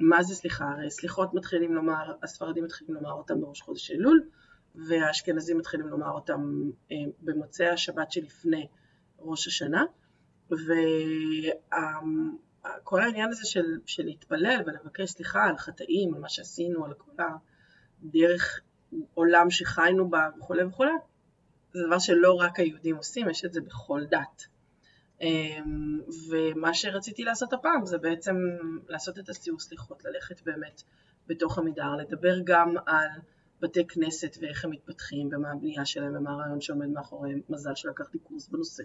מה 0.00 0.22
זה 0.22 0.34
סליחה? 0.34 0.64
הרי 0.64 0.90
סליחות 0.90 1.34
מתחילים 1.34 1.74
לומר, 1.74 2.14
הספרדים 2.22 2.64
מתחילים 2.64 2.94
לומר 2.94 3.12
אותם 3.12 3.40
בראש 3.40 3.60
חודש 3.60 3.90
אלול, 3.90 4.22
והאשכנזים 4.74 5.58
מתחילים 5.58 5.86
לומר 5.86 6.10
אותם 6.10 6.70
אה, 6.92 6.96
במוצאי 7.22 7.68
השבת 7.68 8.12
שלפני 8.12 8.66
ראש 9.18 9.46
השנה, 9.46 9.84
וכל 12.82 13.02
העניין 13.02 13.28
הזה 13.28 13.44
של, 13.44 13.78
של 13.86 14.04
להתפלל 14.04 14.60
ולבקש 14.66 15.10
סליחה 15.10 15.44
על 15.44 15.56
חטאים, 15.56 16.14
על 16.14 16.20
מה 16.20 16.28
שעשינו, 16.28 16.84
על 16.84 16.94
כל 16.94 17.22
הדרך 18.02 18.60
עולם 19.14 19.50
שחיינו 19.50 20.10
בה 20.10 20.28
וכולי 20.38 20.64
וכולי, 20.64 20.92
זה 21.72 21.86
דבר 21.86 21.98
שלא 21.98 22.34
רק 22.34 22.58
היהודים 22.58 22.96
עושים, 22.96 23.28
יש 23.28 23.44
את 23.44 23.52
זה 23.52 23.60
בכל 23.60 24.04
דת. 24.10 24.46
אמ, 25.20 26.00
ומה 26.30 26.74
שרציתי 26.74 27.24
לעשות 27.24 27.52
הפעם 27.52 27.86
זה 27.86 27.98
בעצם 27.98 28.36
לעשות 28.88 29.18
את 29.18 29.28
הסיור 29.28 29.60
סליחות, 29.60 30.04
ללכת 30.04 30.42
באמת 30.42 30.82
בתוך 31.26 31.58
עמידר, 31.58 31.96
לדבר 31.96 32.38
גם 32.44 32.74
על 32.86 33.08
בתי 33.60 33.86
כנסת 33.86 34.36
ואיך 34.40 34.64
הם 34.64 34.70
מתפתחים 34.70 35.28
ומה 35.32 35.52
הבנייה 35.52 35.84
שלהם 35.84 36.16
ומה 36.16 36.30
הרעיון 36.30 36.60
שעומד 36.60 36.86
מאחוריהם, 36.86 37.40
מזל 37.48 37.74
שלקחתי 37.74 38.18
קורס 38.18 38.48
בנושא. 38.48 38.82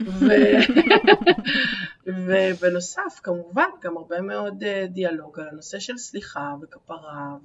ו- 0.00 0.26
ובנוסף 2.06 3.20
כמובן 3.22 3.68
גם 3.82 3.96
הרבה 3.96 4.20
מאוד 4.20 4.62
אה, 4.62 4.86
דיאלוג 4.88 5.40
על 5.40 5.48
הנושא 5.48 5.78
של 5.78 5.98
סליחה 5.98 6.54
וכפרה 6.62 7.36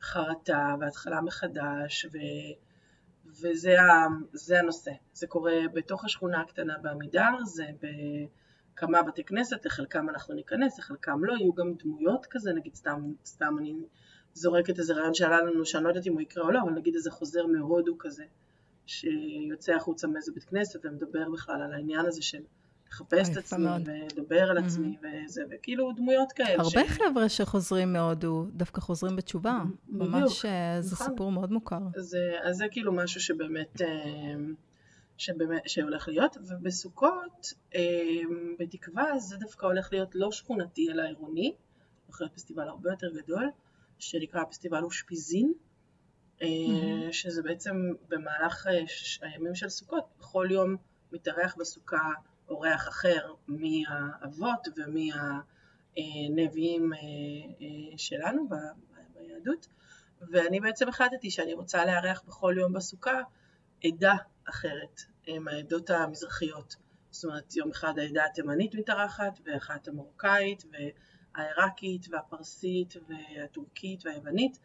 וחרטה 0.00 0.74
והתחלה 0.80 1.20
מחדש 1.20 2.06
ו... 2.12 2.18
וזה 3.26 3.80
ה- 3.80 4.06
זה 4.32 4.60
הנושא. 4.60 4.90
זה 5.12 5.26
קורה 5.26 5.54
בתוך 5.72 6.04
השכונה 6.04 6.40
הקטנה 6.40 6.78
בעמידר, 6.82 7.44
זה 7.44 7.66
בכמה 8.74 9.02
בתי 9.02 9.24
כנסת, 9.24 9.66
לחלקם 9.66 10.08
אנחנו 10.08 10.34
ניכנס, 10.34 10.78
לחלקם 10.78 11.24
לא, 11.24 11.32
יהיו 11.32 11.52
גם 11.52 11.74
דמויות 11.74 12.26
כזה, 12.30 12.52
נגיד 12.52 12.74
סתם, 12.74 13.12
סתם 13.24 13.58
אני 13.58 13.74
זורקת 14.34 14.78
איזה 14.78 14.94
רעיון 14.94 15.14
שעלה 15.14 15.40
לנו, 15.40 15.66
שאני 15.66 15.84
לא 15.84 15.88
יודעת 15.88 16.06
אם 16.06 16.12
הוא 16.12 16.20
יקרה 16.20 16.44
או 16.44 16.50
לא, 16.50 16.60
אבל 16.62 16.72
נגיד 16.72 16.94
איזה 16.94 17.10
חוזר 17.10 17.46
מהודו 17.46 17.98
כזה, 17.98 18.24
שיוצא 18.86 19.72
החוצה 19.72 20.06
מאיזה 20.06 20.32
בית 20.32 20.44
כנסת 20.44 20.80
ומדבר 20.84 21.30
בכלל 21.30 21.62
על 21.62 21.72
העניין 21.72 22.06
הזה 22.06 22.22
של 22.22 22.42
לחפש 22.94 23.30
את 23.30 23.36
עצמי 23.36 23.64
מאוד. 23.64 23.82
ולדבר 23.88 24.50
על 24.50 24.58
עצמי 24.58 24.96
וזה, 25.02 25.42
וכאילו 25.50 25.92
דמויות 25.92 26.32
כאלה. 26.32 26.62
הרבה 26.62 26.88
חבר'ה 26.88 27.28
שחוזרים 27.28 27.92
מהודו 27.92 28.46
דווקא 28.52 28.80
חוזרים 28.80 29.16
בתשובה. 29.16 29.62
בדיוק, 29.88 30.08
ממש, 30.14 30.44
אה, 30.44 30.76
זה 30.80 30.94
נכון. 30.94 31.06
סיפור 31.06 31.32
מאוד 31.32 31.52
מוכר. 31.52 31.78
אז, 31.96 32.14
אה, 32.14 32.48
אז 32.48 32.56
זה 32.56 32.64
כאילו 32.70 32.92
משהו 32.92 33.20
שבאמת, 33.20 33.80
אה, 33.82 33.86
שבאמת 35.16 35.62
שהולך 35.66 36.08
להיות, 36.08 36.36
ובסוכות, 36.48 37.52
אה, 37.74 37.80
בתקווה, 38.58 39.18
זה 39.18 39.36
דווקא 39.36 39.66
הולך 39.66 39.88
להיות 39.92 40.14
לא 40.14 40.32
שכונתי 40.32 40.90
אלא 40.92 41.02
עירוני, 41.02 41.54
להיות 42.20 42.34
פסטיבל 42.34 42.68
הרבה 42.68 42.90
יותר 42.90 43.08
גדול, 43.22 43.50
שנקרא 43.98 44.44
פסטיבל 44.50 44.82
אושפיזין, 44.82 45.52
מהמם. 46.42 47.12
שזה 47.12 47.42
בעצם 47.42 47.76
במהלך 48.08 48.66
ש- 48.86 49.18
הימים 49.22 49.54
של 49.54 49.68
סוכות, 49.68 50.04
בכל 50.18 50.48
יום 50.50 50.76
מתארח 51.12 51.56
בסוכה 51.58 51.98
אורח 52.48 52.88
אחר 52.88 53.32
מהאבות 53.48 54.68
ומהנביאים 55.96 56.92
אה, 56.92 56.98
אה, 56.98 57.98
שלנו 57.98 58.48
ביהדות. 58.48 59.66
ואני 60.32 60.60
בעצם 60.60 60.88
החלטתי 60.88 61.30
שאני 61.30 61.54
רוצה 61.54 61.84
לארח 61.84 62.22
בכל 62.26 62.54
יום 62.58 62.72
בסוכה 62.72 63.20
עדה 63.84 64.14
אחרת 64.48 65.00
אה, 65.28 65.38
מהעדות 65.38 65.90
המזרחיות. 65.90 66.76
זאת 67.10 67.24
אומרת, 67.24 67.56
יום 67.56 67.70
אחד 67.70 67.98
העדה 67.98 68.24
התימנית 68.24 68.74
מתארחת, 68.74 69.40
ואחת 69.44 69.88
המרוקאית, 69.88 70.64
והעיראקית, 71.34 72.06
והפרסית, 72.10 72.94
והטורקית, 73.08 74.06
והיוונית, 74.06 74.58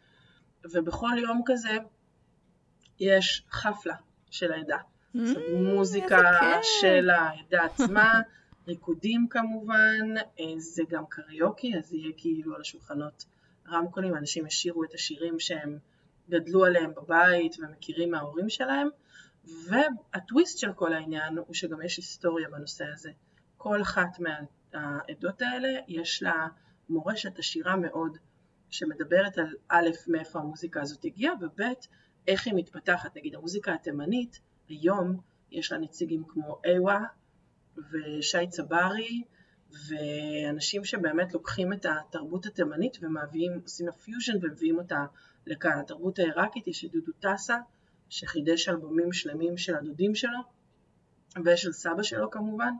ובכל 0.72 1.16
יום 1.18 1.42
כזה 1.46 1.76
יש 3.00 3.44
חפלה 3.50 3.96
של 4.30 4.52
העדה. 4.52 4.78
מוזיקה 5.14 6.18
Mm, 6.18 6.40
כיף. 6.40 6.62
של 6.80 7.10
העדה 7.10 7.64
עצמה, 7.64 8.20
ריקודים 8.68 9.26
כמובן, 9.30 10.14
אה, 10.40 10.44
זה 10.58 10.82
גם 10.88 11.04
קריוקי, 11.08 11.78
אז 11.78 11.92
יהיה 11.92 12.12
כאילו 12.16 12.54
על 12.54 12.60
השולחנות 12.60 13.24
רמקולים, 13.68 14.16
אנשים 14.16 14.46
ישירו 14.46 14.84
את 14.84 14.94
השירים 14.94 15.40
שהם 15.40 15.78
גדלו 16.28 16.64
עליהם 16.64 16.92
בבית 16.94 17.56
ומכירים 17.58 18.10
מההורים 18.10 18.48
שלהם, 18.48 18.88
והטוויסט 19.68 20.58
של 20.58 20.72
כל 20.72 20.92
העניין 20.92 21.38
הוא 21.38 21.54
שגם 21.54 21.82
יש 21.82 21.96
היסטוריה 21.96 22.48
בנושא 22.48 22.84
הזה. 22.94 23.10
כל 23.56 23.82
אחת 23.82 24.18
מהעדות 24.20 25.42
האלה 25.42 25.68
יש 25.88 26.22
לה 26.22 26.48
מורשת 26.88 27.38
עשירה 27.38 27.76
מאוד, 27.76 28.18
שמדברת 28.70 29.38
על 29.38 29.54
א', 29.68 29.88
מאיפה 30.06 30.38
המוזיקה 30.38 30.82
הזאת 30.82 31.04
הגיעה, 31.04 31.34
וב', 31.40 31.62
איך 32.28 32.46
היא 32.46 32.54
מתפתחת. 32.56 33.16
נגיד 33.16 33.34
המוזיקה 33.34 33.74
התימנית, 33.74 34.40
היום 34.70 35.20
יש 35.50 35.72
לה 35.72 35.78
נציגים 35.78 36.24
כמו 36.28 36.60
איווה 36.64 37.04
ושי 37.76 38.48
צברי, 38.48 39.22
ואנשים 39.88 40.84
שבאמת 40.84 41.34
לוקחים 41.34 41.72
את 41.72 41.86
התרבות 41.86 42.46
התימנית 42.46 42.98
ומביאים, 43.02 43.60
עושים 43.62 43.86
לה 43.86 43.92
פיוז'ן 43.92 44.32
ומביאים 44.42 44.78
אותה 44.78 45.04
לכאן. 45.46 45.78
התרבות 45.78 46.18
העיראקית 46.18 46.66
יש 46.66 46.84
את 46.84 46.92
דודו 46.92 47.12
טסה, 47.20 47.56
שחידש 48.08 48.68
אלבומים 48.68 49.12
שלמים 49.12 49.56
של 49.56 49.76
הדודים 49.76 50.14
שלו, 50.14 50.40
ושל 51.44 51.72
סבא 51.72 52.02
שלו 52.02 52.30
כמובן. 52.30 52.72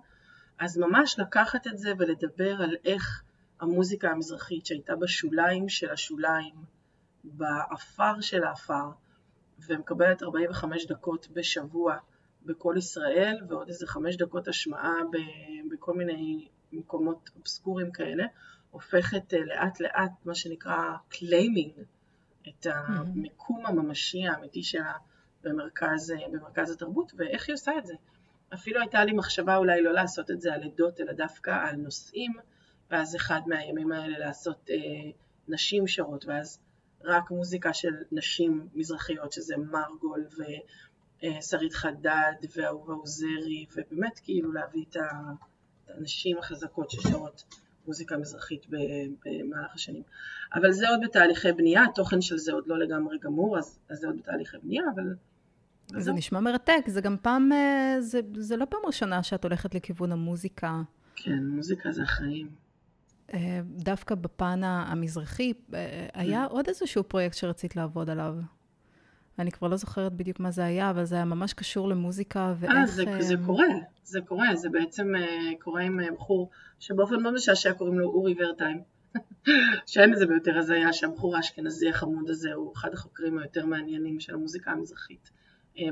אז 0.59 0.79
ממש 0.79 1.19
לקחת 1.19 1.67
את 1.67 1.79
זה 1.79 1.93
ולדבר 1.99 2.63
על 2.63 2.77
איך 2.85 3.23
המוזיקה 3.61 4.11
המזרחית 4.11 4.67
שהייתה 4.67 4.97
בשוליים 4.97 5.69
של 5.69 5.91
השוליים, 5.91 6.55
באפר 7.25 8.21
של 8.21 8.45
האפר, 8.45 8.91
ומקבלת 9.67 10.23
45 10.23 10.87
דקות 10.87 11.29
בשבוע 11.33 11.97
בכל 12.43 12.75
ישראל, 12.79 13.39
ועוד 13.49 13.69
איזה 13.69 13.87
חמש 13.87 14.17
דקות 14.17 14.49
השמעה 14.49 14.95
בכל 15.71 15.95
מיני 15.95 16.49
מקומות 16.73 17.31
אובסקוריים 17.37 17.93
כאלה, 17.93 18.25
הופכת 18.71 19.35
אה, 19.35 19.39
לאט 19.45 19.81
לאט 19.81 20.13
מה 20.25 20.35
שנקרא 20.35 20.97
claiming, 21.09 21.73
את 22.49 22.67
המיקום 22.71 23.67
הממשי 23.67 24.27
האמיתי 24.27 24.63
שלה 24.63 24.93
במרכז, 25.43 26.11
אה, 26.11 26.29
במרכז 26.33 26.71
התרבות, 26.71 27.13
ואיך 27.17 27.49
היא 27.49 27.55
עושה 27.55 27.73
את 27.79 27.87
זה. 27.87 27.95
אפילו 28.55 28.81
הייתה 28.81 29.05
לי 29.05 29.13
מחשבה 29.13 29.57
אולי 29.57 29.83
לא 29.83 29.93
לעשות 29.93 30.31
את 30.31 30.41
זה 30.41 30.55
על 30.55 30.63
עדות, 30.63 31.01
אלא 31.01 31.13
דווקא 31.13 31.51
על 31.51 31.77
נושאים, 31.77 32.33
ואז 32.91 33.17
אחד 33.17 33.41
מהימים 33.47 33.93
האלה 33.93 34.19
לעשות 34.19 34.71
אה, 34.71 35.11
נשים 35.49 35.87
שרות, 35.87 36.25
ואז 36.25 36.61
רק 37.05 37.31
מוזיקה 37.31 37.73
של 37.73 37.95
נשים 38.13 38.69
מזרחיות, 38.75 39.33
שזה 39.33 39.55
מרגול 39.57 40.27
ושרית 41.23 41.75
חדד 41.75 42.33
ואהובה 42.57 42.93
עוזרי, 42.95 43.67
ובאמת 43.77 44.21
כאילו 44.25 44.53
להביא 44.53 44.85
את 44.91 44.97
הנשים 45.89 46.39
החזקות 46.39 46.91
ששרות 46.91 47.45
מוזיקה 47.87 48.17
מזרחית 48.17 48.67
במהלך 49.25 49.75
השנים. 49.75 50.03
אבל 50.55 50.73
זה 50.73 50.89
עוד 50.89 51.01
בתהליכי 51.03 51.53
בנייה, 51.53 51.85
התוכן 51.85 52.21
של 52.21 52.39
זה 52.39 52.53
עוד 52.53 52.67
לא 52.67 52.79
לגמרי 52.79 53.19
גמור, 53.19 53.59
אז, 53.59 53.79
אז 53.91 53.99
זה 53.99 54.07
עוד 54.07 54.17
בתהליכי 54.19 54.57
בנייה, 54.63 54.83
אבל 54.95 55.15
זה 55.89 55.99
וזהו. 55.99 56.17
נשמע 56.17 56.41
מרתק, 56.41 56.85
זה 56.87 57.01
גם 57.01 57.17
פעם, 57.23 57.53
אה, 57.53 57.97
זה, 58.01 58.21
זה 58.35 58.57
לא 58.57 58.65
פעם 58.65 58.81
ראשונה 58.85 59.23
שאת 59.23 59.45
הולכת 59.45 59.75
לכיוון 59.75 60.13
המוזיקה. 60.13 60.83
כן, 61.17 61.47
מוזיקה 61.47 61.93
זה 61.93 62.03
החיים. 62.03 62.49
אה, 63.35 63.61
דווקא 63.65 64.15
בפן 64.15 64.61
המזרחי, 64.65 65.53
אה, 65.75 66.07
היה 66.15 66.45
עוד 66.45 66.69
איזשהו 66.69 67.05
פרויקט 67.05 67.37
שרצית 67.37 67.77
לעבוד 67.77 68.11
עליו. 68.11 68.35
אני 69.39 69.51
כבר 69.51 69.69
לא 69.69 69.77
זוכרת 69.77 70.13
בדיוק 70.13 70.41
מה 70.41 70.51
זה 70.51 70.65
היה, 70.65 70.91
אבל 70.91 71.05
זה 71.05 71.15
היה 71.15 71.25
ממש 71.25 71.53
קשור 71.53 71.89
למוזיקה 71.89 72.55
ואיך... 72.59 72.75
אה, 72.77 72.87
זה, 72.87 73.05
זה 73.19 73.35
אה, 73.35 73.47
קורה, 73.47 73.67
זה 74.05 74.21
קורה, 74.21 74.57
זה 74.57 74.69
בעצם 74.69 75.15
אה, 75.17 75.51
קורה 75.59 75.83
עם 75.83 76.01
אה, 76.01 76.07
בחור 76.15 76.51
שבאופן 76.79 77.23
מאוד 77.23 77.35
משעשע 77.35 77.73
קוראים 77.73 77.99
לו 77.99 78.09
אורי 78.09 78.35
ורטיים. 78.39 78.83
שאין 79.87 80.11
לזה 80.11 80.27
ביותר 80.27 80.59
הזיה 80.59 80.93
שהבחור 80.93 81.37
האשכנזי 81.37 81.89
החמוד 81.89 82.31
הזה 82.31 82.53
הוא 82.53 82.73
אחד 82.77 82.95
החוקרים 82.95 83.39
היותר 83.39 83.67
מעניינים 83.67 84.21
של 84.21 84.35
המוזיקה 84.35 84.71
המזרחית 84.71 85.31
אה, 85.35 85.40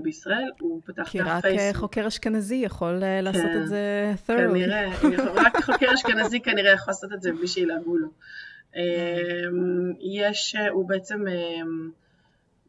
בישראל, 0.03 0.51
הוא 0.61 0.81
פתח 0.85 1.09
כי 1.09 1.19
דף 1.19 1.25
רק 1.27 1.45
אה, 1.45 1.51
פייסבוק. 1.51 1.77
חוקר 1.77 2.09
אשכנזי 2.09 2.55
יכול 2.55 3.03
אה, 3.05 3.21
לעשות 3.21 3.43
כן, 3.43 3.63
את 3.63 3.69
זה 3.69 4.15
thoroughly. 4.27 4.49
כנראה, 4.49 4.89
רק 5.45 5.57
חוקר 5.65 5.95
אשכנזי 5.95 6.41
כנראה 6.41 6.73
יכול 6.73 6.91
לעשות 6.91 7.13
את 7.13 7.23
זה 7.23 7.33
בלי 7.33 7.49
שילעגו 7.49 7.97
לו. 7.97 8.09
אמ, 8.77 9.93
יש, 10.01 10.57
הוא 10.73 10.89
בעצם 10.89 11.25
אמ, 11.29 11.91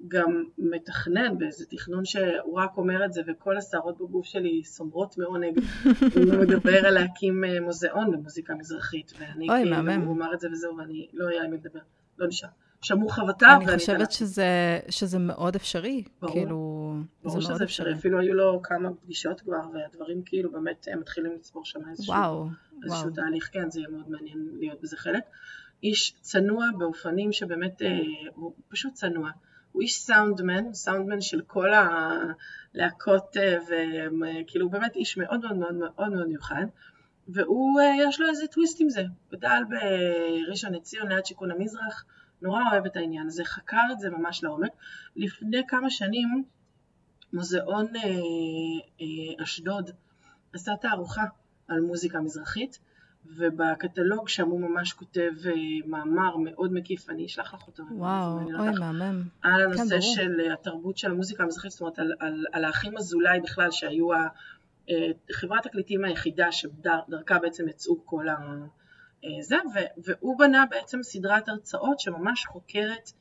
גם 0.08 0.44
מתכנן 0.58 1.38
באיזה 1.38 1.66
תכנון 1.66 2.06
שהוא 2.06 2.60
רק 2.60 2.78
אומר 2.78 3.06
את 3.06 3.14
זה 3.14 3.22
וכל 3.28 3.58
השערות 3.58 3.98
בגוף 3.98 4.26
שלי 4.26 4.64
סומרות 4.64 5.18
מעונג. 5.18 5.60
הוא 6.16 6.36
מדבר 6.42 6.86
על 6.86 6.94
להקים 6.94 7.44
אה, 7.44 7.62
מוזיאון 7.62 8.14
למוזיקה 8.14 8.56
מזרחית 8.56 9.14
ואני 9.20 9.48
כאילו. 9.48 9.76
הוא 10.06 10.16
אמר 10.16 10.34
את 10.34 10.40
זה 10.40 10.48
וזהו 10.52 10.78
ואני 10.78 11.08
לא 11.14 11.28
היה 11.28 11.44
עם 11.44 11.52
מי 11.52 11.58
לדבר, 11.58 11.80
לא 12.18 12.28
נשאר. 12.28 12.50
שמעו 12.82 13.10
חבטה 13.10 13.56
אני 13.56 13.78
חושבת 13.78 14.12
שזה, 14.12 14.80
שזה 14.90 15.20
מאוד 15.20 15.56
אפשרי. 15.56 16.04
ברור. 16.22 16.34
כאילו, 16.34 16.94
זה 16.96 17.30
ברור 17.30 17.40
מאוד 17.40 17.56
שזה 17.56 17.64
אפשרי, 17.64 17.94
אפילו 17.94 18.20
היו 18.20 18.34
לו 18.34 18.62
כמה 18.64 18.90
פגישות 18.94 19.42
כבר 19.42 19.62
והדברים 19.74 20.22
כאילו 20.26 20.52
באמת 20.52 20.88
אה, 20.88 20.96
מתחילים 20.96 21.32
לצבור 21.36 21.66
שם 21.66 21.80
איזשהו 21.90 22.14
וואו, 22.14 22.48
איזשהו 22.84 23.04
וואו. 23.04 23.16
תהליך, 23.16 23.50
כן, 23.54 23.70
זה 23.70 23.80
יהיה 23.80 23.90
מאוד 23.90 24.10
מעניין 24.10 24.50
להיות 24.60 24.82
בזה 24.82 24.98
חלק. 24.98 25.24
איש 25.84 26.14
צנוע 26.22 26.66
באופנים 26.78 27.32
שבאמת, 27.32 27.82
אה, 27.82 28.00
הוא 28.36 28.54
פשוט 28.70 28.94
צנוע. 28.94 29.30
הוא 29.72 29.82
איש 29.82 30.00
סאונדמן, 30.00 30.74
סאונדמן 30.74 31.22
של 31.22 31.42
כל 31.48 31.70
הלהקות, 31.74 33.38
אה, 33.38 33.58
וכאילו 34.20 34.66
הוא 34.66 34.72
באמת 34.72 34.96
איש 34.96 35.18
מאוד 35.18 35.42
מאוד 35.42 35.58
מאוד 35.58 35.74
מאוד 35.76 36.10
מאוד 36.10 36.28
מיוחד. 36.28 36.66
והוא, 37.28 37.80
אה, 37.80 38.08
יש 38.08 38.22
לו 38.22 38.30
איזה 38.30 38.48
טוויסט 38.48 38.82
עם 38.82 38.90
זה. 38.90 39.04
גדל 39.32 39.64
בראשון 39.70 40.74
לציון 40.74 41.12
ליד 41.12 41.26
שיכון 41.26 41.52
המזרח, 41.52 42.06
נורא 42.42 42.62
אוהב 42.72 42.86
את 42.86 42.98
העניין 42.98 43.28
הזה, 43.28 43.44
חקר 43.46 43.82
את 43.92 44.00
זה 44.00 44.10
ממש 44.10 44.44
לעומק. 44.44 44.72
לפני 45.16 45.62
כמה 45.68 45.90
שנים 45.90 46.44
מוזיאון 47.34 47.96
אה, 47.96 48.02
אה, 49.02 49.44
אשדוד 49.44 49.90
עשה 50.54 50.72
תערוכה 50.82 51.24
על 51.68 51.80
מוזיקה 51.82 52.20
מזרחית, 52.20 52.80
ובקטלוג 53.26 54.30
שם 54.30 54.48
הוא 54.50 54.62
ממש 54.62 54.94
כותב 54.94 55.32
אה, 55.46 55.52
מאמר 55.86 56.38
מאוד 56.38 56.74
מקיף, 56.74 57.10
אני 57.10 57.26
אשלח 57.26 57.54
לך 57.54 57.68
אותו. 57.68 57.84
וואו, 57.92 58.40
זה 58.40 58.52
מעניין 58.52 58.70
אוי. 58.70 58.80
מהמם. 58.80 59.24
על 59.42 59.62
הנושא 59.62 59.84
כן, 59.84 59.90
ברור. 59.90 60.16
של 60.16 60.40
אה, 60.40 60.54
התרבות 60.54 60.98
של 60.98 61.12
המוזיקה 61.12 61.44
המזרחית, 61.44 61.72
זאת 61.72 61.82
אומרת 61.82 62.00
על, 62.00 62.14
על, 62.20 62.46
על 62.52 62.66
האחים 62.66 62.98
אזולאי 62.98 63.40
בכלל, 63.40 63.72
שהיו 63.72 64.14
ה- 64.14 64.28
אה, 64.90 65.12
חברת 65.32 65.64
תקליטים 65.64 66.06
היחידה 66.06 66.52
שדרכה 66.52 67.40
בעצם 67.40 67.68
יצאו 67.70 68.06
כל 68.06 68.30
ה... 68.30 68.36
אה, 69.26 69.30
זה, 69.42 69.56
והוא 69.98 70.40
בנה 70.40 70.66
בעצם 70.70 71.04
סדרת 71.04 71.50
הרצאות 71.50 72.00
שממש 72.00 72.46
חוקרת 72.46 73.12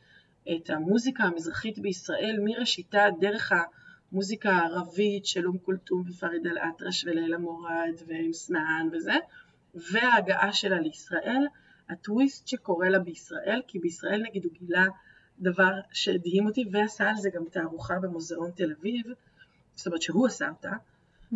את 0.57 0.71
המוזיקה 0.71 1.25
המזרחית 1.25 1.79
בישראל 1.79 2.39
מראשיתה 2.45 3.05
דרך 3.21 3.53
המוזיקה 4.13 4.51
הערבית 4.51 5.27
של 5.27 5.47
אום 5.47 5.59
כולתום 5.59 6.03
ופריד 6.07 6.47
אל-אטרש 6.47 7.05
ולילה 7.05 7.39
מורד 7.39 7.95
ועם 8.07 8.33
סמען 8.33 8.89
וזה, 8.93 9.15
וההגעה 9.93 10.53
שלה 10.53 10.81
לישראל, 10.81 11.47
הטוויסט 11.89 12.49
שקורה 12.49 12.89
לה 12.89 12.99
בישראל, 12.99 13.63
כי 13.67 13.79
בישראל 13.79 14.23
נגיד 14.23 14.45
הוא 14.45 14.53
גילה 14.53 14.85
דבר 15.39 15.73
שהדהים 15.93 16.47
אותי 16.47 16.65
ועשה 16.73 17.11
על 17.11 17.17
זה 17.17 17.31
גם 17.35 17.45
תערוכה 17.51 17.95
במוזיאון 17.99 18.51
תל 18.51 18.73
אביב, 18.79 19.07
זאת 19.75 19.87
אומרת 19.87 20.03
שהוא 20.03 20.27
עשה 20.27 20.49
אותה, 20.49 20.73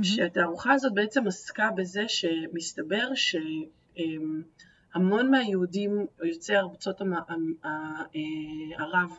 שהתערוכה 0.03 0.73
הזאת 0.73 0.95
בעצם 0.95 1.27
עסקה 1.27 1.71
בזה 1.77 2.05
שמסתבר 2.09 3.15
שהמון 3.97 5.31
מהיהודים 5.31 6.07
יוצאי 6.25 6.57
ארצות 6.57 7.03
אה, 7.03 7.75
ערב 8.79 9.11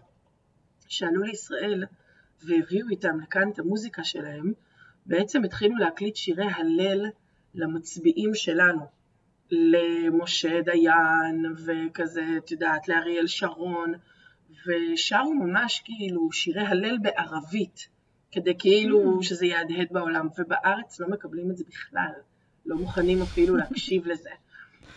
שעלו 0.87 1.23
לישראל 1.23 1.83
והביאו 2.45 2.89
איתם 2.89 3.19
לכאן 3.19 3.49
את 3.49 3.59
המוזיקה 3.59 4.03
שלהם, 4.03 4.53
בעצם 5.05 5.43
התחילו 5.43 5.77
להקליט 5.77 6.15
שירי 6.15 6.47
הלל 6.55 7.05
למצביעים 7.55 8.33
שלנו, 8.33 8.85
למשה 9.51 10.61
דיין 10.61 11.45
וכזה, 11.65 12.25
את 12.37 12.51
יודעת, 12.51 12.87
לאריאל 12.87 13.27
שרון, 13.27 13.93
ושרו 14.67 15.33
ממש 15.33 15.81
כאילו 15.85 16.31
שירי 16.31 16.61
הלל 16.61 16.97
בערבית, 17.01 17.87
כדי 18.31 18.53
כאילו 18.59 19.23
שזה 19.23 19.45
יהדהד 19.45 19.87
בעולם, 19.91 20.27
ובארץ 20.37 20.99
לא 20.99 21.09
מקבלים 21.09 21.51
את 21.51 21.57
זה 21.57 21.63
בכלל, 21.69 22.11
לא 22.65 22.77
מוכנים 22.77 23.21
אפילו 23.21 23.55
להקשיב 23.55 24.07
לזה. 24.07 24.29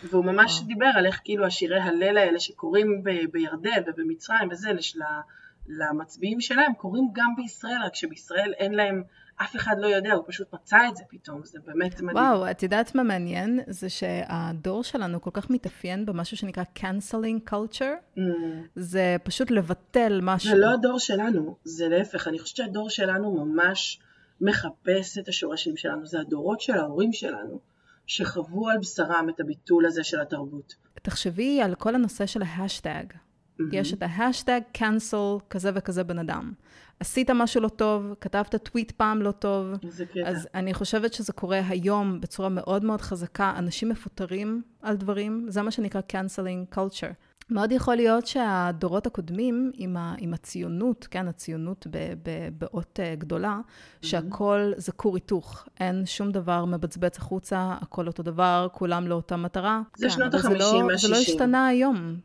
והוא 0.03 0.25
ממש 0.25 0.55
וואו. 0.55 0.67
דיבר 0.67 0.89
על 0.95 1.05
איך 1.05 1.21
כאילו 1.23 1.45
השירי 1.45 1.79
הלל 1.79 2.17
האלה 2.17 2.39
שקורים 2.39 3.03
ב- 3.03 3.31
בירדן 3.31 3.81
ובמצרים 3.87 4.49
וזה, 4.51 4.73
לש- 4.73 4.95
ל- 4.97 5.03
למצביעים 5.67 6.41
שלהם, 6.41 6.73
קורים 6.73 7.07
גם 7.13 7.33
בישראל, 7.37 7.77
רק 7.85 7.95
שבישראל 7.95 8.53
אין 8.57 8.73
להם, 8.73 9.03
אף 9.41 9.55
אחד 9.55 9.75
לא 9.79 9.87
יודע, 9.87 10.13
הוא 10.13 10.23
פשוט 10.27 10.53
מצא 10.53 10.77
את 10.89 10.95
זה 10.95 11.03
פתאום, 11.09 11.41
זה 11.43 11.59
באמת 11.65 12.01
מדהים. 12.01 12.17
וואו, 12.17 12.51
את 12.51 12.63
יודעת 12.63 12.95
מה 12.95 13.03
מעניין? 13.03 13.59
זה 13.67 13.89
שהדור 13.89 14.83
שלנו 14.83 15.21
כל 15.21 15.29
כך 15.33 15.49
מתאפיין 15.49 16.05
במשהו 16.05 16.37
שנקרא 16.37 16.63
canceling 16.79 17.49
culture. 17.51 18.17
Mm. 18.17 18.21
זה 18.75 19.15
פשוט 19.23 19.51
לבטל 19.51 20.19
משהו. 20.23 20.49
זה 20.51 20.57
לא 20.57 20.73
הדור 20.73 20.99
שלנו, 20.99 21.55
זה 21.63 21.87
להפך, 21.89 22.27
אני 22.27 22.39
חושבת 22.39 22.57
שהדור 22.57 22.89
שלנו 22.89 23.45
ממש 23.45 23.99
מחפש 24.41 25.17
את 25.17 25.27
השורשים 25.27 25.77
שלנו, 25.77 26.05
זה 26.05 26.19
הדורות 26.19 26.61
של 26.61 26.73
ההורים 26.73 27.13
שלנו, 27.13 27.59
שחוו 28.07 28.69
על 28.69 28.77
בשרם 28.77 29.27
את 29.29 29.39
הביטול 29.39 29.85
הזה 29.85 30.03
של 30.03 30.21
התרבות. 30.21 30.75
תחשבי 31.01 31.61
על 31.61 31.75
כל 31.75 31.95
הנושא 31.95 32.25
של 32.25 32.41
ההשטג. 32.41 33.03
יש 33.71 33.93
את 33.93 34.03
ה 34.03 34.10
hashtag 34.10 34.61
cancel 34.77 35.41
כזה 35.49 35.71
וכזה 35.75 36.03
בן 36.03 36.19
אדם. 36.19 36.53
עשית 36.99 37.29
משהו 37.29 37.61
לא 37.61 37.69
טוב, 37.69 38.13
כתבת 38.21 38.55
טוויט 38.55 38.91
פעם 38.91 39.21
לא 39.21 39.31
טוב, 39.31 39.67
איזה 39.83 40.05
קטע. 40.05 40.19
אז 40.25 40.47
אני 40.53 40.73
חושבת 40.73 41.13
שזה 41.13 41.33
קורה 41.33 41.61
היום 41.67 42.21
בצורה 42.21 42.49
מאוד 42.49 42.83
מאוד 42.83 43.01
חזקה. 43.01 43.53
אנשים 43.57 43.89
מפוטרים 43.89 44.61
על 44.81 44.95
דברים, 44.95 45.45
זה 45.49 45.61
מה 45.61 45.71
שנקרא 45.71 46.01
canceling 46.11 46.75
culture. 46.75 47.13
מאוד 47.49 47.71
יכול 47.71 47.95
להיות 47.95 48.27
שהדורות 48.27 49.07
הקודמים, 49.07 49.71
עם, 49.75 49.97
ה, 49.97 50.15
עם 50.17 50.33
הציונות, 50.33 51.07
כן, 51.11 51.27
הציונות 51.27 51.87
ב- 51.89 51.97
ב- 52.23 52.49
באות 52.57 52.99
אה, 53.03 53.15
גדולה, 53.15 53.59
שהכל 54.01 54.71
זה 54.77 54.91
כור 54.91 55.15
היתוך. 55.15 55.65
אין 55.79 56.05
שום 56.05 56.31
דבר 56.31 56.65
מבצבץ 56.65 57.17
החוצה, 57.17 57.75
הכל 57.81 58.07
אותו 58.07 58.23
דבר, 58.23 58.67
כולם 58.71 59.07
לאותה 59.07 59.37
מטרה. 59.37 59.81
זה 59.97 60.07
כן, 60.07 60.13
שנות 60.13 60.35
אבל 60.35 60.45
ה-50, 60.55 60.57
זה 60.57 60.77
לא, 60.77 60.97
זה 60.97 61.07
לא 61.07 61.15
ה-60. 61.15 61.21
השתנה 61.21 61.67
היום. 61.67 62.15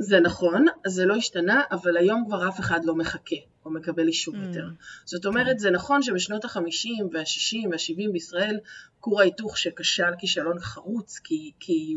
זה 0.00 0.20
נכון, 0.20 0.64
זה 0.86 1.06
לא 1.06 1.14
השתנה, 1.14 1.62
אבל 1.72 1.96
היום 1.96 2.24
כבר 2.26 2.48
אף 2.48 2.60
אחד 2.60 2.84
לא 2.84 2.94
מחכה 2.94 3.36
או 3.64 3.70
מקבל 3.70 4.06
אישור 4.08 4.34
Mm. 4.34 4.38
יותר. 4.46 4.68
זאת 5.04 5.26
אומרת, 5.26 5.58
זה 5.58 5.70
נכון 5.70 6.02
שבשנות 6.02 6.44
ה-50 6.44 6.58
וה-60 7.12 7.68
וה-70 7.70 8.12
בישראל, 8.12 8.58
כור 9.00 9.20
ההיתוך 9.20 9.58
שכשל 9.58 10.10
כישלון 10.18 10.58
חרוץ, 10.60 11.18
כי, 11.24 11.52
כי, 11.60 11.96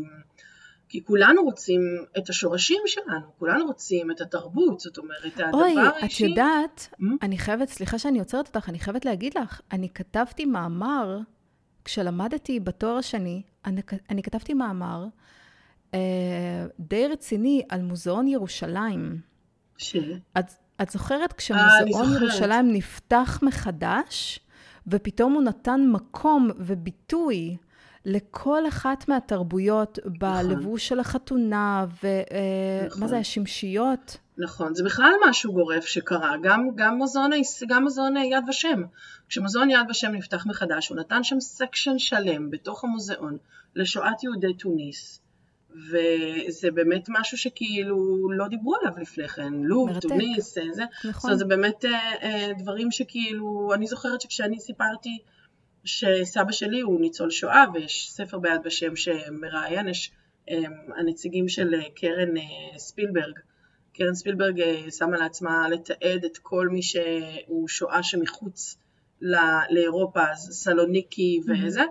כי 0.92 1.04
כולנו 1.04 1.42
רוצים 1.42 1.80
את 2.18 2.28
השורשים 2.28 2.82
שלנו, 2.86 3.26
כולנו 3.38 3.66
רוצים 3.66 4.10
את 4.10 4.20
התרבות, 4.20 4.80
זאת 4.80 4.98
אומרת, 4.98 5.40
הדבר 5.40 5.58
אוי, 5.58 5.74
האישי... 5.78 6.24
את 6.24 6.30
יודעת, 6.30 6.88
Mm? 7.00 7.04
אני 7.22 7.38
חייבת, 7.38 7.68
סליחה 7.68 7.98
שאני 7.98 8.18
עוצרת 8.18 8.46
אותך, 8.46 8.68
אני 8.68 8.78
חייבת 8.78 9.04
להגיד 9.04 9.38
לך, 9.38 9.60
אני 9.72 9.88
כתבתי 9.88 10.44
מאמר, 10.44 11.18
כשלמדתי 11.84 12.60
בתואר 12.60 12.96
השני, 12.96 13.42
אני, 13.64 13.80
אני 14.10 14.22
כתבתי 14.22 14.54
מאמר 14.54 15.06
אה, 15.94 16.00
די 16.80 17.06
רציני 17.06 17.62
על 17.68 17.82
מוזיאון 17.82 18.28
ירושלים. 18.28 19.20
ש... 19.78 19.96
את, 20.38 20.46
את 20.82 20.90
זוכרת 20.90 21.30
אני 21.32 21.38
כשמוזיאון 21.38 22.06
זוכרת. 22.06 22.22
ירושלים 22.22 22.72
נפתח 22.72 23.40
מחדש, 23.42 24.40
ופתאום 24.86 25.32
הוא 25.32 25.42
נתן 25.42 25.80
מקום 25.92 26.50
וביטוי 26.58 27.56
לכל 28.04 28.68
אחת 28.68 29.08
מהתרבויות 29.08 29.98
בלבוש 30.04 30.88
של 30.88 31.00
החתונה, 31.00 31.86
ומה 32.02 32.86
נכון. 32.86 33.08
זה, 33.08 33.18
השמשיות? 33.18 34.16
נכון, 34.38 34.74
זה 34.74 34.84
בכלל 34.84 35.12
משהו 35.28 35.52
גורף 35.52 35.84
שקרה, 35.84 36.34
גם, 36.42 36.68
גם, 36.74 36.96
מוזיאון, 36.96 37.30
גם 37.68 37.82
מוזיאון 37.82 38.16
יד 38.16 38.44
ושם. 38.48 38.82
כשמוזיאון 39.28 39.70
יד 39.70 39.86
ושם 39.90 40.12
נפתח 40.12 40.46
מחדש, 40.46 40.88
הוא 40.88 40.98
נתן 40.98 41.24
שם 41.24 41.40
section 41.40 41.98
שלם 41.98 42.50
בתוך 42.50 42.84
המוזיאון 42.84 43.36
לשואת 43.76 44.22
יהודי 44.24 44.54
תוניס, 44.54 45.20
וזה 45.70 46.70
באמת 46.70 47.06
משהו 47.08 47.38
שכאילו 47.38 48.30
לא 48.30 48.48
דיברו 48.48 48.74
עליו 48.80 48.92
לפני 49.00 49.28
כן, 49.28 49.52
לוב. 49.52 50.00
תוניס, 50.00 50.58
אה, 50.58 50.62
זה. 50.72 50.84
נכון. 51.04 51.12
זאת 51.12 51.24
אומרת, 51.24 51.38
זה 51.38 51.44
באמת 51.44 51.84
אה, 51.84 52.12
אה, 52.22 52.48
דברים 52.58 52.90
שכאילו, 52.90 53.70
אני 53.74 53.86
זוכרת 53.86 54.20
שכשאני 54.20 54.60
סיפרתי 54.60 55.18
שסבא 55.84 56.52
שלי 56.52 56.80
הוא 56.80 57.00
ניצול 57.00 57.30
שואה, 57.30 57.64
ויש 57.74 58.10
ספר 58.10 58.38
ביד 58.38 58.62
בשם 58.64 58.96
שמראיין, 58.96 59.88
יש 59.88 60.10
אה, 60.50 60.58
הנציגים 60.96 61.48
של 61.48 61.74
אה, 61.74 61.90
קרן 61.94 62.36
אה, 62.36 62.78
ספילברג. 62.78 63.38
קרן 63.94 64.14
ספילברג 64.14 64.60
אה, 64.60 64.90
שמה 64.90 65.16
לעצמה 65.16 65.68
לתעד 65.68 66.24
את 66.24 66.38
כל 66.38 66.68
מי 66.68 66.82
שהוא 66.82 67.68
שואה 67.68 68.02
שמחוץ 68.02 68.76
לאירופה, 69.70 70.30
אז 70.30 70.48
סלוניקי 70.52 71.40
וזה, 71.46 71.82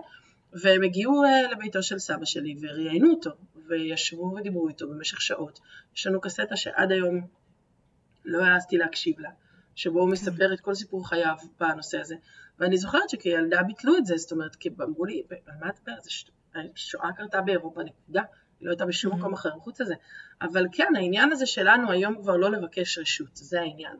והם 0.52 0.82
הגיעו 0.82 1.22
לביתו 1.52 1.82
של 1.82 1.98
סבא 1.98 2.24
שלי 2.24 2.56
וראיינו 2.60 3.10
אותו, 3.10 3.30
וישבו 3.68 4.34
ודיברו 4.38 4.68
איתו 4.68 4.88
במשך 4.88 5.20
שעות. 5.20 5.60
יש 5.96 6.06
לנו 6.06 6.20
קסטה 6.20 6.56
שעד 6.56 6.92
היום 6.92 7.20
לא 8.24 8.44
העזתי 8.44 8.76
להקשיב 8.76 9.20
לה, 9.20 9.30
שבו 9.74 10.00
הוא 10.00 10.10
מספר 10.10 10.54
את 10.54 10.60
כל 10.60 10.74
סיפור 10.74 11.08
חייו 11.08 11.36
בנושא 11.60 12.00
הזה. 12.00 12.14
ואני 12.58 12.78
זוכרת 12.78 13.10
שכילדה 13.10 13.62
ביטלו 13.62 13.96
את 13.96 14.06
זה, 14.06 14.16
זאת 14.16 14.32
אומרת, 14.32 14.56
כי 14.56 14.68
אמרו 14.82 15.04
לי, 15.04 15.22
על 15.46 15.54
מה 15.60 15.68
את 15.68 15.80
מדברת? 15.80 16.02
שואה 16.74 17.12
קרתה 17.12 17.40
באירופה, 17.40 17.82
נקודה. 17.82 18.22
היא 18.60 18.66
לא 18.66 18.70
הייתה 18.70 18.86
בשום 18.86 19.12
Mhm. 19.12 19.16
מקום 19.16 19.32
אחר 19.32 19.50
חוץ 19.50 19.80
לזה. 19.80 19.94
אבל 20.42 20.66
כן, 20.72 20.88
העניין 20.96 21.32
הזה 21.32 21.46
שלנו 21.46 21.90
היום 21.90 22.22
כבר 22.22 22.36
לא 22.36 22.50
לבקש 22.50 22.98
רשות, 22.98 23.30
זה 23.36 23.60
העניין. 23.60 23.96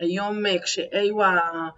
היום 0.00 0.46
אה, 0.46 0.62
כשאיווה 0.62 1.68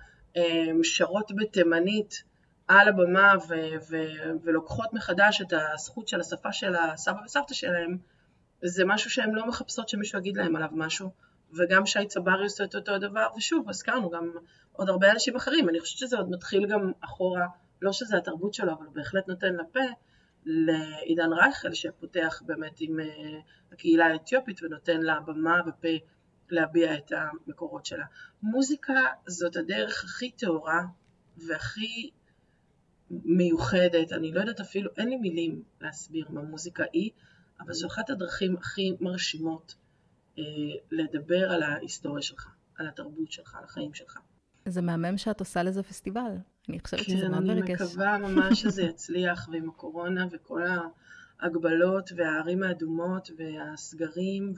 שרות 0.82 1.32
בתימנית 1.36 2.22
על 2.68 2.88
הבמה 2.88 3.32
ו- 3.48 3.54
ו- 3.90 4.30
ולוקחות 4.42 4.92
מחדש 4.92 5.42
את 5.42 5.52
הזכות 5.52 6.08
של 6.08 6.20
השפה 6.20 6.52
של 6.52 6.74
הסבא 6.76 7.20
וסבתא 7.24 7.54
שלהם, 7.54 7.98
זה 8.62 8.84
משהו 8.84 9.10
שהן 9.10 9.34
לא 9.34 9.46
מחפשות 9.46 9.88
שמישהו 9.88 10.18
יגיד 10.18 10.36
להם 10.36 10.56
עליו 10.56 10.68
משהו. 10.72 11.10
וגם 11.56 11.86
שי 11.86 12.06
צברי 12.06 12.44
עושה 12.44 12.64
את 12.64 12.74
אותו 12.74 12.94
הדבר, 12.94 13.26
ושוב, 13.36 13.68
הזכרנו 13.68 14.10
גם 14.10 14.32
עוד 14.72 14.88
הרבה 14.88 15.12
אנשים 15.12 15.36
אחרים. 15.36 15.68
אני 15.68 15.80
חושבת 15.80 15.98
שזה 15.98 16.16
עוד 16.16 16.30
מתחיל 16.30 16.66
גם 16.66 16.92
אחורה, 17.00 17.46
לא 17.82 17.92
שזה 17.92 18.16
התרבות 18.16 18.54
שלו, 18.54 18.72
אבל 18.72 18.86
הוא 18.86 18.94
בהחלט 18.94 19.28
נותן 19.28 19.54
לפה 19.54 19.80
לעידן 20.44 21.32
רייכל, 21.32 21.74
שפותח 21.74 22.42
באמת 22.46 22.76
עם 22.80 23.00
אה, 23.00 23.06
הקהילה 23.72 24.06
האתיופית 24.06 24.62
ונותן 24.62 25.00
לה 25.00 25.20
במה 25.20 25.60
ופה 25.66 25.88
להביע 26.50 26.94
את 26.94 27.12
המקורות 27.12 27.86
שלה. 27.86 28.04
מוזיקה 28.42 28.94
זאת 29.26 29.56
הדרך 29.56 30.04
הכי 30.04 30.30
טהורה 30.30 30.82
והכי 31.36 32.10
מיוחדת, 33.10 34.12
אני 34.12 34.32
לא 34.32 34.40
יודעת 34.40 34.60
אפילו, 34.60 34.90
אין 34.96 35.08
לי 35.08 35.16
מילים 35.16 35.62
להסביר 35.80 36.26
מה 36.30 36.42
מוזיקה 36.42 36.84
היא, 36.92 37.10
אבל 37.60 37.72
זו 37.72 37.86
אחת 37.86 38.10
הדרכים 38.10 38.56
הכי 38.56 38.96
מרשימות 39.00 39.74
לדבר 40.90 41.52
על 41.52 41.62
ההיסטוריה 41.62 42.22
שלך, 42.22 42.48
על 42.78 42.88
התרבות 42.88 43.32
שלך, 43.32 43.54
על 43.54 43.64
החיים 43.64 43.94
שלך. 43.94 44.18
זה 44.66 44.82
מהמם 44.82 45.18
שאת 45.18 45.40
עושה 45.40 45.62
לזה 45.62 45.82
פסטיבל. 45.82 46.30
אני 46.68 46.80
חושבת 46.80 47.04
שזה 47.04 47.16
כן, 47.20 47.30
מאוד 47.30 47.42
אני 47.42 47.54
מרגש. 47.60 47.80
מקווה 47.80 48.18
ממש 48.18 48.62
שזה 48.62 48.82
יצליח, 48.82 49.48
ועם 49.52 49.68
הקורונה 49.68 50.26
וכל 50.30 50.62
ההגבלות 51.40 52.10
והערים 52.16 52.62
האדומות 52.62 53.30
והסגרים 53.36 54.52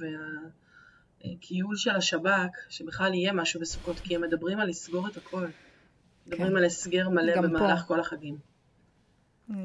והכיול 1.24 1.76
של 1.76 1.90
השב"כ, 1.90 2.56
שבכלל 2.68 3.14
יהיה 3.14 3.32
משהו 3.32 3.60
בסוכות, 3.60 3.96
כי 4.00 4.14
הם 4.14 4.20
מדברים 4.20 4.60
על 4.60 4.68
לסגור 4.68 5.08
את 5.08 5.16
הכל. 5.16 5.46
מדברים 6.26 6.50
כן. 6.50 6.56
על 6.56 6.64
הסגר 6.64 7.08
מלא 7.08 7.40
במהלך 7.40 7.80
פה. 7.80 7.86
כל 7.86 8.00
החגים. 8.00 8.49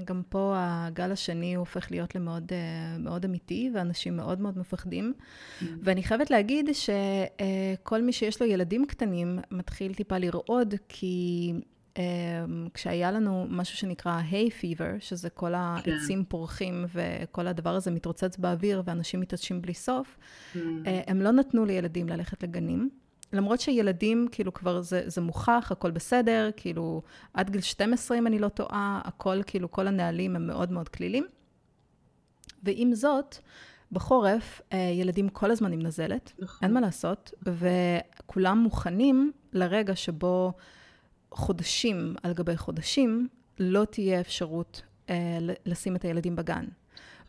גם 0.05 0.21
פה 0.29 0.53
הגל 0.57 1.11
השני 1.11 1.55
הוא 1.55 1.59
הופך 1.59 1.91
להיות 1.91 2.15
למאוד 2.15 2.51
אה, 2.51 2.97
מאוד 2.97 3.25
אמיתי, 3.25 3.71
ואנשים 3.73 4.17
מאוד 4.17 4.41
מאוד 4.41 4.57
מפחדים. 4.57 5.13
ואני 5.83 6.03
חייבת 6.03 6.29
להגיד 6.31 6.69
שכל 6.73 8.01
מי 8.01 8.11
שיש 8.13 8.41
לו 8.41 8.47
ילדים 8.47 8.85
קטנים 8.85 9.39
מתחיל 9.51 9.93
טיפה 9.93 10.17
לרעוד, 10.17 10.73
כי 10.89 11.53
אה, 11.97 12.03
כשהיה 12.73 13.11
לנו 13.11 13.47
משהו 13.49 13.77
שנקרא 13.77 14.21
hay 14.31 14.51
fever, 14.61 14.99
שזה 14.99 15.29
כל 15.29 15.53
העצים 15.53 16.25
פורחים 16.27 16.85
וכל 16.93 17.47
הדבר 17.47 17.75
הזה 17.75 17.91
מתרוצץ 17.91 18.37
באוויר 18.37 18.81
ואנשים 18.85 19.19
מתעטשים 19.19 19.61
בלי 19.61 19.73
סוף, 19.73 20.17
Mm. 20.17 20.57
אה, 20.87 21.01
הם 21.07 21.21
לא 21.21 21.31
נתנו 21.31 21.65
לילדים 21.65 22.09
ללכת 22.09 22.43
לגנים. 22.43 22.89
למרות 23.35 23.59
שילדים, 23.59 24.27
כאילו 24.31 24.53
כבר 24.53 24.81
זה, 24.81 25.01
זה 25.05 25.21
מוכח, 25.21 25.67
הכל 25.71 25.91
בסדר, 25.91 26.49
כאילו 26.57 27.01
עד 27.33 27.49
גיל 27.49 27.61
12 27.61 28.17
אם 28.17 28.27
אני 28.27 28.39
לא 28.39 28.47
טועה, 28.47 29.01
הכל, 29.03 29.41
כאילו 29.45 29.71
כל 29.71 29.87
הנהלים 29.87 30.35
הם 30.35 30.47
מאוד 30.47 30.71
מאוד 30.71 30.89
כלילים. 30.89 31.25
ועם 32.63 32.93
זאת, 32.93 33.37
בחורף 33.91 34.61
אה, 34.73 34.77
ילדים 34.77 35.29
כל 35.29 35.51
הזמן 35.51 35.73
עם 35.73 35.81
נזלת, 35.81 36.33
נכון. 36.39 36.59
אין 36.63 36.73
מה 36.73 36.81
לעשות, 36.81 37.33
וכולם 37.43 38.57
מוכנים 38.57 39.31
לרגע 39.53 39.95
שבו 39.95 40.53
חודשים 41.31 42.15
על 42.23 42.33
גבי 42.33 42.57
חודשים 42.57 43.27
לא 43.59 43.85
תהיה 43.85 44.19
אפשרות 44.19 44.81
אה, 45.09 45.37
לשים 45.65 45.95
את 45.95 46.05
הילדים 46.05 46.35
בגן. 46.35 46.65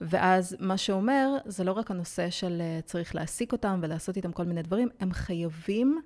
ואז 0.00 0.56
מה 0.60 0.76
שאומר, 0.76 1.36
זה 1.44 1.64
לא 1.64 1.72
רק 1.72 1.90
הנושא 1.90 2.30
של 2.30 2.60
אה, 2.60 2.80
צריך 2.84 3.14
להעסיק 3.14 3.52
אותם 3.52 3.80
ולעשות 3.82 4.16
איתם 4.16 4.32
כל 4.32 4.44
מיני 4.44 4.62
דברים, 4.62 4.88
הם 5.00 5.12
חייבים 5.12 6.00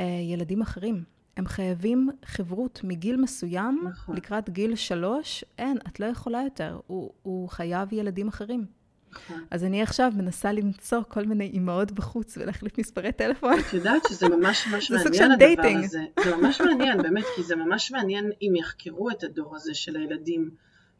אה, 0.00 0.06
ילדים 0.32 0.62
אחרים. 0.62 1.04
הם 1.36 1.46
חייבים 1.46 2.08
חברות 2.24 2.80
מגיל 2.84 3.16
מסוים, 3.16 3.84
נכון. 3.90 4.16
לקראת 4.16 4.50
גיל 4.50 4.76
שלוש, 4.76 5.44
אין, 5.58 5.78
את 5.88 6.00
לא 6.00 6.06
יכולה 6.06 6.42
יותר, 6.44 6.80
הוא, 6.86 7.10
הוא 7.22 7.48
חייב 7.48 7.92
ילדים 7.92 8.28
אחרים. 8.28 8.66
נכון. 9.12 9.44
אז 9.50 9.64
אני 9.64 9.82
עכשיו 9.82 10.12
מנסה 10.16 10.52
למצוא 10.52 11.02
כל 11.08 11.24
מיני 11.24 11.44
אימהות 11.44 11.92
בחוץ 11.92 12.36
ולהחליף 12.36 12.78
מספרי 12.78 13.12
טלפון. 13.12 13.58
את 13.58 13.72
יודעת 13.72 14.02
שזה 14.08 14.28
ממש 14.28 14.66
ממש 14.66 14.90
מעניין 14.90 15.32
הדבר 15.32 15.46
dating. 15.46 15.84
הזה. 15.84 16.04
זה 16.24 16.36
ממש 16.36 16.60
מעניין, 16.60 17.02
באמת, 17.02 17.24
כי 17.36 17.42
זה 17.42 17.56
ממש 17.56 17.90
מעניין 17.90 18.30
אם 18.42 18.56
יחקרו 18.56 19.10
את 19.10 19.24
הדור 19.24 19.56
הזה 19.56 19.74
של 19.74 19.96
הילדים 19.96 20.50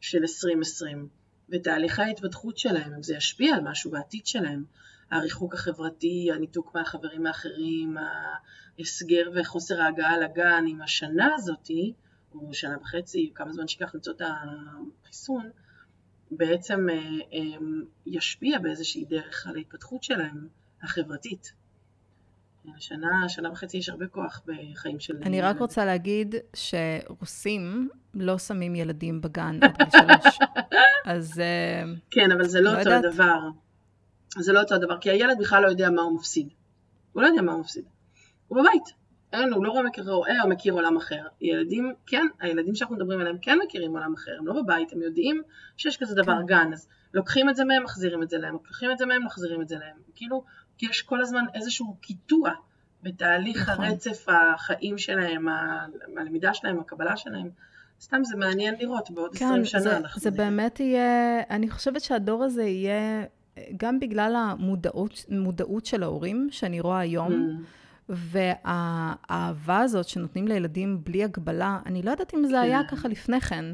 של 0.01 0.19
2020, 0.21 1.07
ותהליכי 1.51 2.01
ההתפתחות 2.01 2.57
שלהם, 2.57 2.93
אם 2.93 3.03
זה 3.03 3.15
ישפיע 3.15 3.55
על 3.55 3.61
משהו 3.61 3.91
בעתיד 3.91 4.25
שלהם. 4.25 4.63
הריחוק 5.11 5.53
החברתי, 5.53 6.29
הניתוק 6.35 6.75
מהחברים 6.75 7.25
האחרים, 7.25 7.97
ההסגר 8.77 9.31
וחוסר 9.35 9.81
ההגעה 9.81 10.17
לגן 10.17 10.65
עם 10.67 10.81
השנה 10.81 11.35
הזאתי, 11.35 11.93
או 12.33 12.53
שנה 12.53 12.77
וחצי, 12.81 13.31
כמה 13.35 13.53
זמן 13.53 13.67
שיקח 13.67 13.95
למצוא 13.95 14.13
את 14.13 14.21
החיסון, 14.21 15.49
בעצם 16.31 16.89
אה, 16.89 16.95
אה, 17.33 17.57
ישפיע 18.05 18.59
באיזושהי 18.59 19.05
דרך 19.05 19.47
על 19.47 19.55
ההתפתחות 19.55 20.03
שלהם, 20.03 20.47
החברתית. 20.81 21.53
שנה, 22.77 23.29
שנה 23.29 23.51
וחצי 23.51 23.77
יש 23.77 23.89
הרבה 23.89 24.07
כוח 24.07 24.41
בחיים 24.45 24.99
של... 24.99 25.13
אני 25.23 25.41
רק. 25.41 25.59
רוצה 25.59 25.85
להגיד 25.85 26.35
שרוסים 26.55 27.89
לא 28.13 28.37
שמים 28.37 28.75
ילדים 28.75 29.21
בגן 29.21 29.59
עד 29.63 29.77
גיל 29.77 29.87
שלוש. 29.91 30.39
אז 31.05 31.39
אה, 31.39 31.83
כן, 32.11 32.31
אבל 32.31 32.43
זה 32.47 32.61
לא, 32.61 32.71
לא 32.73 32.79
אותו 32.79 32.89
יודעת. 32.89 33.05
הדבר. 33.05 33.39
זה 34.39 34.53
לא 34.53 34.59
אותו 34.61 34.75
הדבר, 34.75 34.97
כי 34.97 35.09
הילד 35.09 35.37
בכלל 35.39 35.63
לא 35.63 35.69
יודע 35.69 35.89
מה 35.89 36.01
הוא 36.01 36.15
מפסיד. 36.15 36.47
הוא 37.13 37.21
לא 37.21 37.27
יודע 37.27 37.41
מה 37.41 37.51
הוא 37.51 37.59
מפסיד. 37.61 37.83
הוא 38.47 38.57
בבית. 38.61 38.99
אין, 39.33 39.53
הוא 39.53 39.65
לא 39.65 39.71
רואה, 39.71 39.83
מכיר- 39.83 40.11
רואה 40.11 40.43
או 40.43 40.49
מכיר 40.49 40.73
עולם 40.73 40.97
אחר. 40.97 41.23
ילדים, 41.41 41.93
כן, 42.07 42.27
הילדים 42.39 42.75
שאנחנו 42.75 42.95
מדברים 42.95 43.19
עליהם 43.19 43.37
כן 43.41 43.57
מכירים 43.65 43.91
עולם 43.91 44.13
אחר, 44.13 44.31
הם 44.39 44.47
לא 44.47 44.61
בבית, 44.61 44.93
הם 44.93 45.01
יודעים 45.01 45.41
שיש 45.77 45.97
כזה 45.97 46.15
דבר 46.15 46.35
כן. 46.39 46.45
גן, 46.45 46.73
אז 46.73 46.87
לוקחים 47.13 47.49
את 47.49 47.55
זה 47.55 47.65
מהם, 47.65 47.83
מחזירים 47.83 48.23
את 48.23 48.29
זה 48.29 48.37
להם, 48.37 48.53
לוקחים 48.53 48.91
את 48.91 48.97
זה 48.97 49.05
מהם, 49.05 49.25
מחזירים 49.25 49.61
את 49.61 49.67
זה 49.69 49.75
להם. 49.75 49.95
כאילו, 50.15 50.43
יש 50.81 51.01
כל 51.01 51.21
הזמן 51.21 51.45
איזשהו 51.53 51.95
קיטוע 52.01 52.49
בתהליך 53.03 53.69
נכון. 53.69 53.85
הרצף 53.85 54.25
החיים 54.29 54.97
שלהם, 54.97 55.45
הלמידה 56.17 56.53
שלהם, 56.53 56.79
הקבלה 56.79 57.17
שלהם. 57.17 57.49
סתם 58.01 58.23
זה 58.23 58.37
מעניין 58.37 58.75
לראות 58.79 59.11
בעוד 59.11 59.31
20 59.35 59.51
כן, 59.55 59.65
שנה 59.65 59.81
זה, 59.81 59.97
אנחנו 59.97 60.21
זה 60.21 60.31
נראה. 60.31 60.45
באמת 60.45 60.79
יהיה, 60.79 61.41
אני 61.49 61.69
חושבת 61.69 62.01
שהדור 62.01 62.43
הזה 62.43 62.63
יהיה, 62.63 63.23
גם 63.77 63.99
בגלל 63.99 64.35
המודעות 64.35 65.25
מודעות 65.29 65.85
של 65.85 66.03
ההורים, 66.03 66.47
שאני 66.51 66.79
רואה 66.79 66.99
היום, 66.99 67.31
Mm. 67.31 67.78
והאהבה 68.09 69.79
הזאת 69.79 70.07
שנותנים 70.07 70.47
לילדים 70.47 71.03
בלי 71.03 71.23
הגבלה, 71.23 71.79
אני 71.85 72.01
לא 72.01 72.11
יודעת 72.11 72.33
אם 72.33 72.47
זה 72.47 72.61
היה 72.61 72.81
כן. 72.83 72.95
ככה 72.95 73.07
לפני 73.07 73.41
כן. 73.41 73.65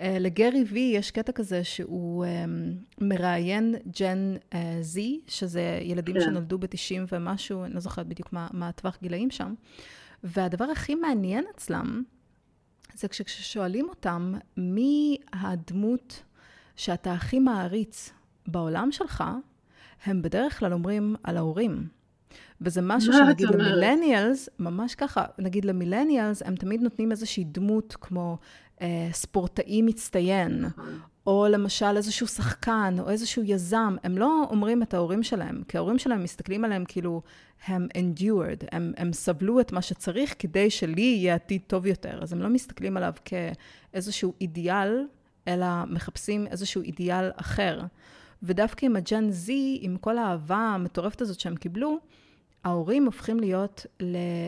אה, 0.00 0.16
לגרי 0.20 0.64
וי 0.68 0.92
יש 0.94 1.10
קטע 1.10 1.32
כזה 1.32 1.64
שהוא 1.64 2.24
אה, 2.24 2.44
מראיין 3.00 3.74
ג'ן 4.00 4.34
זי, 4.80 5.20
שזה 5.26 5.78
ילדים 5.82 6.14
כן. 6.14 6.20
שנולדו 6.20 6.58
ב-90 6.58 7.06
ומשהו, 7.12 7.64
אני 7.64 7.74
לא 7.74 7.80
זוכרת 7.80 8.06
בדיוק 8.06 8.32
מה, 8.32 8.48
מה 8.52 8.68
הטווח 8.68 8.98
גילאים 9.02 9.30
שם. 9.30 9.54
והדבר 10.24 10.64
הכי 10.64 10.94
מעניין 10.94 11.44
אצלם, 11.54 12.02
זה 12.94 13.08
כששואלים 13.08 13.88
אותם 13.88 14.34
מי 14.56 15.16
הדמות 15.32 16.22
שאתה 16.76 17.12
הכי 17.12 17.38
מעריץ 17.38 18.12
בעולם 18.46 18.92
שלך, 18.92 19.24
הם 20.04 20.22
בדרך 20.22 20.58
כלל 20.58 20.72
אומרים 20.72 21.16
על 21.22 21.36
ההורים. 21.36 21.99
וזה 22.60 22.80
משהו 22.82 23.12
שנגיד? 23.12 23.48
למילניאלס, 23.48 24.48
ממש 24.58 24.94
ככה, 24.94 25.24
נגיד 25.38 25.64
למילניאלס, 25.64 26.42
הם 26.42 26.56
תמיד 26.56 26.82
נותנים 26.82 27.10
איזושהי 27.10 27.44
דמות 27.44 27.96
כמו 28.00 28.38
אה, 28.82 29.08
ספורטאי 29.12 29.82
מצטיין, 29.82 30.60
נכון. 30.60 30.98
או 31.26 31.46
למשל 31.50 31.96
איזשהו 31.96 32.26
שחקן, 32.26 32.96
או 32.98 33.10
איזשהו 33.10 33.42
יזם. 33.44 33.96
הם 34.02 34.18
לא 34.18 34.44
אומרים 34.50 34.82
את 34.82 34.94
ההורים 34.94 35.22
שלהם, 35.22 35.62
כי 35.68 35.76
ההורים 35.76 35.98
שלהם 35.98 36.22
מסתכלים 36.22 36.64
עליהם 36.64 36.84
כאילו, 36.88 37.22
הם 37.66 37.88
endured, 37.98 38.66
הם, 38.72 38.92
הם 38.96 39.12
סבלו 39.12 39.60
את 39.60 39.72
מה 39.72 39.82
שצריך 39.82 40.34
כדי 40.38 40.70
שלי 40.70 41.02
יהיה 41.02 41.34
עתיד 41.34 41.60
טוב 41.66 41.86
יותר. 41.86 42.22
אז 42.22 42.32
הם 42.32 42.42
לא 42.42 42.48
מסתכלים 42.48 42.96
עליו 42.96 43.12
כאיזשהו 43.24 44.32
אידיאל, 44.40 45.06
אלא 45.48 45.66
מחפשים 45.88 46.46
איזשהו 46.46 46.82
אידיאל 46.82 47.30
אחר. 47.36 47.80
ודווקא 48.42 48.86
עם 48.86 48.96
הג'ן 48.96 49.28
Z, 49.28 49.50
עם 49.80 49.96
כל 49.96 50.18
האהבה 50.18 50.56
המטורפת 50.56 51.20
הזאת 51.20 51.40
שהם 51.40 51.56
קיבלו, 51.56 51.98
ההורים 52.64 53.06
הופכים 53.06 53.40
להיות 53.40 53.86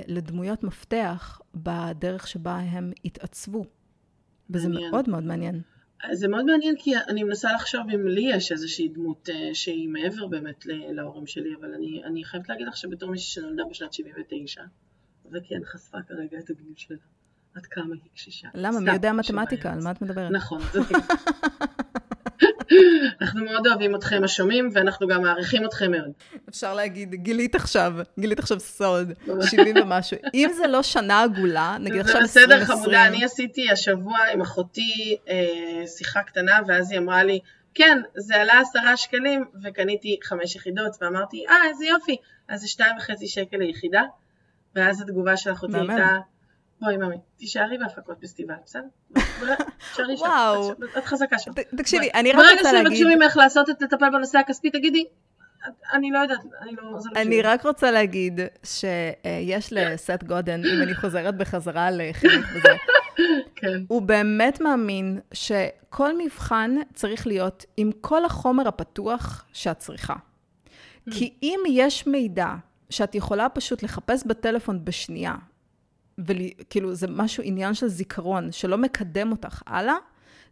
לדמויות 0.07 0.65
מפתח 0.65 1.41
בדרך 1.55 2.27
שבה 2.27 2.57
הם 2.57 2.93
התעצבו. 3.05 3.65
וזה 4.51 4.69
מעניין. 4.69 4.91
מאוד 4.91 5.09
מאוד 5.09 5.23
מעניין. 5.25 5.61
אז 6.05 6.19
זה 6.19 6.29
מאוד 6.29 6.45
מעניין 6.45 6.75
כי 6.79 6.97
אני 7.09 7.25
מנסה 7.25 7.53
לחשוב 7.53 7.83
אם 7.95 8.07
לי 8.07 8.31
יש 8.35 8.53
איזושהי 8.53 8.89
דמות 8.89 9.29
אה, 9.29 9.55
שהיא 9.55 9.89
מעבר 9.89 10.27
באמת 10.27 10.67
להורים 10.67 11.27
שלי, 11.27 11.55
אבל 11.61 11.75
אני, 11.75 12.05
אני 12.05 12.25
חייבת 12.25 12.49
להגיד 12.49 12.67
לך 12.67 12.77
שבתור 12.77 13.11
מישהי 13.11 13.43
שנולדה 13.43 13.63
בשנת 13.71 13.93
79, 13.93 14.63
וכן 15.33 15.65
חשפה 15.65 15.99
כרגע 16.09 16.39
את 16.39 16.51
הדמות 16.51 16.79
שלה, 16.79 16.97
עד 17.55 17.67
כמה 17.67 17.95
היא 17.95 18.13
קשישה. 18.15 18.49
למה? 18.55 18.81
מי 18.81 18.93
יודע. 18.93 19.13
מתמטיקה? 19.13 19.73
על 19.73 19.81
מה 19.83 19.91
את 19.91 20.03
מדברת? 20.03 20.33
נכון, 20.33 20.61
זאת 20.73 20.87
אנחנו 23.21 23.45
מאוד 23.45 23.67
אוהבים 23.67 23.95
אתכם 23.95 24.25
השומעים, 24.25 24.69
ואנחנו 24.73 25.07
גם 25.07 25.23
מעריכים 25.23 25.65
אתכם 25.65 25.91
מאוד. 25.91 26.13
אפשר 26.49 26.75
להגיד, 26.75 27.15
גילית 27.15 27.55
עכשיו, 27.55 27.93
גילית 28.19 28.39
עכשיו 28.39 28.61
סוד, 28.61 29.13
70 29.51 29.77
ומשהו. 29.77 30.17
אם 30.35 30.51
זה 30.57 30.67
לא 30.67 30.83
שנה 30.83 31.23
עגולה, 31.23 31.77
נגיד 31.81 31.95
זה 31.95 32.01
עכשיו 32.01 32.21
בסדר 32.23 32.55
2020, 32.55 32.79
חמודה, 32.79 33.07
אני 33.07 33.25
עשיתי 33.25 33.71
השבוע 33.71 34.19
עם 34.33 34.41
אחותי 34.41 35.17
אה, 35.29 35.87
שיחה 35.87 36.23
קטנה, 36.23 36.59
ואז 36.67 36.91
היא 36.91 36.99
אמרה 36.99 37.25
לי, 37.25 37.41
כן, 37.75 37.99
זה 38.17 38.37
עלה 38.37 38.61
עשרה 38.61 38.97
שקלים, 38.97 39.45
וקניתי 39.63 40.19
חמש 40.23 40.57
יחידות, 40.57 40.97
ואמרתי, 41.01 41.45
אה, 41.49 41.55
איזה 41.69 41.87
יופי, 41.87 42.17
אז 42.49 42.61
זה 42.61 42.69
שתיים 42.69 42.97
וחצי 42.99 43.27
שקל 43.29 43.57
ליחידה, 43.57 44.03
ואז 44.77 45.01
התגובה 45.01 45.37
של 45.37 45.53
אחותי. 45.53 45.79
הייתה, 45.79 46.19
בואי 46.83 46.97
ממי, 46.97 47.17
תישארי 47.37 47.79
בהפקות 47.79 48.17
פסטיבל, 48.21 48.55
בסדר? 48.65 48.83
תישארי 49.91 50.17
שם, 50.17 50.23
וואו. 50.25 50.73
את- 50.73 51.05
חזקה 51.05 51.39
שם. 51.39 51.51
תקשיבי. 51.77 52.09
אני 52.15 52.33
רק 52.33 52.37
ברגע 52.39 52.51
רוצה 52.57 52.73
להגיד, 52.73 52.97
שיבקשו 52.97 53.17
ממך 53.19 53.37
לעשות 53.37 53.71
את 53.71 53.83
לטפל 53.83 54.11
בנושא 54.13 54.39
הכספי, 54.39 54.71
תגידי, 54.71 55.05
"את- 55.69 55.73
אני 55.93 56.11
לא 56.11 56.19
יודעת, 56.19 56.39
אני 56.63 56.73
לא... 56.77 56.99
זה 57.01 57.09
לא 57.15 57.17
אני 57.17 57.25
בשבילי." 57.25 57.43
רק 57.43 57.67
רוצה 57.67 57.91
להגיד 57.91 58.41
שיש 58.65 59.73
לסט 59.73 60.23
גודן, 60.27 60.61
אם 60.65 60.83
אני 60.83 60.95
חוזרת 60.95 61.37
בחזרה 61.37 61.91
לחינוך 61.91 62.47
וזה, 62.55 62.69
כן, 63.57 63.83
הוא 63.89 64.03
באמת 64.03 64.61
מאמין 64.61 65.21
שכל 65.33 66.19
מבחן 66.25 66.77
צריך 66.95 67.27
להיות 67.27 67.65
עם 67.77 67.91
כל 68.01 68.25
החומר 68.25 68.69
הפתוח 68.69 69.45
שאת 69.53 69.79
צריכה. 69.79 70.15
כי 71.11 71.35
אם 71.43 71.61
יש 71.69 72.07
מידע 72.07 72.49
שאת 72.91 73.15
יכולה 73.15 73.49
פשוט 73.49 73.83
לחפש 73.83 74.27
בטלפון 74.27 74.85
בשנייה, 74.85 75.35
וכאילו 76.19 76.95
זה 76.95 77.07
משהו, 77.11 77.43
עניין 77.47 77.75
של 77.75 77.89
זיכרון, 77.89 78.53
שלא 78.53 78.79
מקדם 78.79 79.31
אותך 79.31 79.63
הלאה, 79.67 79.95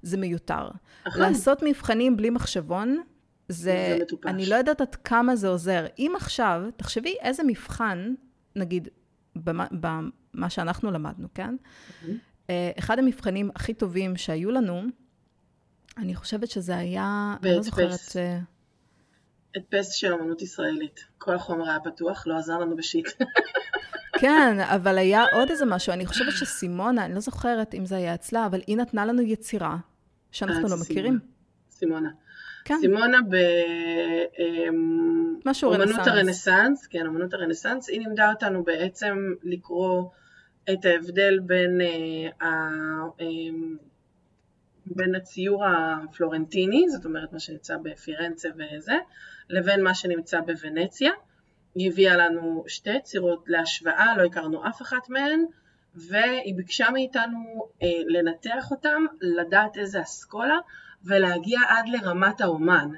זה 0.03 0.17
מיותר. 0.17 0.69
נכון. 1.07 1.23
לעשות 1.23 1.63
מבחנים 1.63 2.17
בלי 2.17 2.31
מחשבון, 2.31 3.03
זה, 3.49 3.97
זה 3.99 3.99
מטופש. 4.03 4.27
אני 4.27 4.47
לא 4.47 4.55
יודעת 4.55 4.81
עד 4.81 4.95
כמה 4.95 5.37
זה 5.37 5.49
עוזר. 5.49 5.87
אם 5.99 6.13
עכשיו, 6.17 6.63
תחשבי 6.77 7.15
איזה 7.21 7.43
מבחן, 7.47 8.15
נגיד, 8.57 8.89
במה, 9.37 9.67
במה 9.81 10.51
שאנחנו 10.51 10.91
למדנו, 10.91 11.29
כן? 11.35 11.57
אה, 12.51 12.71
אחד 12.79 12.99
המבחנים 12.99 13.51
הכי 13.55 13.75
טובים 13.75 14.17
שהיו 14.17 14.51
לנו, 14.51 14.83
אני 15.97 16.15
חושבת 16.15 16.51
שזה 16.51 16.77
היה, 16.77 17.37
אני 17.43 17.57
לא. 17.57 17.63
זוכרת, 17.63 18.17
אה, 18.17 18.39
הדפס 19.57 19.93
של 19.93 20.13
אמנות 20.13 20.43
ישראלית. 20.43 21.01
כל 21.19 21.35
החומר 21.35 21.69
היה 21.69 21.81
פתוח, 21.81 22.27
לא 22.27 22.39
עזר 22.39 22.59
לנו 22.59 22.77
בשיט. 22.77 23.09
כן, 24.19 24.61
אבל 24.61 24.99
היה 24.99 25.25
עוד 25.33 25.51
איזה 25.51 25.65
משהו, 25.65 25.93
אני 25.93 26.07
חושבת 26.07 26.33
שסימונה, 26.33 27.05
אני 27.05 27.15
לא 27.15 27.21
זוכרת 27.21 27.75
אם 27.75 27.87
זה 27.87 27.97
היה 27.97 28.15
אצלה, 28.15 28.47
אבל 28.47 28.61
היא 28.67 28.77
נתנה 28.77 29.07
לנו 29.07 29.23
יצירה 29.23 29.77
שאנחנו 30.31 30.57
אה, 30.57 30.63
לא 30.63 30.69
סימונה. 30.69 30.85
מכירים. 30.91 31.19
סימונה. 31.71 32.11
כן, 32.65 32.77
סימונה 32.81 33.19
באמנות 33.29 35.65
רנסאנס. 35.65 36.09
הרנסאנס, 36.09 36.87
כן, 36.87 37.07
אמנות 37.07 37.35
הרנסאנס, 37.35 37.89
היא 37.89 38.01
לימדה 38.01 38.31
אותנו 38.31 38.65
בעצם 38.65 39.35
לקרוא 39.43 40.11
את 40.73 40.85
ההבדל 40.85 41.39
בין, 41.39 41.81
אה, 41.81 42.29
אה, 43.21 43.27
בין 44.87 45.15
הציור 45.15 45.65
הפלורנטיני, 45.65 46.89
זאת 46.89 47.05
אומרת 47.05 47.33
מה 47.33 47.39
שנמצא 47.39 47.77
בפירנצה 47.83 48.49
וזה, 48.55 48.95
לבין 49.51 49.83
מה 49.83 49.95
שנמצא 49.95 50.41
בוונציה. 50.41 51.11
היא 51.75 51.91
הביאה 51.91 52.17
לנו 52.17 52.65
שתי 52.69 52.91
יצירות 52.91 53.45
להשוואה, 53.47 54.17
לא 54.17 54.25
הכרנו 54.25 54.69
אף 54.69 54.83
אחת 54.83 55.09
מהן, 55.09 55.45
והיא 55.95 56.55
ביקשה 56.57 56.91
מאיתנו 56.91 57.69
אה, 57.83 57.89
לנתח 58.09 58.71
אותם, 58.71 59.05
לדעת 59.21 59.79
איזה 59.79 60.03
אסכולה, 60.03 60.57
ולהגיע 61.05 61.61
עד 61.69 61.89
לרמת 61.89 62.41
האומן. 62.41 62.89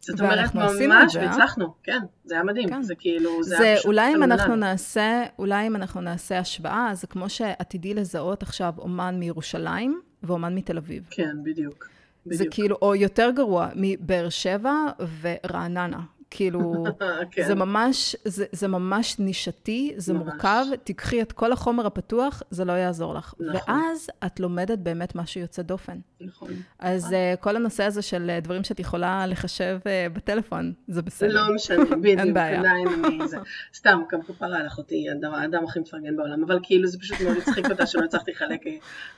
זאת 0.00 0.20
אומרת, 0.20 0.54
ממש, 0.54 1.12
זה, 1.12 1.20
אה? 1.20 1.26
והצלחנו, 1.26 1.74
כן, 1.82 1.98
זה 2.24 2.34
היה 2.34 2.44
מדהים, 2.44 2.68
כן. 2.68 2.82
זה 2.82 2.94
כאילו, 2.94 3.42
זה, 3.42 3.56
זה 3.56 3.62
היה 3.62 3.76
פשוט 3.76 3.86
אולי 3.86 4.14
אם 4.14 4.22
אנחנו. 4.22 4.56
נעשה, 4.56 5.24
אולי 5.38 5.66
אם 5.66 5.76
אנחנו 5.76 6.00
נעשה 6.00 6.38
השוואה, 6.38 6.90
זה 6.94 7.06
כמו 7.06 7.28
שעתידי 7.28 7.94
לזהות 7.94 8.42
עכשיו 8.42 8.74
אומן 8.78 9.16
מירושלים 9.18 10.00
ואומן 10.22 10.54
מתל 10.54 10.76
אביב. 10.76 11.08
כן, 11.10 11.36
בדיוק. 11.42 11.88
זה 12.24 12.30
בדיוק. 12.30 12.54
כאילו, 12.54 12.76
או 12.82 12.94
יותר 12.94 13.30
גרוע, 13.30 13.68
מבאר 13.76 14.28
שבע 14.28 14.72
ורעננה. 15.20 16.00
כאילו, 16.30 16.84
כן. 17.32 17.46
זה 17.46 17.54
ממש, 17.54 18.16
זה, 18.24 18.44
זה 18.52 18.68
ממש 18.68 19.18
נישתי, 19.18 19.92
זה 19.96 20.12
ממש. 20.12 20.22
מורכב, 20.22 20.64
תיקחי 20.84 21.22
את 21.22 21.32
כל 21.32 21.52
החומר 21.52 21.86
הפתוח, 21.86 22.42
זה 22.50 22.64
לא 22.64 22.72
יעזור 22.72 23.14
לך. 23.14 23.34
נכון. 23.40 23.74
ואז 23.74 24.10
את 24.26 24.40
לומדת 24.40 24.78
באמת 24.78 25.14
משהו 25.14 25.40
יוצא 25.40 25.62
דופן. 25.62 25.98
נכון. 26.20 26.48
אז 26.78 27.06
uh, 27.10 27.36
כל 27.40 27.56
הנושא 27.56 27.84
הזה 27.84 28.02
של 28.02 28.30
uh, 28.38 28.44
דברים 28.44 28.64
שאת 28.64 28.80
יכולה 28.80 29.26
לחשב 29.26 29.78
uh, 29.82 30.12
בטלפון, 30.16 30.72
זה 30.88 31.02
בסדר. 31.02 31.28
לא 31.48 31.54
משנה, 31.54 31.84
בדיוק, 32.02 32.34
בעיה. 32.34 32.58
עדיין 32.60 32.88
אני 33.04 33.28
זה. 33.28 33.36
סתם, 33.74 34.00
גם 34.12 34.22
כפרה 34.22 34.58
על 34.58 34.66
אחותי, 34.66 35.06
האדם- 35.10 35.64
הכי 35.64 35.80
מפרגן 35.80 36.16
בעולם, 36.16 36.44
אבל 36.44 36.58
כאילו 36.62 36.86
זה 36.88 36.98
פשוט 36.98 37.20
מאוד 37.20 37.36
הצחיק 37.36 37.70
אותה 37.70 37.86
שלא 37.86 38.04
הצלחתי 38.04 38.30
לחלק 38.30 38.66
אה, 38.66 38.72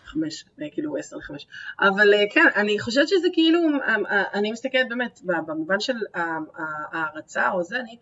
חמש, 0.04 0.44
אה, 0.62 0.66
כאילו 0.72 0.96
עשר 0.96 1.16
לחמש. 1.16 1.46
אבל 1.80 2.14
אה, 2.14 2.24
כן, 2.34 2.46
אני 2.56 2.78
חושבת 2.78 3.08
שזה 3.08 3.28
כאילו, 3.32 3.58
אה, 3.88 3.96
אה, 4.10 4.22
אני 4.34 4.52
מסתכלת 4.52 4.88
באמת, 4.88 5.20
במובן 5.46 5.80
של 5.80 5.92
ה- 7.02 7.04
ה- 7.04 7.08
ההערצה 7.08 7.50
או 7.50 7.62
זה, 7.62 7.80
אני 7.80 7.96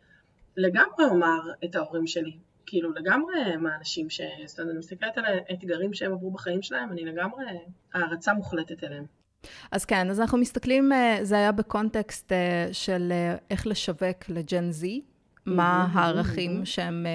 לגמרי 0.57 1.05
אומר 1.11 1.41
את 1.65 1.75
ההורים 1.75 2.07
שלי. 2.07 2.37
כאילו 2.67 2.93
לגמרי 2.93 3.41
הם 3.55 3.67
האנשים 3.67 4.11
ש... 4.11 4.21
זאת 4.47 4.61
אומרת, 4.61 4.71
אני 4.71 4.79
מסתכלת 4.79 5.19
על 5.19 5.25
האתגרים 5.25 5.95
שהם 5.95 6.13
עברו 6.13 6.31
בחיים 6.31 6.63
שלהם, 6.63 6.93
אני 6.93 7.05
לגמרי 7.05 7.45
הערצה 7.95 8.35
מוחלטת 8.35 8.85
אליהם. 8.85 9.05
אז 9.73 9.85
כן, 9.85 10.11
אז 10.11 10.21
אנחנו 10.21 10.39
מסתכלים, 10.39 10.93
אה, 10.93 11.19
זה 11.23 11.35
היה 11.35 11.53
בקונטקסט 11.53 12.33
אה, 12.33 12.69
של 12.73 13.09
אה, 13.13 13.37
איך 13.51 13.67
לשווק 13.67 14.29
לג'ן 14.29 14.71
זי, 14.71 15.03
מה 15.47 15.89
הערכים. 15.93 16.65
שהם, 16.67 17.07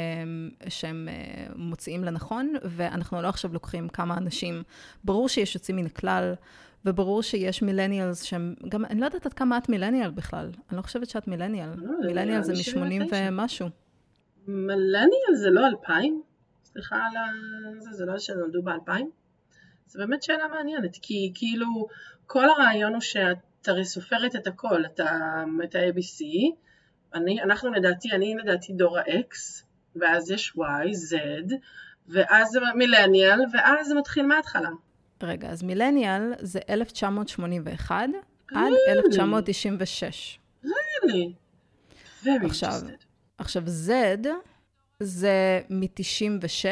שהם 0.69 1.07
מוצאים 1.55 2.03
לנכון, 2.03 2.53
ואנחנו 2.63 3.21
לא 3.21 3.27
עכשיו 3.27 3.53
לוקחים 3.53 3.89
כמה 3.89 4.17
אנשים, 4.17 4.63
ברור 5.03 5.29
שיש 5.29 5.55
יוצאים 5.55 5.77
מן 5.77 5.85
הכלל, 5.85 6.33
וברור 6.85 7.23
שיש 7.23 7.61
מילניאלס 7.61 8.23
שהם, 8.23 8.55
גם, 8.69 8.85
אני 8.85 8.99
לא 8.99 9.05
יודעת 9.05 9.25
עד 9.25 9.33
כמה 9.33 9.57
את 9.57 9.69
מילניאל 9.69 10.11
בכלל, 10.11 10.51
אני 10.69 10.77
לא 10.77 10.81
חושבת 10.81 11.09
שאת 11.09 11.27
מילניאל, 11.27 11.69
לא, 11.77 12.07
מילניאל 12.07 12.43
זה 12.43 12.51
אני 12.51 12.59
מ-80 12.59 12.63
79. 12.63 13.27
ומשהו. 13.29 13.67
מלניאל 14.47 15.35
זה 15.35 15.49
לא 15.49 15.67
אלפיים? 15.67 16.21
סליחה 16.63 16.95
על. 16.95 17.17
זה, 17.79 17.91
זה 17.91 18.05
לא 18.05 18.19
שנולדו 18.19 18.61
באלפיים? 18.61 19.09
זו 19.87 19.99
באמת 19.99 20.23
שאלה 20.23 20.47
מעניינת, 20.47 20.97
כי 21.01 21.31
כאילו 21.35 21.87
כל 22.27 22.49
הרעיון 22.49 22.93
הוא 22.93 23.01
שאת 23.01 23.67
הרי 23.67 23.85
סופרת 23.85 24.35
את 24.35 24.47
הכל, 24.47 24.85
את 24.85 24.99
את 25.63 25.75
ה-ABC, 25.75 26.25
אני, 27.13 27.43
אנחנו 27.43 27.71
לדעתי, 27.71 28.11
אני 28.11 28.35
לדעתי 28.43 28.73
דור 28.73 28.97
ה-X, 28.97 29.63
ואז 29.95 30.31
יש 30.31 30.53
Y, 30.57 30.91
Z, 30.93 31.53
ואז 32.07 32.49
זה 32.49 32.59
מילניאל, 32.75 33.39
ואז 33.53 33.87
זה 33.87 33.95
מתחיל 33.95 34.25
מההתחלה. 34.25 34.69
רגע, 35.25 35.49
אז 35.49 35.63
מילניאל 35.63 36.33
זה 36.39 36.59
1981 36.69 38.09
עד 38.51 38.71
Mm. 38.71 38.89
1996. 38.89 40.39
really? 40.65 41.33
Very 42.23 42.45
עכשיו. 42.45 42.71
עכשיו, 43.37 43.63
Z 43.87 43.91
זה 44.99 45.61
מ-96 45.69 46.65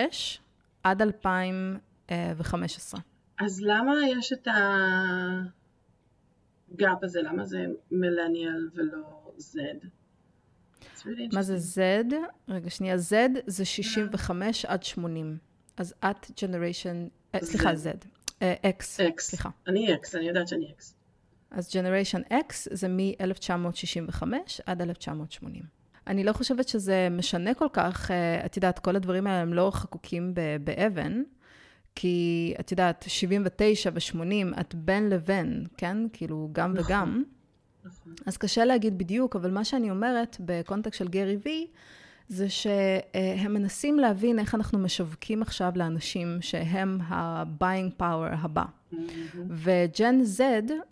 עד 0.84 1.02
2015. 1.02 3.00
אז 3.40 3.62
למה 3.62 3.94
יש 4.10 4.34
את 4.34 4.48
ה 6.72 6.80
gap 6.80 7.04
הזה? 7.04 7.22
למה 7.22 7.46
זה 7.46 7.66
מילניאל 7.92 8.70
ולא 8.74 9.32
Z? 9.40 9.56
Really 11.02 11.36
מה 11.36 11.42
זה. 11.44 11.58
Z? 11.58 11.80
רגע, 12.48 12.70
שנייה, 12.70 12.96
Z 12.96 13.14
זה 13.48 13.66
65 13.66 14.66
עד 14.66 14.84
80. 14.84 15.38
אז 15.78 15.94
את 16.06 16.32
generation, 16.42 17.08
סליחה, 17.44 17.72
Z. 17.74 17.88
Z. 18.40 18.44
אה, 18.44 18.54
X. 18.70 19.00
סליחה. 19.20 19.50
אני 19.68 19.94
X, 19.96 20.16
אני 20.16 20.28
יודעת 20.28 20.48
שאני 20.48 20.72
X. 20.72 20.96
אז 21.52 21.76
generation 21.76 22.22
X 22.22 22.54
זה 22.72 22.88
מ-1965 22.88 24.24
עד 24.66 24.82
1980. 24.82 25.64
אני 26.08 26.24
לא 26.24 26.34
חושבת 26.34 26.68
שזה 26.68 27.08
משנה 27.12 27.54
כל 27.54 27.68
כך, 27.74 28.12
אה, 28.12 28.46
את 28.46 28.56
יודעת, 28.56 28.80
כל 28.80 28.96
הדברים 28.96 29.28
האלה 29.28 29.42
הם 29.42 29.54
לא 29.54 29.72
חקוקים 29.74 30.34
באבן, 30.64 31.24
כי 31.96 32.54
את 32.60 32.72
יודעת, 32.72 33.06
79 33.08 33.90
ו-80, 33.94 34.60
את 34.62 34.76
בין 34.76 35.10
לבין, 35.10 35.66
כן? 35.78 35.98
כאילו, 36.14 36.50
גם 36.52 36.74
נכון. 36.74 36.86
וגם. 36.86 37.24
נכון. 37.86 38.14
אז 38.26 38.38
קשה 38.38 38.66
להגיד 38.66 38.98
בדיוק, 38.98 39.36
אבל 39.36 39.52
מה 39.52 39.66
שאני 39.66 39.92
אומרת 39.92 40.38
בקונטקסט 40.40 41.00
של 41.00 41.08
גרי 41.08 41.38
וי, 41.46 41.68
זה 42.28 42.50
שהם 42.50 43.54
מנסים 43.54 44.00
להבין 44.00 44.40
איך 44.40 44.56
אנחנו 44.56 44.80
משווקים 44.80 45.42
עכשיו 45.42 45.72
לאנשים 45.76 46.38
שהם 46.42 47.00
ה-buying 47.02 48.02
power 48.02 48.36
הבא. 48.38 48.64
וג'ן 49.50 50.20
Z, 50.38 50.42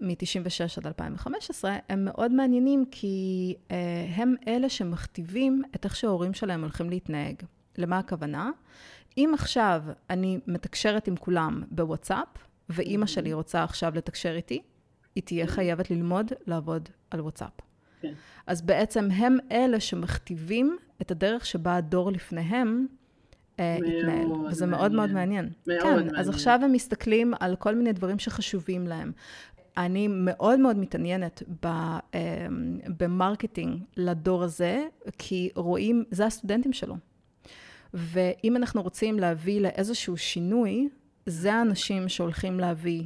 מ-96 0.01 0.77
עד 0.77 0.87
2015, 0.87 1.77
הם 1.89 2.05
מאוד 2.05 2.31
מעניינים 2.31 2.85
כי 2.91 3.55
uh, 3.67 3.71
הם 4.15 4.35
אלה 4.47 4.69
שמכתיבים 4.69 5.61
את 5.75 5.85
איך 5.85 5.95
שההורים 5.95 6.33
שלהם 6.33 6.61
הולכים 6.61 6.89
להתנהג. 6.89 7.35
למה 7.77 7.97
הכוונה? 7.97 8.51
אם 9.17 9.31
עכשיו 9.33 9.83
אני 10.09 10.39
מתקשרת 10.47 11.07
עם 11.07 11.15
כולם 11.15 11.63
בוואטסאפ, 11.71 12.27
ואימא 12.69 13.05
שלי 13.05 13.33
רוצה 13.33 13.63
עכשיו 13.63 13.95
לתקשר 13.95 14.35
איתי, 14.35 14.61
היא 15.15 15.23
תהיה 15.23 15.47
חייבת 15.47 15.91
ללמוד 15.91 16.31
לעבוד 16.47 16.89
על 17.11 17.21
וואטסאפ. 17.21 17.51
כן. 18.01 18.13
אז 18.47 18.61
בעצם 18.61 19.11
הם 19.11 19.37
אלה 19.51 19.79
שמכתיבים 19.79 20.77
את 21.01 21.11
הדרך 21.11 21.45
שבה 21.45 21.75
הדור 21.75 22.11
לפניהם 22.11 22.87
אה, 23.59 23.75
התנהל. 23.75 24.31
וזה 24.49 24.65
מאוד 24.65 24.91
מאוד 24.91 25.11
מעניין. 25.11 25.45
מעניין. 25.45 25.49
מאוד 25.67 25.81
כן, 25.81 25.95
מעניין. 25.95 26.15
אז 26.15 26.29
עכשיו 26.29 26.59
הם 26.63 26.71
מסתכלים 26.71 27.33
על 27.39 27.55
כל 27.55 27.75
מיני 27.75 27.93
דברים 27.93 28.19
שחשובים 28.19 28.87
להם. 28.87 29.11
אני 29.77 30.07
מאוד 30.07 30.59
מאוד 30.59 30.77
מתעניינת 30.77 31.43
ב, 31.63 31.65
אה, 31.65 31.99
ב 32.97 33.06
marketing 33.06 33.83
לדור 33.97 34.43
הזה, 34.43 34.83
כי 35.17 35.49
רואים, 35.55 36.03
זה 36.11 36.25
הסטודנטים 36.25 36.73
שלו. 36.73 36.95
ואם 37.93 38.55
אנחנו 38.55 38.81
רוצים 38.81 39.19
להביא 39.19 39.61
לאיזשהו 39.61 40.17
שינוי, 40.17 40.89
זה 41.25 41.53
האנשים 41.53 42.09
שהולכים 42.09 42.59
להביא 42.59 43.03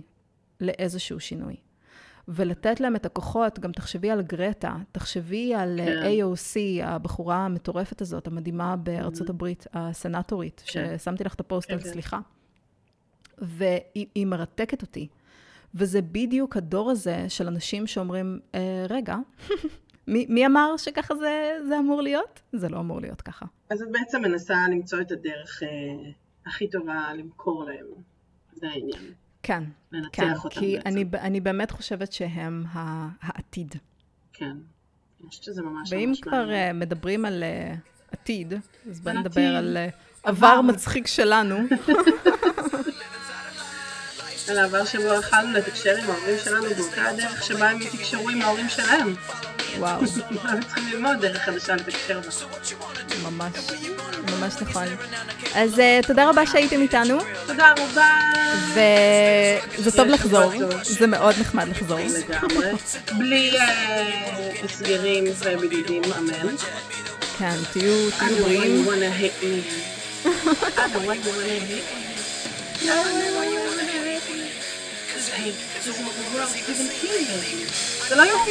לאיזשהו 0.61 1.19
שינוי. 1.19 1.55
ולתת 2.27 2.79
להם 2.79 2.95
את 2.95 3.05
הכוחות, 3.05 3.59
גם 3.59 3.71
תחשבי 3.71 4.11
על 4.11 4.21
גרטה, 4.21 4.75
תחשבי 4.91 5.55
על 5.55 5.79
כן. 5.85 5.85
כן. 5.85 6.05
AOC, 6.05 6.83
הבחורה 6.83 7.45
המטורפת 7.45 8.01
הזאת, 8.01 8.27
המדהימה 8.27 8.75
בארצות 8.75 9.29
הברית, 9.29 9.67
הסנטורית, 9.73 10.63
כן. 10.65 10.97
ששמתי 10.97 11.23
לך 11.23 11.33
את 11.33 11.39
הפוסט 11.39 11.67
כן, 11.67 11.73
על 11.73 11.81
כן. 11.81 11.89
סליחה. 11.89 12.19
והיא 13.37 14.05
היא 14.15 14.25
מרתקת 14.25 14.81
אותי. 14.81 15.07
וזה 15.75 16.01
בדיוק 16.01 16.57
הדור 16.57 16.91
הזה 16.91 17.25
של 17.29 17.47
אנשים 17.47 17.87
שאומרים, 17.87 18.39
אה, 18.55 18.85
רגע, 18.89 19.17
מי, 20.07 20.25
מי 20.29 20.45
אמר 20.45 20.77
שככה 20.77 21.15
זה, 21.15 21.57
זה 21.67 21.79
אמור 21.79 22.01
להיות? 22.01 22.41
זה 22.53 22.69
לא 22.69 22.79
אמור 22.79 23.01
להיות 23.01 23.21
ככה. 23.21 23.45
אז 23.69 23.81
את 23.81 23.91
בעצם 23.91 24.21
מנסה 24.21 24.55
למצוא 24.71 25.01
את 25.01 25.11
הדרך 25.11 25.63
אה, 25.63 26.11
הכי 26.45 26.69
טובה 26.69 27.13
למכור 27.17 27.63
להם. 27.63 27.85
זה 28.53 28.67
העניין. 28.67 29.13
כן, 29.45 29.63
כן, 30.11 30.33
כי 30.49 30.75
בעצם. 30.75 30.87
אני, 30.89 31.05
אני 31.13 31.39
באמת 31.39 31.71
חושבת 31.71 32.11
שהם 32.13 32.63
ה- 32.73 33.07
העתיד. 33.21 33.75
כן. 34.33 34.45
אני 35.21 35.29
חושבת 35.29 35.43
שזה 35.43 35.61
ממש 35.61 35.93
ואם 35.93 36.09
ממש 36.09 36.19
כבר 36.21 36.31
מעניין. 36.31 36.67
אה, 36.67 36.73
מדברים 36.73 37.25
על 37.25 37.43
אה, 37.43 37.75
עתיד, 38.11 38.53
אז 38.89 38.99
בואי 39.01 39.17
נדבר. 39.17 39.41
על 39.55 39.77
אה. 39.77 39.87
עבר 40.23 40.61
מצחיק 40.61 41.07
שלנו. 41.07 41.55
על 44.49 44.57
העבר 44.57 44.85
שבו 44.85 45.13
יכלנו 45.13 45.53
לתקשר 45.57 45.95
עם 45.97 46.09
ההורים 46.09 46.37
שלנו 46.43 46.65
באותה 46.77 47.01
הדרך 47.09 47.43
שבה 47.43 47.69
הם 47.69 47.81
יתקשרו 47.81 48.29
עם 48.29 48.41
ההורים 48.41 48.69
שלהם. 48.69 49.15
וואו, 49.77 49.99
הם 50.49 50.61
צריכים 50.63 50.83
ללמוד 50.91 51.17
דרך 51.21 51.37
חדשה 51.41 51.75
לתקשר 51.75 52.19
בה. 52.19 52.29
ממש, 53.29 53.53
ממש 54.31 54.53
נכון. 54.61 54.83
אז 55.55 55.79
אה, 55.79 55.99
תודה 56.07 56.29
רבה 56.29 56.45
שהייתם 56.45 56.81
איתנו, 56.81 57.17
תודה 57.47 57.71
רבה. 57.79 58.09
וזה 58.69 59.91
טוב 59.91 60.07
לחזור. 60.07 60.51
זה 60.83 61.07
מאוד 61.07 61.35
נחמד 61.39 61.67
לחזור. 61.67 61.99
לגמרי. 61.99 62.71
בלי 63.17 63.57
אה, 63.59 64.51
הסגרים 64.63 65.23
ובידודים, 65.39 66.03
אמן. 66.17 66.55
כן, 67.39 67.55
תהיו 67.73 68.09
I 68.09 68.11
תהיו 68.19 68.29
know 68.29 68.39
why 68.39 68.43
בריאים. 68.43 68.85
you 68.85 68.89
wanna 68.89 69.21
hate 69.21 69.43
me. 69.43 69.55
I 70.25 70.87
know 70.87 70.99
why 71.07 71.15
you 71.15 71.31
wanna 71.31 71.49
hate 71.49 71.69
me. 71.71 71.81
I 72.81 72.87
know 72.87 73.37
why 73.37 73.45
you 73.53 73.59
wanna 73.67 73.83
hate 73.83 73.83
me. 73.83 73.84
paint 75.35 75.55
the 75.83 75.91
world 75.91 76.47
of 76.47 76.55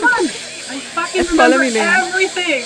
Man! 0.05 0.24
I 0.70 0.80
fucking 0.95 1.20
it's 1.20 1.30
remember 1.30 1.55
everything! 1.55 2.64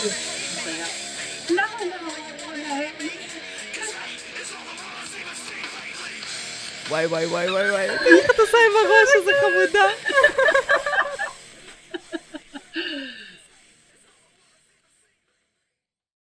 וואי 6.90 7.06
וואי 7.06 7.26
וואי 7.26 7.50
וואי 7.50 7.70
וואי, 7.70 7.90
איך 7.90 8.30
את 8.30 8.38
עושה 8.38 8.58
עם 8.66 8.72
הראש 8.86 9.08
חמודה? 9.40 9.84